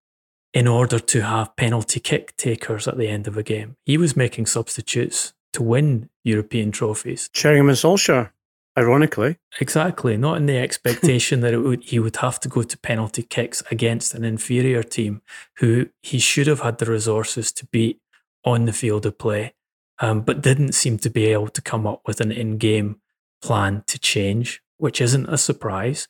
in 0.53 0.67
order 0.67 0.99
to 0.99 1.21
have 1.21 1.55
penalty 1.57 1.99
kick 1.99 2.35
takers 2.37 2.87
at 2.87 2.97
the 2.97 3.09
end 3.09 3.27
of 3.27 3.37
a 3.37 3.43
game. 3.43 3.75
He 3.85 3.97
was 3.97 4.15
making 4.15 4.45
substitutes 4.45 5.33
to 5.53 5.61
win 5.61 6.09
European 6.23 6.71
trophies. 6.71 7.29
Sheringham 7.33 7.69
and 7.69 7.77
Solskjaer. 7.77 8.31
Ironically, 8.77 9.37
exactly. 9.61 10.17
Not 10.17 10.37
in 10.37 10.47
the 10.47 10.57
expectation 10.57 11.39
that 11.41 11.57
would, 11.61 11.83
he 11.83 11.97
would 11.99 12.17
have 12.17 12.39
to 12.41 12.49
go 12.49 12.63
to 12.63 12.77
penalty 12.77 13.23
kicks 13.23 13.63
against 13.71 14.13
an 14.13 14.25
inferior 14.25 14.83
team 14.83 15.21
who 15.57 15.87
he 16.03 16.19
should 16.19 16.47
have 16.47 16.59
had 16.59 16.79
the 16.79 16.85
resources 16.85 17.51
to 17.53 17.65
beat 17.67 18.01
on 18.43 18.65
the 18.65 18.73
field 18.73 19.05
of 19.05 19.17
play, 19.17 19.53
um, 19.99 20.21
but 20.21 20.41
didn't 20.41 20.73
seem 20.73 20.97
to 20.99 21.09
be 21.09 21.27
able 21.27 21.47
to 21.47 21.61
come 21.61 21.87
up 21.87 22.01
with 22.05 22.19
an 22.19 22.31
in-game 22.31 22.99
plan 23.41 23.83
to 23.87 23.97
change, 23.97 24.61
which 24.77 24.99
isn't 24.99 25.29
a 25.29 25.37
surprise, 25.37 26.07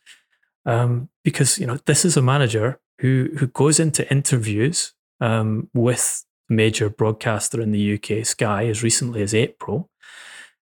um, 0.66 1.10
because 1.24 1.60
you 1.60 1.68
know 1.68 1.78
this 1.86 2.04
is 2.04 2.18
a 2.18 2.22
manager 2.22 2.80
who 3.00 3.30
who 3.38 3.48
goes 3.48 3.80
into 3.80 4.10
interviews 4.12 4.94
um, 5.22 5.70
with 5.74 6.26
major 6.50 6.90
broadcaster 6.90 7.62
in 7.62 7.72
the 7.72 7.96
UK, 7.96 8.26
Sky, 8.26 8.68
as 8.68 8.84
recently 8.84 9.22
as 9.22 9.34
April, 9.34 9.90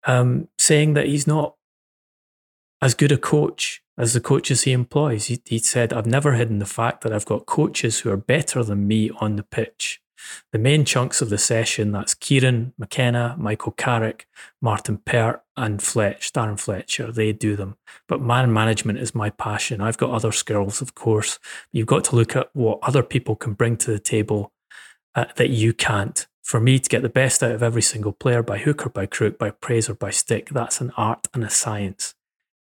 um, 0.05 0.47
saying 0.57 0.93
that 0.93 1.07
he's 1.07 1.27
not 1.27 1.54
as 2.81 2.93
good 2.93 3.11
a 3.11 3.17
coach 3.17 3.81
as 3.97 4.13
the 4.13 4.21
coaches 4.21 4.63
he 4.63 4.71
employs. 4.71 5.25
He, 5.25 5.41
he 5.45 5.59
said, 5.59 5.93
I've 5.93 6.05
never 6.05 6.33
hidden 6.33 6.59
the 6.59 6.65
fact 6.65 7.01
that 7.01 7.13
I've 7.13 7.25
got 7.25 7.45
coaches 7.45 7.99
who 7.99 8.11
are 8.11 8.17
better 8.17 8.63
than 8.63 8.87
me 8.87 9.09
on 9.19 9.35
the 9.35 9.43
pitch. 9.43 10.01
The 10.51 10.59
main 10.59 10.85
chunks 10.85 11.21
of 11.21 11.29
the 11.29 11.37
session, 11.37 11.91
that's 11.91 12.15
Kieran 12.15 12.73
McKenna, 12.77 13.35
Michael 13.37 13.73
Carrick, 13.73 14.27
Martyn 14.61 14.97
Pert, 14.97 15.43
and 15.55 15.81
Fletch, 15.81 16.33
Darren 16.33 16.59
Fletcher, 16.59 17.11
they 17.11 17.31
do 17.31 17.55
them. 17.55 17.77
But 18.07 18.21
man 18.21 18.51
management 18.51 18.99
is 18.99 19.13
my 19.13 19.29
passion. 19.29 19.81
I've 19.81 19.97
got 19.97 20.09
other 20.09 20.31
skills, 20.31 20.81
of 20.81 20.95
course. 20.95 21.37
You've 21.71 21.87
got 21.87 22.03
to 22.05 22.15
look 22.15 22.35
at 22.35 22.49
what 22.53 22.79
other 22.81 23.03
people 23.03 23.35
can 23.35 23.53
bring 23.53 23.77
to 23.77 23.91
the 23.91 23.99
table 23.99 24.51
uh, 25.13 25.25
that 25.35 25.49
you 25.49 25.73
can't. 25.73 26.25
For 26.41 26.59
me 26.59 26.77
to 26.79 26.89
get 26.89 27.01
the 27.01 27.09
best 27.09 27.41
out 27.41 27.51
of 27.51 27.63
every 27.63 27.81
single 27.81 28.11
player 28.11 28.43
by 28.43 28.59
hook 28.59 28.85
or 28.85 28.89
by 28.89 29.07
crook, 29.07 29.39
by 29.39 29.49
praise 29.49 29.89
or 29.89 29.95
by 29.95 30.11
stick, 30.11 30.49
that's 30.49 30.81
an 30.81 30.91
art 30.95 31.27
and 31.33 31.43
a 31.43 31.49
science 31.49 32.14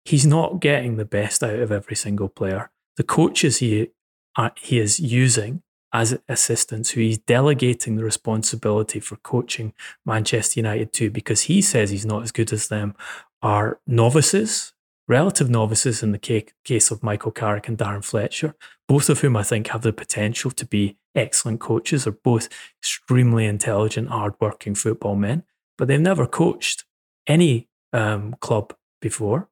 he's 0.05 0.25
not 0.25 0.59
getting 0.59 0.97
the 0.97 1.05
best 1.05 1.43
out 1.43 1.59
of 1.59 1.71
every 1.71 1.95
single 1.95 2.29
player. 2.29 2.71
The 2.97 3.03
coaches 3.03 3.57
he 3.57 3.89
uh, 4.35 4.49
he 4.55 4.79
is 4.79 4.99
using 4.99 5.61
as 5.93 6.17
assistants, 6.29 6.91
who 6.91 7.01
he's 7.01 7.17
delegating 7.17 7.95
the 7.95 8.03
responsibility 8.03 8.99
for 8.99 9.17
coaching 9.17 9.73
Manchester 10.05 10.59
United 10.59 10.93
to, 10.93 11.09
because 11.09 11.43
he 11.43 11.61
says 11.61 11.89
he's 11.89 12.05
not 12.05 12.23
as 12.23 12.31
good 12.31 12.53
as 12.53 12.69
them, 12.69 12.95
are 13.41 13.79
novices, 13.85 14.73
relative 15.07 15.49
novices 15.49 16.01
in 16.01 16.13
the 16.13 16.45
case 16.63 16.91
of 16.91 17.03
Michael 17.03 17.31
Carrick 17.31 17.67
and 17.67 17.77
Darren 17.77 18.03
Fletcher, 18.03 18.55
both 18.87 19.09
of 19.09 19.19
whom 19.19 19.35
I 19.35 19.43
think 19.43 19.67
have 19.67 19.81
the 19.81 19.91
potential 19.91 20.51
to 20.51 20.65
be 20.65 20.97
excellent 21.13 21.59
coaches, 21.59 22.07
are 22.07 22.11
both 22.11 22.47
extremely 22.79 23.45
intelligent, 23.45 24.09
hardworking 24.09 24.75
football 24.75 25.15
men, 25.15 25.43
but 25.77 25.89
they've 25.89 25.99
never 25.99 26.25
coached 26.25 26.85
any 27.27 27.67
um, 27.91 28.35
club 28.39 28.73
before. 29.01 29.49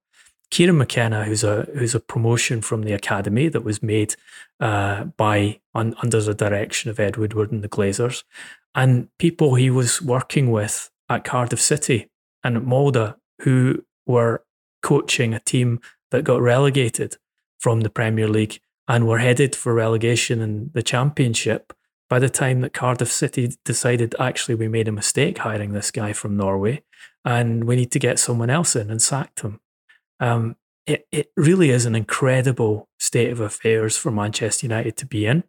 Kieran 0.51 0.77
McKenna, 0.77 1.25
who's 1.25 1.43
a 1.43 1.67
who's 1.75 1.95
a 1.95 1.99
promotion 1.99 2.61
from 2.61 2.83
the 2.83 2.93
academy 2.93 3.49
that 3.49 3.63
was 3.63 3.83
made 3.83 4.15
uh, 4.59 5.05
by 5.05 5.59
un, 5.75 5.95
under 6.01 6.21
the 6.21 6.33
direction 6.33 6.89
of 6.89 6.99
Ed 6.99 7.17
Woodward 7.17 7.51
and 7.51 7.63
the 7.63 7.69
Glazers, 7.69 8.23
and 8.73 9.09
people 9.19 9.55
he 9.55 9.69
was 9.69 10.01
working 10.01 10.51
with 10.51 10.89
at 11.07 11.23
Cardiff 11.23 11.61
City 11.61 12.09
and 12.43 12.57
at 12.57 12.63
Molde, 12.63 13.15
who 13.41 13.83
were 14.05 14.43
coaching 14.81 15.33
a 15.33 15.39
team 15.39 15.79
that 16.11 16.23
got 16.23 16.41
relegated 16.41 17.17
from 17.59 17.81
the 17.81 17.89
Premier 17.89 18.27
League 18.27 18.59
and 18.87 19.07
were 19.07 19.19
headed 19.19 19.55
for 19.55 19.73
relegation 19.73 20.41
in 20.41 20.71
the 20.73 20.81
Championship 20.81 21.73
by 22.09 22.17
the 22.17 22.29
time 22.29 22.61
that 22.61 22.73
Cardiff 22.73 23.11
City 23.11 23.51
decided, 23.63 24.15
actually, 24.19 24.55
we 24.55 24.67
made 24.67 24.87
a 24.87 24.91
mistake 24.91 25.37
hiring 25.37 25.73
this 25.73 25.91
guy 25.91 26.11
from 26.11 26.35
Norway 26.35 26.81
and 27.23 27.65
we 27.65 27.75
need 27.75 27.91
to 27.91 27.99
get 27.99 28.17
someone 28.17 28.49
else 28.49 28.75
in 28.75 28.89
and 28.89 29.01
sacked 29.01 29.41
him. 29.41 29.59
Um, 30.19 30.55
it, 30.85 31.07
it 31.11 31.31
really 31.37 31.69
is 31.69 31.85
an 31.85 31.95
incredible 31.95 32.89
state 32.99 33.31
of 33.31 33.39
affairs 33.39 33.95
for 33.97 34.11
Manchester 34.11 34.65
United 34.65 34.97
to 34.97 35.05
be 35.05 35.25
in. 35.25 35.43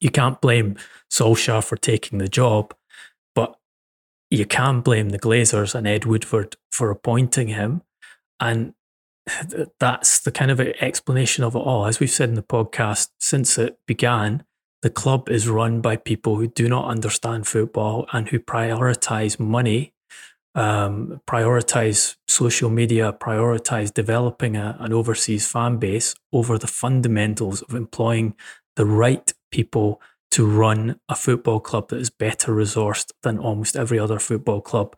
You 0.00 0.10
can't 0.10 0.40
blame 0.40 0.76
Solskjaer 1.10 1.64
for 1.64 1.76
taking 1.76 2.18
the 2.18 2.28
job, 2.28 2.74
but 3.34 3.56
you 4.30 4.46
can 4.46 4.80
blame 4.80 5.10
the 5.10 5.18
Glazers 5.18 5.74
and 5.74 5.86
Ed 5.86 6.04
Woodward 6.04 6.56
for 6.70 6.90
appointing 6.90 7.48
him. 7.48 7.82
And 8.40 8.74
that's 9.78 10.20
the 10.20 10.32
kind 10.32 10.50
of 10.50 10.60
explanation 10.60 11.44
of 11.44 11.54
it 11.54 11.60
all. 11.60 11.86
As 11.86 12.00
we've 12.00 12.10
said 12.10 12.28
in 12.28 12.34
the 12.34 12.42
podcast, 12.42 13.10
since 13.20 13.58
it 13.58 13.78
began, 13.86 14.44
the 14.82 14.90
club 14.90 15.28
is 15.28 15.48
run 15.48 15.80
by 15.80 15.96
people 15.96 16.36
who 16.36 16.48
do 16.48 16.68
not 16.68 16.88
understand 16.88 17.46
football 17.46 18.06
and 18.12 18.28
who 18.28 18.40
prioritize 18.40 19.38
money, 19.38 19.91
um, 20.54 21.20
prioritize 21.26 22.16
social 22.28 22.70
media, 22.70 23.12
prioritize 23.12 23.92
developing 23.92 24.56
a, 24.56 24.76
an 24.80 24.92
overseas 24.92 25.46
fan 25.46 25.78
base 25.78 26.14
over 26.32 26.58
the 26.58 26.66
fundamentals 26.66 27.62
of 27.62 27.74
employing 27.74 28.34
the 28.76 28.86
right 28.86 29.32
people 29.50 30.00
to 30.30 30.46
run 30.46 30.98
a 31.08 31.14
football 31.14 31.60
club 31.60 31.88
that 31.88 32.00
is 32.00 32.10
better 32.10 32.52
resourced 32.52 33.12
than 33.22 33.38
almost 33.38 33.76
every 33.76 33.98
other 33.98 34.18
football 34.18 34.60
club 34.60 34.96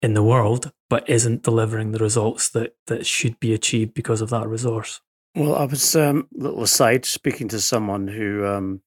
in 0.00 0.14
the 0.14 0.22
world, 0.22 0.72
but 0.88 1.08
isn't 1.08 1.42
delivering 1.42 1.90
the 1.90 1.98
results 1.98 2.48
that, 2.50 2.76
that 2.86 3.06
should 3.06 3.40
be 3.40 3.52
achieved 3.52 3.94
because 3.94 4.20
of 4.20 4.30
that 4.30 4.46
resource. 4.46 5.00
Well, 5.34 5.54
I 5.54 5.64
was 5.64 5.96
um, 5.96 6.28
little 6.32 6.62
aside 6.62 7.04
speaking 7.04 7.48
to 7.48 7.60
someone 7.60 8.08
who 8.08 8.46
um, 8.46 8.82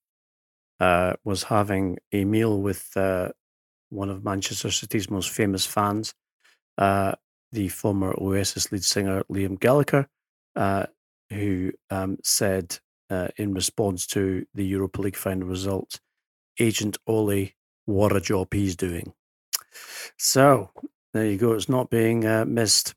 uh, 0.80 1.14
was 1.24 1.44
having 1.44 1.98
a 2.14 2.24
meal 2.26 2.62
with 2.62 2.96
uh, 2.96 3.30
one 3.90 4.10
of 4.10 4.24
Manchester 4.24 4.72
City's 4.72 5.10
most 5.10 5.30
famous 5.30 5.66
fans, 5.66 6.14
uh, 6.78 7.14
the 7.52 7.68
former 7.70 8.14
Oasis 8.20 8.72
lead 8.72 8.84
singer 8.84 9.24
Liam 9.32 9.60
Gallagher, 9.60 10.08
uh, 10.56 10.86
who 11.30 11.72
um, 11.90 12.18
said 12.24 12.80
uh, 13.10 13.30
in 13.38 13.54
response 13.54 14.06
to 14.08 14.46
the 14.54 14.66
Europa 14.66 15.02
League 15.02 15.16
final 15.16 15.48
result, 15.48 16.00
Agent 16.60 16.98
Ole, 17.08 17.50
what 17.86 18.16
a 18.16 18.22
job 18.22 18.54
he's 18.54 18.76
doing. 18.76 19.14
So 20.18 20.72
there 21.14 21.26
you 21.26 21.38
go. 21.38 21.54
It's 21.54 21.70
not 21.70 21.90
being 21.90 22.26
uh, 22.26 22.46
missed. 22.46 22.94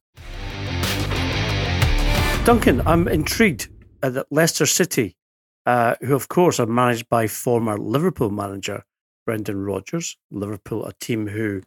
Duncan, 2.45 2.83
I'm 2.87 3.07
intrigued 3.07 3.69
that 4.01 4.27
Leicester 4.31 4.67
City, 4.67 5.17
uh, 5.65 5.95
who 6.01 6.15
of 6.15 6.29
course 6.29 6.59
are 6.59 6.67
managed 6.67 7.09
by 7.09 7.29
former 7.29 7.79
Liverpool 7.79 8.31
manager 8.31 8.85
Brendan 9.25 9.65
Rodgers, 9.65 10.17
Liverpool, 10.31 10.85
a 10.85 10.93
team 10.95 11.29
who 11.29 11.63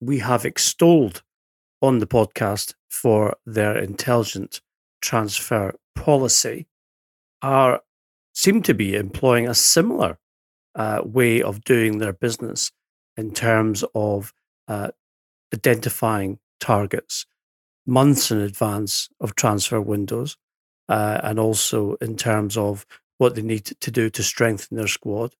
we 0.00 0.18
have 0.18 0.44
extolled 0.44 1.22
on 1.82 1.98
the 1.98 2.06
podcast 2.06 2.74
for 2.88 3.36
their 3.46 3.76
intelligent 3.76 4.60
transfer 5.00 5.74
policy, 5.94 6.66
are 7.42 7.82
seem 8.34 8.62
to 8.62 8.74
be 8.74 8.94
employing 8.94 9.48
a 9.48 9.54
similar 9.54 10.18
uh, 10.74 11.02
way 11.04 11.42
of 11.42 11.64
doing 11.64 11.98
their 11.98 12.12
business 12.12 12.70
in 13.16 13.32
terms 13.32 13.84
of 13.94 14.32
uh, 14.68 14.90
identifying 15.52 16.38
targets 16.60 17.26
months 17.86 18.30
in 18.30 18.38
advance 18.38 19.08
of 19.20 19.34
transfer 19.34 19.80
windows, 19.80 20.36
uh, 20.88 21.20
and 21.22 21.38
also 21.38 21.94
in 22.00 22.16
terms 22.16 22.56
of 22.56 22.86
what 23.18 23.34
they 23.34 23.42
need 23.42 23.64
to 23.64 23.90
do 23.90 24.08
to 24.10 24.22
strengthen 24.22 24.76
their 24.76 24.86
squad. 24.86 25.34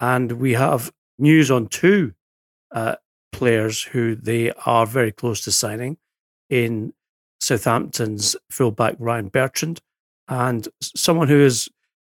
And 0.00 0.32
we 0.32 0.52
have 0.52 0.92
news 1.18 1.50
on 1.50 1.68
two 1.68 2.12
uh, 2.72 2.96
players 3.32 3.82
who 3.82 4.14
they 4.14 4.52
are 4.66 4.86
very 4.86 5.12
close 5.12 5.40
to 5.42 5.52
signing 5.52 5.96
in 6.48 6.92
Southampton's 7.40 8.36
fullback 8.50 8.96
Ryan 8.98 9.28
Bertrand, 9.28 9.80
and 10.28 10.66
someone 10.82 11.28
who 11.28 11.40
has 11.40 11.68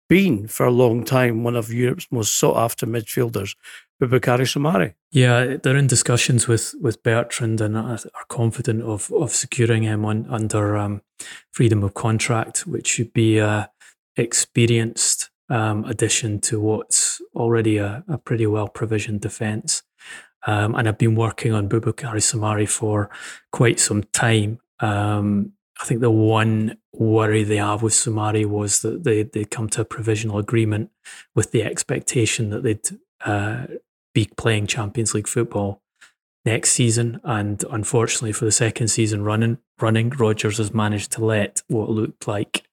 been 0.09 0.47
for 0.47 0.67
a 0.67 0.71
long 0.71 1.05
time 1.05 1.43
one 1.43 1.57
of 1.57 1.73
Europe's 1.73 2.07
most 2.11 2.35
sought 2.35 2.57
after 2.57 2.87
midfielders, 2.87 3.57
Boubakary 4.01 4.47
Soumare. 4.47 4.95
Yeah, 5.11 5.57
they're 5.57 5.77
in 5.77 5.87
discussions 5.87 6.49
with 6.49 6.75
with 6.81 7.03
Bertrand 7.03 7.61
and 7.61 7.77
are 7.77 7.99
confident 8.29 8.83
of 8.83 9.11
of 9.13 9.33
securing 9.33 9.85
him 9.85 10.05
on 10.05 10.27
under 10.29 10.77
um, 10.77 11.03
freedom 11.51 11.83
of 11.83 11.95
contract, 11.95 12.67
which 12.67 12.89
should 12.89 13.13
be 13.13 13.39
a 13.39 13.71
experienced 14.17 15.22
um, 15.49 15.85
addition 15.85 16.41
to 16.41 16.61
what's 16.61 17.21
already 17.35 17.79
a, 17.79 18.05
a 18.09 18.19
pretty 18.19 18.47
well 18.47 18.69
provisioned 18.69 19.21
defence. 19.21 19.83
Um, 20.47 20.75
and 20.75 20.89
I've 20.89 20.99
been 20.99 21.15
working 21.15 21.53
on 21.53 21.69
Boubakary 21.69 22.21
Soumare 22.21 22.69
for 22.69 23.11
quite 23.53 23.79
some 23.79 24.03
time. 24.13 24.59
Um, 24.81 25.53
I 25.81 25.85
think 25.85 26.01
the 26.01 26.11
one 26.11 26.79
worry 26.93 27.45
they 27.45 27.57
have 27.57 27.83
with 27.83 27.93
Soumare 27.93 28.47
was 28.47 28.83
that 28.83 29.05
they 29.05 29.23
they 29.23 29.45
come 29.45 29.69
to 29.71 29.83
a 29.83 29.85
provisional 29.85 30.39
agreement 30.39 30.91
with 31.35 31.53
the 31.53 31.63
expectation 31.63 32.51
that 32.51 32.63
they'd 32.63 32.89
uh, 33.25 33.67
be 34.15 34.29
playing 34.37 34.67
Champions 34.67 35.15
League 35.15 35.29
football 35.29 35.83
next 36.45 36.73
season. 36.73 37.21
And 37.25 37.65
unfortunately, 37.71 38.33
for 38.33 38.45
the 38.45 38.53
second 38.53 38.89
season 38.89 39.25
running, 39.25 39.59
running 39.81 40.11
Rodgers 40.11 40.59
has 40.59 40.75
managed 40.75 41.13
to 41.13 41.25
let 41.25 41.63
what 41.69 41.89
looked 41.89 42.27
like 42.29 42.67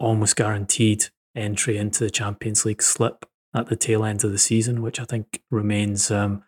almost 0.00 0.36
guaranteed 0.36 1.06
entry 1.36 1.76
into 1.78 2.02
the 2.02 2.10
Champions 2.10 2.64
League 2.64 2.82
slip 2.82 3.26
at 3.54 3.66
the 3.66 3.76
tail 3.76 4.04
end 4.04 4.24
of 4.24 4.32
the 4.32 4.38
season, 4.38 4.82
which 4.82 4.98
I 4.98 5.04
think 5.04 5.42
remains 5.50 6.10
um, 6.10 6.42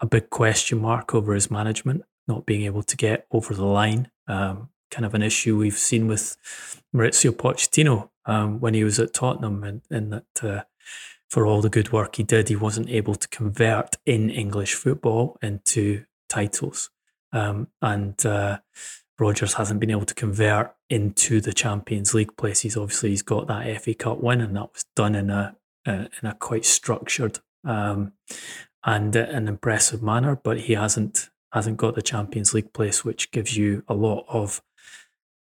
a 0.00 0.06
big 0.06 0.30
question 0.30 0.80
mark 0.80 1.14
over 1.14 1.34
his 1.34 1.50
management, 1.50 2.02
not 2.26 2.46
being 2.46 2.62
able 2.62 2.82
to 2.82 2.96
get 2.96 3.26
over 3.30 3.54
the 3.54 3.64
line. 3.64 4.10
Um, 4.26 4.70
kind 4.90 5.04
of 5.04 5.14
an 5.14 5.22
issue 5.22 5.56
we've 5.56 5.78
seen 5.78 6.06
with 6.06 6.36
Mauricio 6.94 7.32
Pochettino 7.32 8.10
um, 8.26 8.60
when 8.60 8.74
he 8.74 8.84
was 8.84 8.98
at 8.98 9.12
Tottenham, 9.12 9.64
and, 9.64 9.82
and 9.90 10.12
that 10.12 10.44
uh, 10.44 10.62
for 11.28 11.46
all 11.46 11.60
the 11.60 11.68
good 11.68 11.92
work 11.92 12.16
he 12.16 12.22
did, 12.22 12.48
he 12.48 12.56
wasn't 12.56 12.88
able 12.88 13.16
to 13.16 13.28
convert 13.28 13.96
in 14.06 14.30
English 14.30 14.74
football 14.74 15.36
into 15.42 16.04
titles. 16.28 16.90
Um, 17.32 17.68
and 17.82 18.24
uh, 18.24 18.58
Rodgers 19.18 19.54
hasn't 19.54 19.80
been 19.80 19.90
able 19.90 20.06
to 20.06 20.14
convert 20.14 20.74
into 20.90 21.40
the 21.40 21.52
Champions 21.52 22.14
League 22.14 22.36
places. 22.36 22.76
Obviously, 22.76 23.10
he's 23.10 23.22
got 23.22 23.46
that 23.46 23.82
FA 23.82 23.94
Cup 23.94 24.20
win, 24.20 24.40
and 24.40 24.56
that 24.56 24.72
was 24.72 24.84
done 24.94 25.14
in 25.14 25.30
a, 25.30 25.56
a 25.86 25.92
in 25.92 26.28
a 26.28 26.34
quite 26.34 26.64
structured 26.64 27.40
um, 27.64 28.12
and 28.84 29.16
an 29.16 29.48
impressive 29.48 30.02
manner. 30.02 30.36
But 30.36 30.60
he 30.60 30.74
hasn't 30.74 31.30
hasn't 31.52 31.76
got 31.76 31.94
the 31.94 32.02
Champions 32.02 32.52
League 32.52 32.72
place, 32.72 33.04
which 33.04 33.30
gives 33.30 33.56
you 33.56 33.84
a 33.88 33.94
lot 33.94 34.24
of 34.28 34.62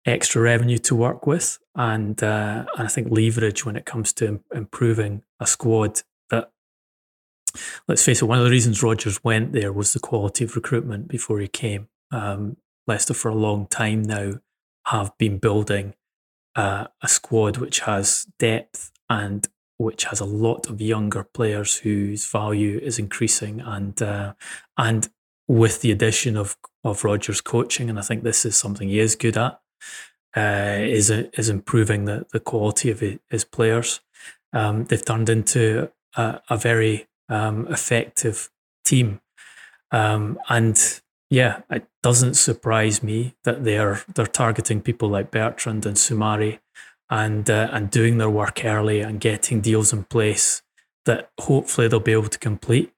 extra 0.06 0.42
revenue 0.42 0.78
to 0.78 0.94
work 0.94 1.26
with, 1.26 1.58
and 1.74 2.22
uh, 2.22 2.66
and 2.76 2.86
I 2.86 2.90
think 2.90 3.08
leverage 3.10 3.64
when 3.64 3.76
it 3.76 3.86
comes 3.86 4.12
to 4.14 4.40
improving 4.54 5.22
a 5.40 5.46
squad. 5.46 6.02
That 6.30 6.50
let's 7.88 8.04
face 8.04 8.20
it, 8.20 8.26
one 8.26 8.38
of 8.38 8.44
the 8.44 8.50
reasons 8.50 8.82
Rodgers 8.82 9.24
went 9.24 9.52
there 9.52 9.72
was 9.72 9.92
the 9.92 10.00
quality 10.00 10.44
of 10.44 10.56
recruitment 10.56 11.08
before 11.08 11.40
he 11.40 11.48
came. 11.48 11.88
Um, 12.10 12.58
Leicester 12.86 13.14
for 13.14 13.30
a 13.30 13.34
long 13.34 13.66
time 13.66 14.02
now 14.02 14.34
have 14.86 15.16
been 15.18 15.38
building 15.38 15.94
uh, 16.56 16.86
a 17.02 17.08
squad 17.08 17.56
which 17.56 17.80
has 17.80 18.26
depth 18.38 18.92
and 19.08 19.48
which 19.76 20.04
has 20.04 20.20
a 20.20 20.24
lot 20.24 20.68
of 20.68 20.80
younger 20.80 21.24
players 21.24 21.78
whose 21.78 22.26
value 22.30 22.78
is 22.78 22.98
increasing 22.98 23.60
and 23.60 24.00
uh, 24.00 24.34
and 24.78 25.08
with 25.48 25.80
the 25.80 25.90
addition 25.90 26.36
of 26.36 26.56
of 26.84 27.04
Rodgers 27.04 27.40
coaching 27.40 27.90
and 27.90 27.98
I 27.98 28.02
think 28.02 28.22
this 28.22 28.44
is 28.44 28.56
something 28.56 28.88
he 28.88 29.00
is 29.00 29.16
good 29.16 29.36
at 29.36 29.60
uh, 30.36 30.78
is 30.80 31.10
is 31.10 31.48
improving 31.48 32.04
the, 32.04 32.26
the 32.32 32.40
quality 32.40 32.90
of 32.90 33.02
his 33.30 33.44
players. 33.44 34.00
Um, 34.52 34.84
they've 34.84 35.04
turned 35.04 35.28
into 35.28 35.90
a, 36.16 36.40
a 36.48 36.56
very 36.56 37.06
um, 37.28 37.66
effective 37.68 38.50
team, 38.84 39.20
um, 39.90 40.38
and 40.48 41.00
yeah, 41.30 41.62
it 41.70 41.86
doesn't 42.02 42.34
surprise 42.34 43.02
me 43.02 43.34
that 43.44 43.64
they're 43.64 44.02
they're 44.14 44.26
targeting 44.26 44.80
people 44.80 45.08
like 45.08 45.30
Bertrand 45.30 45.86
and 45.86 45.96
Soumare, 45.96 46.58
and 47.10 47.48
uh, 47.48 47.68
and 47.72 47.90
doing 47.90 48.18
their 48.18 48.30
work 48.30 48.64
early 48.64 49.00
and 49.00 49.20
getting 49.20 49.60
deals 49.60 49.92
in 49.92 50.04
place 50.04 50.62
that 51.06 51.30
hopefully 51.40 51.88
they'll 51.88 52.00
be 52.00 52.12
able 52.12 52.28
to 52.28 52.38
complete 52.38 52.92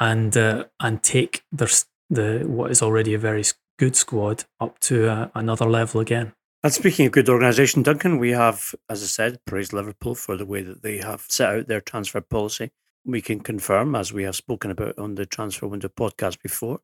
and 0.00 0.36
uh, 0.36 0.64
and 0.80 1.02
take 1.02 1.44
their 1.52 1.68
the 2.10 2.44
what 2.46 2.70
is 2.70 2.82
already 2.82 3.14
a 3.14 3.18
very 3.18 3.44
good 3.78 3.96
squad 3.96 4.44
up 4.60 4.78
to 4.80 5.10
uh, 5.10 5.28
another 5.34 5.66
level 5.66 6.00
again. 6.00 6.32
And 6.62 6.72
speaking 6.72 7.06
of 7.06 7.12
good 7.12 7.28
organisation, 7.28 7.82
Duncan, 7.82 8.18
we 8.18 8.30
have, 8.30 8.72
as 8.88 9.02
I 9.02 9.06
said, 9.06 9.40
praised 9.46 9.72
Liverpool 9.72 10.14
for 10.14 10.36
the 10.36 10.46
way 10.46 10.62
that 10.62 10.82
they 10.82 10.98
have 10.98 11.26
set 11.28 11.50
out 11.50 11.66
their 11.66 11.80
transfer 11.80 12.20
policy. 12.20 12.70
We 13.04 13.20
can 13.20 13.40
confirm, 13.40 13.96
as 13.96 14.12
we 14.12 14.22
have 14.22 14.36
spoken 14.36 14.70
about 14.70 14.96
on 14.96 15.16
the 15.16 15.26
Transfer 15.26 15.66
Window 15.66 15.88
podcast 15.88 16.40
before, 16.40 16.78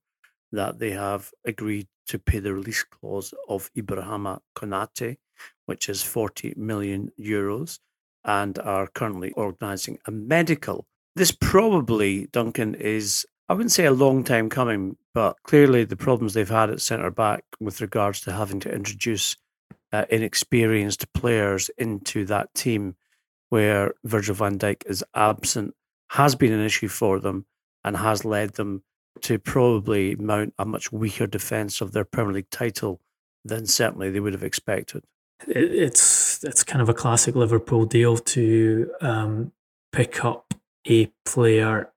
that 0.52 0.78
they 0.78 0.90
have 0.90 1.30
agreed 1.44 1.88
to 2.08 2.18
pay 2.18 2.38
the 2.38 2.54
release 2.54 2.82
clause 2.84 3.34
of 3.48 3.70
Ibrahima 3.76 4.40
Konate, 4.56 5.18
which 5.66 5.88
is 5.88 6.02
40 6.02 6.54
million 6.56 7.10
euros, 7.20 7.78
and 8.24 8.58
are 8.58 8.86
currently 8.86 9.30
organising 9.32 9.98
a 10.06 10.10
medical. 10.10 10.86
This 11.14 11.32
probably, 11.32 12.28
Duncan, 12.32 12.74
is 12.74 13.26
I 13.48 13.54
wouldn't 13.54 13.72
say 13.72 13.86
a 13.86 13.92
long 13.92 14.24
time 14.24 14.50
coming, 14.50 14.96
but 15.14 15.36
clearly 15.42 15.84
the 15.84 15.96
problems 15.96 16.34
they've 16.34 16.48
had 16.48 16.68
at 16.68 16.82
centre 16.82 17.10
back 17.10 17.44
with 17.58 17.80
regards 17.80 18.20
to 18.22 18.32
having 18.32 18.60
to 18.60 18.70
introduce 18.70 19.36
uh, 19.90 20.04
inexperienced 20.10 21.10
players 21.14 21.70
into 21.78 22.26
that 22.26 22.52
team 22.54 22.94
where 23.48 23.94
Virgil 24.04 24.34
van 24.34 24.58
Dijk 24.58 24.82
is 24.86 25.02
absent 25.14 25.74
has 26.10 26.34
been 26.34 26.52
an 26.52 26.64
issue 26.64 26.88
for 26.88 27.20
them 27.20 27.46
and 27.84 27.96
has 27.96 28.24
led 28.24 28.54
them 28.54 28.82
to 29.22 29.38
probably 29.38 30.14
mount 30.16 30.54
a 30.58 30.64
much 30.64 30.92
weaker 30.92 31.26
defence 31.26 31.80
of 31.80 31.92
their 31.92 32.04
Premier 32.04 32.34
League 32.34 32.50
title 32.50 33.00
than 33.44 33.66
certainly 33.66 34.10
they 34.10 34.20
would 34.20 34.32
have 34.32 34.42
expected. 34.42 35.04
It's 35.46 36.42
it's 36.42 36.64
kind 36.64 36.82
of 36.82 36.88
a 36.88 36.94
classic 36.94 37.34
Liverpool 37.34 37.84
deal 37.84 38.16
to 38.18 38.90
um, 39.00 39.52
pick 39.92 40.24
up 40.24 40.54
a 40.86 41.06
player 41.24 41.90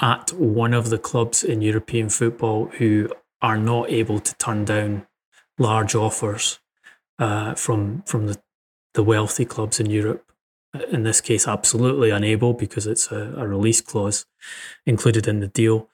at 0.00 0.32
one 0.32 0.74
of 0.74 0.90
the 0.90 0.98
clubs 0.98 1.42
in 1.42 1.60
European 1.60 2.08
football 2.08 2.66
who 2.78 3.10
are 3.42 3.58
not 3.58 3.90
able 3.90 4.20
to 4.20 4.34
turn 4.36 4.64
down 4.64 5.06
large 5.58 5.94
offers 5.94 6.60
uh, 7.18 7.54
from 7.54 8.02
from 8.02 8.26
the, 8.26 8.40
the 8.94 9.02
wealthy 9.02 9.44
clubs 9.44 9.80
in 9.80 9.90
Europe. 9.90 10.24
In 10.90 11.02
this 11.02 11.20
case, 11.20 11.48
absolutely 11.48 12.10
unable 12.10 12.52
because 12.52 12.86
it's 12.86 13.10
a, 13.10 13.34
a 13.36 13.46
release 13.46 13.80
clause 13.80 14.26
included 14.86 15.26
in 15.26 15.40
the 15.40 15.48
deal. 15.48 15.88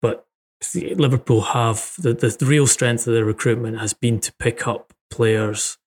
But 0.00 0.26
Liverpool 0.74 1.40
have 1.40 1.94
the, 1.98 2.12
the 2.12 2.46
real 2.46 2.66
strength 2.66 3.06
of 3.06 3.14
their 3.14 3.24
recruitment 3.24 3.78
has 3.80 3.94
been 3.94 4.20
to 4.20 4.32
pick 4.38 4.66
up 4.66 4.92
players 5.10 5.78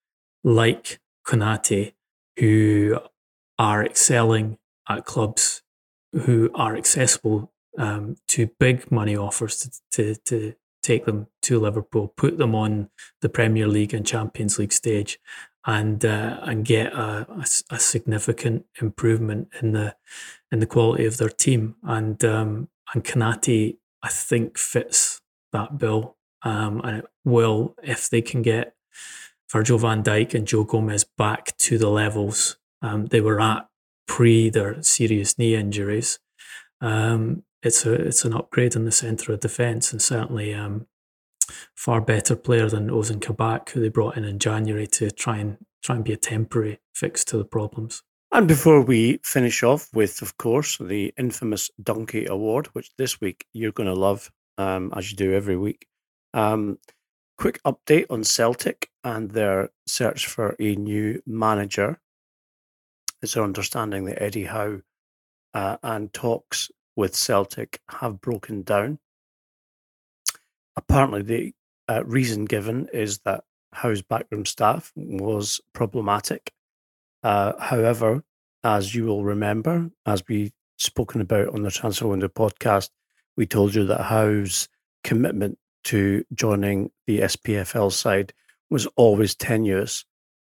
like 0.43 0.99
Konate 1.25 1.93
who 2.39 2.99
are 3.59 3.85
excelling 3.85 4.57
at 4.89 5.05
clubs 5.05 5.61
who 6.13 6.49
are 6.55 6.75
accessible 6.75 7.51
um, 7.77 8.17
to 8.27 8.47
big 8.59 8.91
money 8.91 9.15
offers 9.15 9.59
to, 9.59 9.71
to, 9.91 10.15
to 10.25 10.53
take 10.83 11.05
them 11.05 11.27
to 11.43 11.59
Liverpool, 11.59 12.13
put 12.17 12.37
them 12.37 12.55
on 12.55 12.89
the 13.21 13.29
Premier 13.29 13.67
League 13.67 13.93
and 13.93 14.05
Champions 14.05 14.57
League 14.59 14.73
stage, 14.73 15.19
and 15.65 16.03
uh, 16.03 16.39
and 16.41 16.65
get 16.65 16.91
a, 16.91 17.27
a, 17.29 17.45
a, 17.69 17.79
significant 17.79 18.65
improvement 18.81 19.49
in 19.61 19.73
the 19.73 19.95
in 20.51 20.59
the 20.59 20.65
quality 20.65 21.05
of 21.05 21.17
their 21.17 21.29
team. 21.29 21.75
And 21.83 22.23
um, 22.25 22.69
and 22.93 23.03
Konate, 23.03 23.77
I 24.03 24.09
think, 24.09 24.57
fits 24.57 25.21
that 25.53 25.77
bill, 25.77 26.17
um, 26.43 26.81
and 26.83 26.99
it 26.99 27.05
will 27.25 27.75
if 27.83 28.09
they 28.09 28.21
can 28.21 28.41
get 28.41 28.75
Virgil 29.51 29.77
Van 29.77 30.03
Dijk 30.03 30.33
and 30.33 30.47
Joe 30.47 30.63
Gomez 30.63 31.03
back 31.03 31.55
to 31.57 31.77
the 31.77 31.89
levels 31.89 32.57
um, 32.81 33.05
they 33.07 33.21
were 33.21 33.39
at 33.39 33.67
pre 34.07 34.49
their 34.49 34.81
serious 34.81 35.37
knee 35.37 35.55
injuries. 35.55 36.19
Um, 36.79 37.43
it's 37.63 37.85
a 37.85 37.93
it's 37.93 38.25
an 38.25 38.33
upgrade 38.33 38.75
in 38.75 38.85
the 38.85 38.91
centre 38.91 39.33
of 39.33 39.39
defence 39.39 39.91
and 39.91 40.01
certainly 40.01 40.53
um, 40.53 40.87
far 41.75 42.01
better 42.01 42.35
player 42.35 42.69
than 42.69 42.89
Ozan 42.89 43.21
Kabak, 43.21 43.69
who 43.71 43.81
they 43.81 43.89
brought 43.89 44.17
in 44.17 44.23
in 44.23 44.39
January 44.39 44.87
to 44.87 45.11
try 45.11 45.37
and 45.37 45.57
try 45.83 45.95
and 45.95 46.03
be 46.03 46.13
a 46.13 46.17
temporary 46.17 46.79
fix 46.93 47.23
to 47.25 47.37
the 47.37 47.45
problems. 47.45 48.03
And 48.33 48.47
before 48.47 48.81
we 48.81 49.19
finish 49.23 49.61
off 49.61 49.89
with, 49.93 50.21
of 50.21 50.37
course, 50.37 50.77
the 50.77 51.13
infamous 51.17 51.69
Donkey 51.83 52.27
Award, 52.27 52.67
which 52.67 52.89
this 52.97 53.19
week 53.19 53.45
you're 53.51 53.73
going 53.73 53.89
to 53.89 53.93
love, 53.93 54.31
um, 54.57 54.93
as 54.95 55.11
you 55.11 55.17
do 55.17 55.33
every 55.33 55.57
week. 55.57 55.85
Um, 56.33 56.79
quick 57.37 57.61
update 57.63 58.05
on 58.09 58.23
Celtic 58.23 58.89
and 59.03 59.31
their 59.31 59.69
search 59.85 60.27
for 60.27 60.55
a 60.59 60.75
new 60.75 61.21
manager. 61.25 61.99
It's 63.21 63.35
our 63.35 63.43
understanding 63.43 64.05
that 64.05 64.21
Eddie 64.21 64.45
Howe 64.45 64.81
uh, 65.53 65.77
and 65.83 66.13
talks 66.13 66.71
with 66.95 67.15
Celtic 67.15 67.81
have 67.89 68.21
broken 68.21 68.61
down. 68.61 68.99
Apparently, 70.77 71.21
the 71.21 71.53
uh, 71.89 72.05
reason 72.05 72.45
given 72.45 72.87
is 72.93 73.19
that 73.25 73.43
Howe's 73.73 74.01
backroom 74.01 74.45
staff 74.45 74.93
was 74.95 75.59
problematic. 75.73 76.53
Uh, 77.23 77.53
however, 77.59 78.23
as 78.63 78.93
you 78.93 79.05
will 79.05 79.23
remember, 79.23 79.89
as 80.05 80.23
we 80.27 80.51
spoken 80.77 81.21
about 81.21 81.49
on 81.49 81.63
the 81.63 81.71
Transfer 81.71 82.07
Window 82.07 82.27
podcast, 82.27 82.89
we 83.37 83.45
told 83.45 83.75
you 83.75 83.85
that 83.85 84.03
Howe's 84.03 84.67
commitment 85.03 85.57
to 85.85 86.23
joining 86.33 86.91
the 87.07 87.19
SPFL 87.19 87.91
side 87.91 88.33
was 88.69 88.87
always 88.95 89.35
tenuous, 89.35 90.05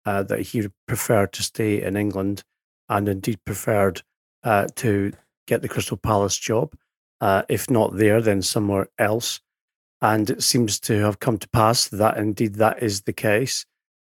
uh, 0.07 0.23
that 0.25 0.41
he 0.41 0.67
preferred 0.87 1.33
to 1.35 1.43
stay 1.43 1.83
in 1.83 1.97
England 1.97 2.43
and 2.89 3.09
indeed 3.09 3.39
preferred 3.45 4.03
uh, 4.43 4.67
to 4.77 5.13
get 5.47 5.63
the 5.63 5.69
Crystal 5.69 5.97
Palace 5.97 6.37
job. 6.37 6.75
Uh, 7.21 7.43
if 7.49 7.69
not 7.69 7.97
there, 7.97 8.21
then 8.23 8.43
somewhere 8.43 8.89
else. 8.99 9.41
And 10.01 10.31
it 10.31 10.43
seems 10.43 10.79
to 10.81 11.01
have 11.01 11.19
come 11.19 11.39
to 11.39 11.49
pass 11.49 11.89
that 11.89 12.17
indeed 12.17 12.55
that 12.55 12.83
is 12.83 13.03
the 13.03 13.13
case. 13.13 13.67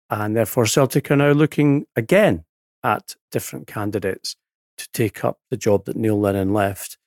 And 0.09 0.37
therefore, 0.37 0.67
Celtic 0.67 1.11
are 1.11 1.17
now 1.17 1.33
looking 1.33 1.87
again 1.97 2.45
at 2.83 3.16
different 3.31 3.66
candidates 3.66 4.37
to 4.78 4.89
take 4.93 5.24
up 5.24 5.39
the 5.51 5.57
job 5.57 5.85
that 5.85 5.97
Neil 5.97 6.18
Lennon 6.18 6.53
left, 6.53 6.99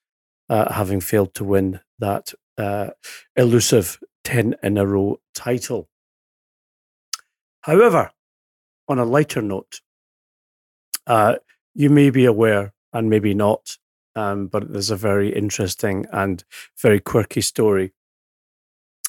uh, 0.50 0.72
having 0.74 1.02
failed 1.02 1.34
to 1.36 1.44
win 1.44 1.80
that 2.00 2.34
uh, 2.58 2.92
elusive 3.36 4.00
10 4.24 4.56
in 4.62 4.78
a 4.78 4.86
row 4.86 5.20
title. 5.34 5.90
However, 7.62 8.12
on 8.88 9.00
a 9.00 9.06
lighter 9.06 9.42
note, 9.42 9.82
uh, 11.08 11.36
you 11.74 11.90
may 11.90 12.10
be 12.10 12.26
aware, 12.26 12.74
and 12.92 13.10
maybe 13.10 13.34
not, 13.34 13.78
um, 14.16 14.48
but 14.48 14.72
there's 14.72 14.92
a 14.92 14.96
very 14.96 15.34
interesting 15.34 16.06
and 16.12 16.44
very 16.80 17.00
quirky 17.00 17.42
story 17.42 17.94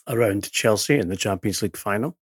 around 0.08 0.50
Chelsea 0.50 0.98
in 0.98 1.08
the 1.08 1.16
Champions 1.16 1.62
League 1.62 1.76
final. 1.76 2.16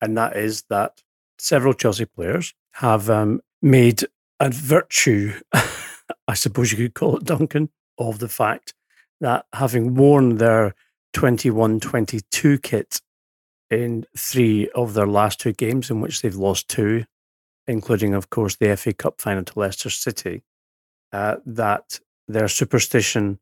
And 0.00 0.16
that 0.16 0.36
is 0.36 0.64
that 0.68 1.02
several 1.38 1.74
Chelsea 1.74 2.04
players 2.04 2.54
have 2.72 3.08
um, 3.08 3.40
made 3.66 4.04
a 4.40 4.48
virtue, 4.48 5.32
I 6.28 6.34
suppose 6.34 6.70
you 6.70 6.78
could 6.78 6.94
call 6.94 7.16
it, 7.16 7.24
Duncan, 7.24 7.70
of 7.98 8.20
the 8.20 8.28
fact 8.28 8.74
that 9.20 9.46
having 9.52 9.94
worn 9.94 10.36
their 10.36 10.74
21 11.12 11.80
22 11.80 12.58
kit 12.58 13.00
in 13.70 14.06
three 14.16 14.70
of 14.74 14.94
their 14.94 15.06
last 15.06 15.40
two 15.40 15.52
games, 15.52 15.90
in 15.90 16.00
which 16.00 16.22
they've 16.22 16.36
lost 16.36 16.68
two, 16.68 17.04
including, 17.66 18.14
of 18.14 18.30
course, 18.30 18.56
the 18.56 18.76
FA 18.76 18.92
Cup 18.92 19.20
final 19.20 19.42
to 19.42 19.58
Leicester 19.58 19.90
City, 19.90 20.42
uh, 21.12 21.36
that 21.44 21.98
their 22.28 22.48
superstition 22.48 23.40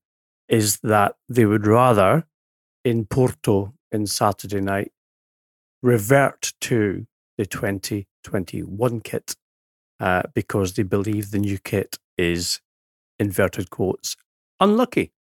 is 0.48 0.78
that 0.80 1.16
they 1.28 1.44
would 1.44 1.66
rather 1.66 2.26
in 2.84 3.04
Porto 3.04 3.74
in 3.90 4.06
Saturday 4.06 4.60
night 4.60 4.92
revert 5.82 6.52
to 6.60 7.06
the 7.36 7.44
2021 7.44 9.00
kit 9.00 9.34
uh, 10.04 10.22
because 10.34 10.74
they 10.74 10.82
believe 10.82 11.30
the 11.30 11.38
new 11.38 11.58
kit 11.58 11.98
is 12.18 12.60
inverted 13.18 13.70
quotes 13.70 14.16
unlucky, 14.60 15.12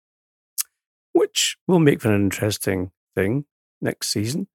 which 1.14 1.56
will 1.66 1.78
make 1.78 2.02
for 2.02 2.12
an 2.12 2.20
interesting 2.20 2.90
thing 3.14 3.46
next 3.80 4.08
season 4.10 4.46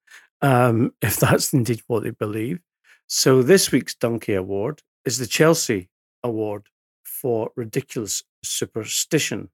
um, 0.43 0.93
if 1.01 1.17
that's 1.17 1.51
indeed 1.51 1.81
what 1.87 2.03
they 2.03 2.11
believe. 2.11 2.59
So 3.07 3.41
this 3.41 3.71
week's 3.71 3.95
Donkey 3.95 4.35
Award 4.35 4.83
is 5.03 5.17
the 5.17 5.25
Chelsea 5.25 5.89
Award 6.23 6.67
for 7.03 7.49
ridiculous 7.55 8.23
superstition 8.43 9.49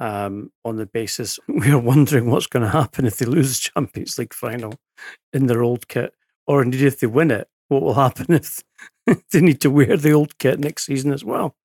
um, 0.00 0.50
on 0.64 0.78
the 0.78 0.86
basis 0.86 1.38
we 1.48 1.70
are 1.70 1.78
wondering 1.78 2.28
what's 2.28 2.48
going 2.48 2.64
to 2.64 2.70
happen 2.70 3.06
if 3.06 3.18
they 3.18 3.26
lose 3.26 3.56
the 3.56 3.70
Champions 3.70 4.18
League 4.18 4.34
final 4.34 4.74
in 5.32 5.46
their 5.46 5.62
old 5.62 5.86
kit, 5.86 6.12
or 6.48 6.60
indeed 6.60 6.82
if 6.82 6.98
they 6.98 7.06
win 7.06 7.30
it, 7.30 7.46
what 7.68 7.82
will 7.82 7.94
happen 7.94 8.26
if 8.34 8.64
they 9.32 9.40
need 9.40 9.60
to 9.60 9.70
wear 9.70 9.96
the 9.96 10.12
old 10.12 10.38
kit 10.38 10.58
next 10.58 10.86
season 10.86 11.12
as 11.12 11.24
well? 11.24 11.56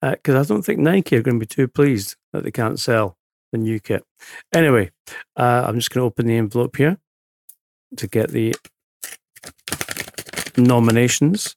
Because 0.00 0.34
uh, 0.34 0.40
I 0.40 0.44
don't 0.44 0.62
think 0.62 0.80
Nike 0.80 1.16
are 1.16 1.22
going 1.22 1.38
to 1.38 1.46
be 1.46 1.46
too 1.46 1.68
pleased 1.68 2.16
that 2.32 2.44
they 2.44 2.50
can't 2.50 2.78
sell 2.78 3.16
the 3.52 3.58
new 3.58 3.80
kit. 3.80 4.04
Anyway, 4.52 4.90
uh, 5.36 5.64
I'm 5.66 5.76
just 5.76 5.90
going 5.90 6.02
to 6.02 6.06
open 6.06 6.26
the 6.26 6.36
envelope 6.36 6.76
here 6.76 6.98
to 7.96 8.06
get 8.06 8.30
the 8.30 8.54
nominations. 10.56 11.56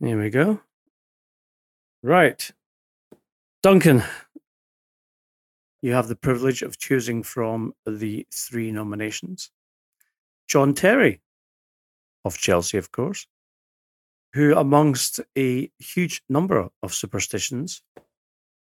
There 0.00 0.18
we 0.18 0.30
go. 0.30 0.60
Right. 2.02 2.50
Duncan, 3.62 4.04
you 5.82 5.92
have 5.92 6.08
the 6.08 6.16
privilege 6.16 6.62
of 6.62 6.78
choosing 6.78 7.22
from 7.22 7.74
the 7.84 8.26
three 8.32 8.70
nominations. 8.70 9.50
John 10.46 10.74
Terry 10.74 11.20
of 12.28 12.38
Chelsea, 12.38 12.78
of 12.78 12.90
course, 12.92 13.26
who, 14.34 14.54
amongst 14.56 15.20
a 15.38 15.70
huge 15.80 16.22
number 16.28 16.68
of 16.82 16.94
superstitions, 16.94 17.82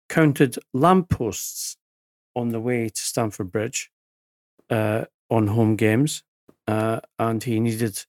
counted 0.10 0.58
lampposts 0.74 1.78
on 2.36 2.50
the 2.50 2.62
way 2.62 2.90
to 2.90 3.02
Stamford 3.02 3.52
Bridge 3.52 3.92
uh, 4.70 5.06
on 5.30 5.48
home 5.48 5.76
games, 5.78 6.24
uh, 6.68 7.00
and 7.20 7.44
he 7.44 7.60
needed 7.60 8.06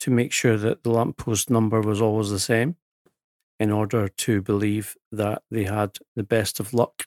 to 0.00 0.10
make 0.10 0.32
sure 0.32 0.58
that 0.58 0.82
the 0.84 0.90
lamppost 0.90 1.50
number 1.50 1.80
was 1.80 2.00
always 2.02 2.30
the 2.30 2.40
same. 2.40 2.76
in 3.60 3.70
order 3.70 4.08
to 4.08 4.42
believe 4.42 4.96
that 5.12 5.42
they 5.50 5.64
had 5.64 5.98
the 6.16 6.22
best 6.24 6.60
of 6.60 6.74
luck 6.74 7.06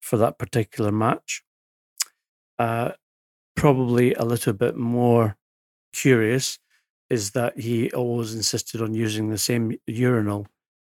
for 0.00 0.16
that 0.18 0.38
particular 0.38 0.92
match. 0.92 1.42
Uh, 2.58 2.92
probably 3.56 4.14
a 4.14 4.24
little 4.24 4.52
bit 4.54 4.76
more 4.76 5.36
curious 5.92 6.58
is 7.12 7.32
that 7.32 7.60
he 7.60 7.92
always 7.92 8.34
insisted 8.34 8.80
on 8.80 8.94
using 8.94 9.28
the 9.28 9.38
same 9.38 9.76
urinal 9.86 10.46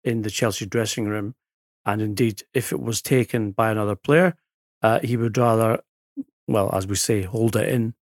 in 0.04 0.22
the 0.22 0.30
Chelsea 0.30 0.64
dressing 0.64 1.06
room. 1.06 1.34
And 1.84 2.00
indeed, 2.00 2.44
if 2.54 2.72
it 2.72 2.80
was 2.80 3.02
taken 3.02 3.50
by 3.50 3.72
another 3.72 3.96
player, 3.96 4.36
uh, 4.80 5.00
he 5.00 5.16
would 5.16 5.36
rather, 5.36 5.80
well, 6.46 6.70
as 6.72 6.86
we 6.86 6.94
say, 6.94 7.22
hold 7.22 7.56
it 7.56 7.68
in 7.68 7.94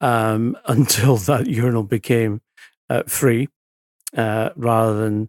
um, 0.00 0.56
until 0.66 1.16
that 1.16 1.48
urinal 1.48 1.82
became 1.82 2.42
uh, 2.88 3.02
free 3.08 3.48
uh, 4.16 4.50
rather 4.56 5.00
than 5.00 5.28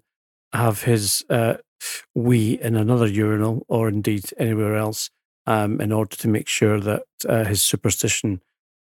have 0.53 0.83
his 0.83 1.25
uh, 1.29 1.55
wee 2.15 2.59
in 2.61 2.75
another 2.75 3.07
urinal 3.07 3.65
or 3.67 3.89
indeed 3.89 4.25
anywhere 4.37 4.75
else 4.75 5.09
um, 5.47 5.81
in 5.81 5.91
order 5.91 6.15
to 6.15 6.27
make 6.27 6.47
sure 6.47 6.79
that 6.79 7.03
uh, 7.27 7.45
his 7.45 7.61
superstition 7.61 8.41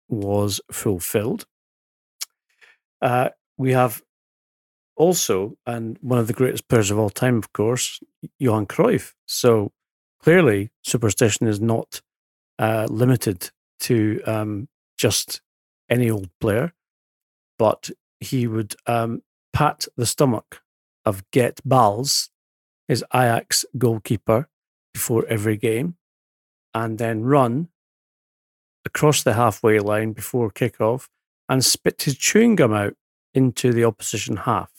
was 0.08 0.60
fulfilled. 0.72 1.46
Uh, 3.00 3.30
we 3.56 3.72
have 3.72 4.02
also, 4.96 5.56
and 5.66 5.96
one 6.02 6.18
of 6.18 6.26
the 6.26 6.32
greatest 6.32 6.68
players 6.68 6.90
of 6.90 6.98
all 6.98 7.10
time, 7.10 7.38
of 7.38 7.52
course, 7.52 8.00
Johan 8.38 8.66
Cruyff. 8.66 9.14
So 9.26 9.72
clearly, 10.22 10.70
superstition 10.82 11.46
is 11.46 11.60
not 11.60 12.02
uh, 12.58 12.86
limited 12.90 13.50
to 13.80 14.20
um, 14.26 14.68
just 14.98 15.40
any 15.88 16.10
old 16.10 16.28
player, 16.40 16.74
but 17.58 17.90
he 18.20 18.46
would 18.46 18.76
um, 18.86 19.22
pat 19.52 19.86
the 19.96 20.06
stomach 20.06 20.60
of 21.06 21.28
Gert 21.30 21.60
Bals, 21.64 22.28
his 22.86 23.02
Ajax 23.14 23.64
goalkeeper, 23.78 24.48
before 24.92 25.24
every 25.28 25.56
game, 25.56 25.96
and 26.74 26.98
then 26.98 27.22
run 27.22 27.68
across 28.84 29.22
the 29.22 29.34
halfway 29.34 29.78
line 29.78 30.12
before 30.12 30.50
kickoff 30.50 31.08
and 31.50 31.64
spit 31.64 32.02
his 32.02 32.16
chewing 32.16 32.54
gum 32.54 32.72
out 32.72 32.94
into 33.34 33.72
the 33.72 33.84
opposition 33.84 34.36
half. 34.36 34.70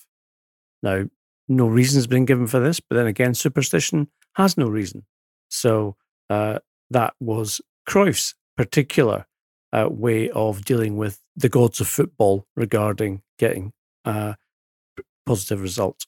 Now, 0.82 1.04
no 1.48 1.68
reason's 1.68 2.08
been 2.08 2.26
given 2.26 2.48
for 2.48 2.60
this, 2.60 2.80
but 2.80 2.96
then 2.96 3.08
again, 3.08 3.34
superstition 3.34 4.08
has 4.36 4.58
no 4.58 4.68
reason. 4.68 5.06
So 5.50 5.98
uh, 6.30 6.60
that 6.90 7.14
was 7.20 7.62
Cruyff's 7.88 8.36
particular 8.56 9.28
uh, 9.74 9.90
way 9.92 10.30
of 10.30 10.64
dealing 10.64 10.96
with 10.96 11.20
the 11.36 11.50
gods 11.50 11.82
of 11.82 11.88
football 11.88 12.48
regarding 12.56 13.22
getting 13.38 13.74
uh, 14.06 14.34
positive 15.26 15.62
results. 15.62 16.08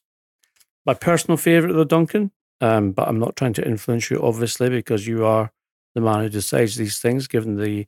My 0.86 0.94
personal 0.94 1.36
favourite, 1.36 1.74
though, 1.74 1.84
Duncan, 1.84 2.30
um, 2.60 2.92
but 2.92 3.06
I'm 3.06 3.18
not 3.18 3.36
trying 3.36 3.52
to 3.54 3.66
influence 3.66 4.10
you, 4.10 4.20
obviously, 4.22 4.70
because 4.70 5.06
you 5.06 5.26
are 5.26 5.52
the 5.94 6.00
man 6.00 6.20
who 6.20 6.28
decides 6.28 6.76
these 6.76 6.98
things, 6.98 7.26
given 7.28 7.56
the 7.56 7.86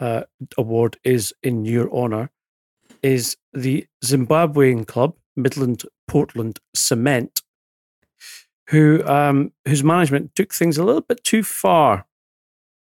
uh, 0.00 0.22
award 0.58 0.98
is 1.04 1.34
in 1.42 1.64
your 1.64 1.92
honour, 1.92 2.30
is 3.02 3.36
the 3.52 3.86
Zimbabwean 4.04 4.86
club, 4.86 5.14
Midland 5.36 5.84
Portland 6.08 6.60
Cement, 6.74 7.42
who 8.68 9.04
um, 9.06 9.52
whose 9.66 9.84
management 9.84 10.34
took 10.34 10.52
things 10.52 10.78
a 10.78 10.84
little 10.84 11.00
bit 11.02 11.22
too 11.24 11.42
far 11.42 12.06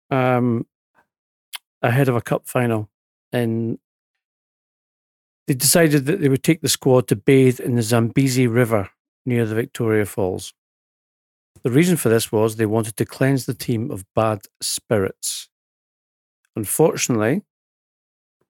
um, 0.09 0.65
ahead 1.81 2.07
of 2.07 2.15
a 2.15 2.21
cup 2.21 2.47
final. 2.47 2.89
And 3.31 3.79
they 5.47 5.53
decided 5.53 6.05
that 6.05 6.21
they 6.21 6.29
would 6.29 6.43
take 6.43 6.61
the 6.61 6.69
squad 6.69 7.07
to 7.09 7.15
bathe 7.15 7.59
in 7.59 7.75
the 7.75 7.81
Zambezi 7.81 8.47
River 8.47 8.89
near 9.25 9.45
the 9.45 9.55
Victoria 9.55 10.05
Falls. 10.05 10.53
The 11.63 11.71
reason 11.71 11.97
for 11.97 12.09
this 12.09 12.31
was 12.31 12.55
they 12.55 12.65
wanted 12.65 12.95
to 12.97 13.05
cleanse 13.05 13.45
the 13.45 13.53
team 13.53 13.91
of 13.91 14.05
bad 14.15 14.41
spirits. 14.61 15.49
Unfortunately, 16.55 17.41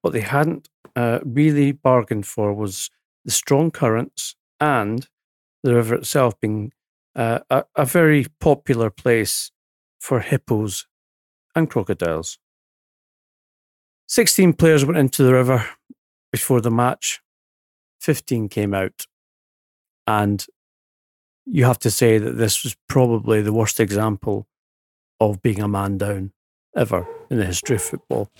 what 0.01 0.13
they 0.13 0.21
hadn't 0.21 0.69
uh, 0.95 1.19
really 1.23 1.71
bargained 1.71 2.27
for 2.27 2.53
was 2.53 2.89
the 3.23 3.31
strong 3.31 3.71
currents 3.71 4.35
and 4.59 5.07
the 5.63 5.73
river 5.73 5.95
itself 5.95 6.39
being 6.39 6.71
uh, 7.15 7.39
a, 7.49 7.65
a 7.75 7.85
very 7.85 8.27
popular 8.39 8.89
place 8.89 9.51
for 9.99 10.19
hippos 10.19 10.85
and 11.55 11.69
crocodiles. 11.69 12.37
16 14.07 14.53
players 14.53 14.85
went 14.85 14.99
into 14.99 15.23
the 15.23 15.33
river 15.33 15.65
before 16.31 16.61
the 16.61 16.69
match, 16.69 17.21
15 18.01 18.49
came 18.49 18.73
out. 18.73 19.07
And 20.05 20.45
you 21.45 21.65
have 21.65 21.79
to 21.79 21.89
say 21.89 22.19
that 22.19 22.37
this 22.37 22.63
was 22.63 22.75
probably 22.87 23.41
the 23.41 23.53
worst 23.53 23.79
example 23.79 24.47
of 25.19 25.41
being 25.41 25.61
a 25.61 25.67
man 25.67 25.97
down 25.97 26.33
ever 26.75 27.07
in 27.35 27.39
the 27.39 27.45
history 27.45 27.75
of 27.75 27.81
football. 27.81 28.31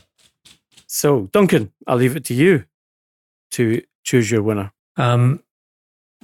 So, 0.88 1.30
Duncan, 1.34 1.74
I'll 1.86 1.98
leave 1.98 2.16
it 2.16 2.24
to 2.26 2.34
you 2.34 2.66
to 3.52 3.82
choose 4.04 4.32
your 4.32 4.41
winner. 4.41 4.72
Um, 4.96 5.43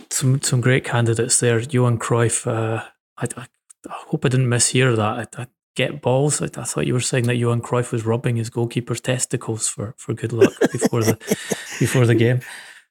some 0.10 0.42
some 0.42 0.62
great 0.62 0.86
candidates 0.86 1.40
there. 1.40 1.60
Johan 1.60 2.00
Cruyff. 2.00 2.48
Uh, 2.48 2.84
I, 3.18 3.28
I, 3.38 3.46
I, 3.90 3.94
hope 4.08 4.26
I 4.26 4.30
didn't 4.30 4.48
mishear 4.48 4.96
that. 4.96 5.38
I, 5.38 5.42
I 5.42 5.48
Gert 5.76 6.02
Bals. 6.02 6.42
I, 6.42 6.46
I, 6.46 6.64
thought 6.64 6.88
you 6.88 6.94
were 6.94 7.02
saying 7.02 7.26
that 7.26 7.36
Johan 7.36 7.62
Cruyff 7.62 7.92
was 7.92 8.06
rubbing 8.06 8.38
his 8.38 8.50
goalkeeper's 8.50 9.02
testicles 9.02 9.68
for, 9.68 9.94
for 9.98 10.14
good 10.14 10.34
luck 10.34 10.54
before 10.72 11.04
the 11.04 11.16
before 11.80 12.06
the 12.06 12.16
game. 12.16 12.40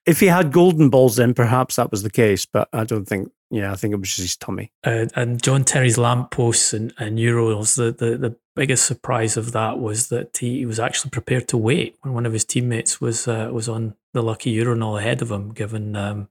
If 0.05 0.19
he 0.19 0.27
had 0.27 0.51
golden 0.51 0.89
balls, 0.89 1.15
then 1.15 1.33
perhaps 1.33 1.75
that 1.75 1.91
was 1.91 2.03
the 2.03 2.09
case. 2.09 2.45
But 2.45 2.69
I 2.73 2.83
don't 2.83 3.05
think. 3.05 3.31
Yeah, 3.53 3.73
I 3.73 3.75
think 3.75 3.93
it 3.93 3.99
was 3.99 4.09
just 4.09 4.19
his 4.19 4.37
tummy. 4.37 4.71
Uh, 4.83 5.07
and 5.13 5.43
John 5.43 5.65
Terry's 5.65 5.97
lampposts 5.97 6.73
and, 6.73 6.93
and 6.97 7.17
Euros. 7.17 7.75
The, 7.75 7.91
the 7.91 8.17
the 8.17 8.35
biggest 8.55 8.85
surprise 8.85 9.37
of 9.37 9.51
that 9.51 9.79
was 9.79 10.09
that 10.09 10.37
he, 10.37 10.59
he 10.59 10.65
was 10.65 10.79
actually 10.79 11.11
prepared 11.11 11.47
to 11.49 11.57
wait 11.57 11.97
when 12.01 12.13
one 12.13 12.25
of 12.25 12.33
his 12.33 12.45
teammates 12.45 13.01
was 13.01 13.27
uh, 13.27 13.49
was 13.51 13.67
on 13.69 13.95
the 14.13 14.21
lucky 14.21 14.49
urinal 14.51 14.97
ahead 14.97 15.21
of 15.21 15.31
him, 15.31 15.51
given 15.53 15.95
um, 15.95 16.29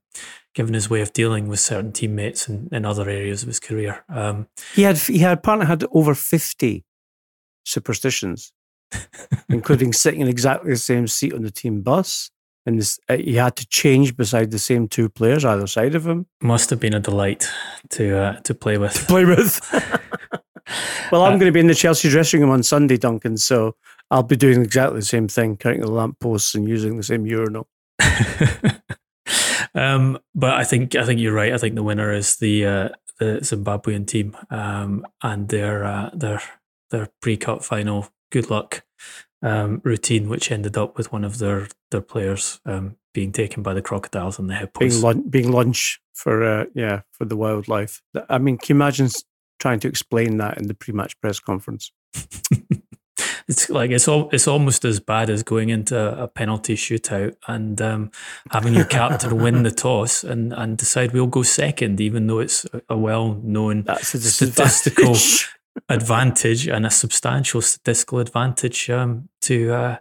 given 0.54 0.74
his 0.74 0.90
way 0.90 1.00
of 1.00 1.12
dealing 1.12 1.48
with 1.48 1.60
certain 1.60 1.92
teammates 1.92 2.48
in, 2.48 2.68
in 2.72 2.84
other 2.84 3.08
areas 3.08 3.42
of 3.42 3.48
his 3.48 3.60
career. 3.60 4.04
Um, 4.08 4.48
he 4.74 4.82
had 4.82 4.98
he 4.98 5.18
had 5.18 5.38
apparently 5.38 5.66
had 5.66 5.84
over 5.92 6.14
fifty 6.14 6.84
superstitions, 7.64 8.52
including 9.48 9.92
sitting 9.92 10.20
in 10.20 10.28
exactly 10.28 10.70
the 10.70 10.76
same 10.76 11.06
seat 11.06 11.32
on 11.32 11.42
the 11.42 11.50
team 11.50 11.82
bus. 11.82 12.30
And 12.66 12.78
this, 12.78 12.98
uh, 13.08 13.16
he 13.16 13.36
had 13.36 13.56
to 13.56 13.66
change 13.66 14.16
beside 14.16 14.50
the 14.50 14.58
same 14.58 14.86
two 14.86 15.08
players 15.08 15.44
either 15.44 15.66
side 15.66 15.94
of 15.94 16.06
him. 16.06 16.26
Must 16.42 16.68
have 16.70 16.80
been 16.80 16.94
a 16.94 17.00
delight 17.00 17.48
to 17.90 18.18
uh, 18.18 18.40
to 18.40 18.54
play 18.54 18.76
with. 18.78 18.94
To 18.94 19.04
play 19.06 19.24
with. 19.24 19.60
well, 21.12 21.22
I'm 21.22 21.34
uh, 21.34 21.38
going 21.38 21.46
to 21.46 21.52
be 21.52 21.60
in 21.60 21.68
the 21.68 21.74
Chelsea 21.74 22.10
dressing 22.10 22.40
room 22.40 22.50
on 22.50 22.62
Sunday, 22.62 22.98
Duncan. 22.98 23.38
So 23.38 23.76
I'll 24.10 24.22
be 24.22 24.36
doing 24.36 24.62
exactly 24.62 25.00
the 25.00 25.06
same 25.06 25.28
thing, 25.28 25.56
counting 25.56 25.80
the 25.80 25.90
lampposts 25.90 26.54
and 26.54 26.68
using 26.68 26.96
the 26.96 27.02
same 27.02 27.26
urinal. 27.26 27.68
um, 29.74 30.18
but 30.34 30.54
I 30.54 30.64
think 30.64 30.94
I 30.94 31.04
think 31.04 31.20
you're 31.20 31.32
right. 31.32 31.52
I 31.52 31.58
think 31.58 31.76
the 31.76 31.82
winner 31.82 32.12
is 32.12 32.36
the 32.36 32.66
uh, 32.66 32.88
the 33.18 33.40
Zimbabwean 33.42 34.06
team 34.06 34.36
um, 34.50 35.06
and 35.22 35.48
their 35.48 35.84
uh, 35.84 36.10
their 36.12 36.42
their 36.90 37.08
pre-cup 37.20 37.64
final. 37.64 38.08
Good 38.30 38.50
luck 38.50 38.84
um, 39.42 39.80
routine, 39.84 40.28
which 40.28 40.50
ended 40.50 40.76
up 40.76 40.96
with 40.96 41.12
one 41.12 41.24
of 41.24 41.38
their 41.38 41.68
their 41.90 42.00
players 42.00 42.60
um, 42.66 42.96
being 43.12 43.32
taken 43.32 43.62
by 43.62 43.74
the 43.74 43.82
crocodiles 43.82 44.38
and 44.38 44.48
the 44.48 44.54
hippos. 44.54 44.80
Being, 44.92 45.02
lun- 45.02 45.28
being 45.28 45.52
lunch 45.52 46.00
for 46.14 46.44
uh, 46.44 46.64
yeah 46.74 47.02
for 47.12 47.24
the 47.24 47.36
wildlife. 47.36 48.02
I 48.28 48.38
mean, 48.38 48.58
can 48.58 48.76
you 48.76 48.76
imagine 48.76 49.08
trying 49.58 49.80
to 49.80 49.88
explain 49.88 50.38
that 50.38 50.58
in 50.58 50.66
the 50.66 50.74
pre-match 50.74 51.20
press 51.20 51.40
conference? 51.40 51.92
it's 53.48 53.68
like 53.68 53.90
it's 53.90 54.08
all 54.08 54.28
it's 54.32 54.46
almost 54.46 54.84
as 54.84 55.00
bad 55.00 55.30
as 55.30 55.42
going 55.42 55.70
into 55.70 55.98
a 56.22 56.28
penalty 56.28 56.76
shootout 56.76 57.34
and 57.48 57.80
um, 57.80 58.10
having 58.50 58.74
your 58.74 58.84
captain 58.84 59.38
win 59.38 59.62
the 59.62 59.70
toss 59.70 60.22
and, 60.24 60.52
and 60.52 60.78
decide 60.78 61.12
we'll 61.12 61.26
go 61.26 61.42
second, 61.42 62.00
even 62.00 62.26
though 62.26 62.38
it's 62.38 62.66
a 62.88 62.96
well 62.96 63.34
known 63.42 63.84
statistical 64.00 65.14
advantage 65.88 66.68
and 66.68 66.86
a 66.86 66.90
substantial 66.90 67.62
statistical 67.62 68.18
advantage 68.18 68.90
um, 68.90 69.28
to 69.42 69.72
uh, 69.72 69.96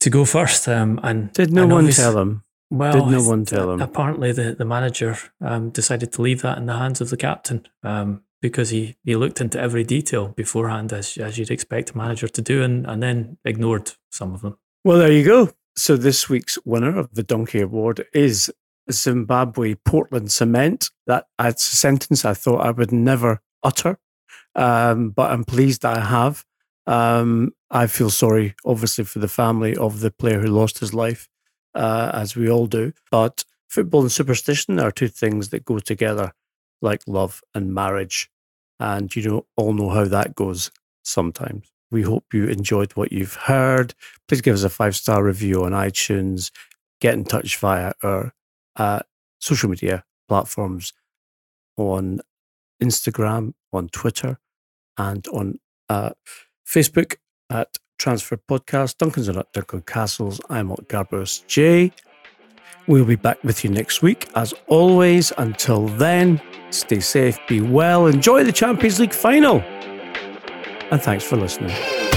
to 0.00 0.10
go 0.10 0.24
first. 0.24 0.68
Um, 0.68 1.00
and 1.02 1.32
did 1.32 1.52
no 1.52 1.66
one 1.66 1.90
tell 1.90 2.18
him? 2.18 2.44
Well, 2.70 2.92
did 2.92 3.12
no 3.12 3.22
one 3.22 3.44
tell 3.44 3.72
him? 3.72 3.80
Apparently, 3.80 4.32
the 4.32 4.54
the 4.54 4.64
manager 4.64 5.16
um, 5.40 5.70
decided 5.70 6.12
to 6.12 6.22
leave 6.22 6.42
that 6.42 6.58
in 6.58 6.66
the 6.66 6.76
hands 6.76 7.00
of 7.00 7.10
the 7.10 7.16
captain. 7.16 7.66
Um, 7.82 8.22
because 8.42 8.70
he, 8.70 8.96
he 9.04 9.14
looked 9.14 9.40
into 9.40 9.58
every 9.58 9.84
detail 9.84 10.28
beforehand, 10.28 10.92
as, 10.92 11.16
as 11.16 11.38
you'd 11.38 11.50
expect 11.50 11.90
a 11.90 11.96
manager 11.96 12.26
to 12.26 12.42
do, 12.42 12.62
and, 12.62 12.84
and 12.86 13.00
then 13.00 13.38
ignored 13.44 13.92
some 14.10 14.34
of 14.34 14.42
them. 14.42 14.58
Well, 14.84 14.98
there 14.98 15.12
you 15.12 15.24
go. 15.24 15.52
So 15.76 15.96
this 15.96 16.28
week's 16.28 16.58
winner 16.64 16.98
of 16.98 17.14
the 17.14 17.22
Donkey 17.22 17.60
Award 17.60 18.04
is 18.12 18.52
Zimbabwe 18.90 19.76
Portland 19.76 20.32
Cement. 20.32 20.90
That 21.06 21.28
that's 21.38 21.72
a 21.72 21.76
sentence 21.76 22.24
I 22.24 22.34
thought 22.34 22.66
I 22.66 22.72
would 22.72 22.92
never 22.92 23.40
utter, 23.62 23.98
um, 24.54 25.10
but 25.10 25.30
I'm 25.30 25.44
pleased 25.44 25.82
that 25.82 25.98
I 25.98 26.00
have. 26.00 26.44
Um, 26.86 27.52
I 27.70 27.86
feel 27.86 28.10
sorry, 28.10 28.54
obviously, 28.64 29.04
for 29.04 29.18
the 29.18 29.28
family 29.28 29.76
of 29.76 30.00
the 30.00 30.10
player 30.10 30.40
who 30.40 30.48
lost 30.48 30.80
his 30.80 30.92
life, 30.92 31.28
uh, 31.74 32.10
as 32.14 32.36
we 32.36 32.50
all 32.50 32.66
do. 32.66 32.92
But 33.10 33.44
football 33.68 34.02
and 34.02 34.12
superstition 34.12 34.78
are 34.78 34.90
two 34.90 35.08
things 35.08 35.50
that 35.50 35.64
go 35.64 35.78
together, 35.78 36.32
like 36.80 37.02
love 37.06 37.42
and 37.54 37.72
marriage. 37.72 38.30
And 38.80 39.14
you 39.14 39.22
know, 39.22 39.46
all 39.56 39.72
know 39.72 39.90
how 39.90 40.04
that 40.04 40.34
goes 40.34 40.70
sometimes. 41.04 41.72
We 41.90 42.02
hope 42.02 42.24
you 42.32 42.46
enjoyed 42.46 42.92
what 42.92 43.12
you've 43.12 43.34
heard. 43.34 43.94
Please 44.26 44.40
give 44.40 44.54
us 44.54 44.64
a 44.64 44.70
five 44.70 44.96
star 44.96 45.22
review 45.22 45.64
on 45.64 45.72
iTunes. 45.72 46.50
Get 47.00 47.14
in 47.14 47.24
touch 47.24 47.56
via 47.58 47.92
our 48.02 48.32
uh, 48.76 49.00
social 49.38 49.68
media 49.68 50.04
platforms 50.28 50.92
on 51.76 52.20
Instagram, 52.82 53.54
on 53.72 53.88
Twitter, 53.88 54.38
and 54.98 55.26
on 55.28 55.58
uh, 55.88 56.10
Facebook 56.66 57.16
at 57.50 57.78
Transfer 57.98 58.36
Podcast. 58.36 58.98
Duncan's 58.98 59.28
on 59.28 59.38
at 59.38 59.52
Duncan 59.52 59.82
Castles. 59.82 60.40
I'm 60.50 60.70
at 60.72 60.88
Garbaros 60.88 61.46
J. 61.46 61.92
We'll 62.88 63.04
be 63.04 63.16
back 63.16 63.42
with 63.44 63.62
you 63.62 63.70
next 63.70 64.02
week. 64.02 64.28
As 64.34 64.52
always, 64.66 65.32
until 65.38 65.86
then, 65.86 66.40
stay 66.70 67.00
safe, 67.00 67.38
be 67.46 67.60
well, 67.60 68.06
enjoy 68.06 68.42
the 68.42 68.52
Champions 68.52 68.98
League 68.98 69.14
final. 69.14 69.60
And 70.90 71.00
thanks 71.00 71.24
for 71.24 71.36
listening. 71.36 72.11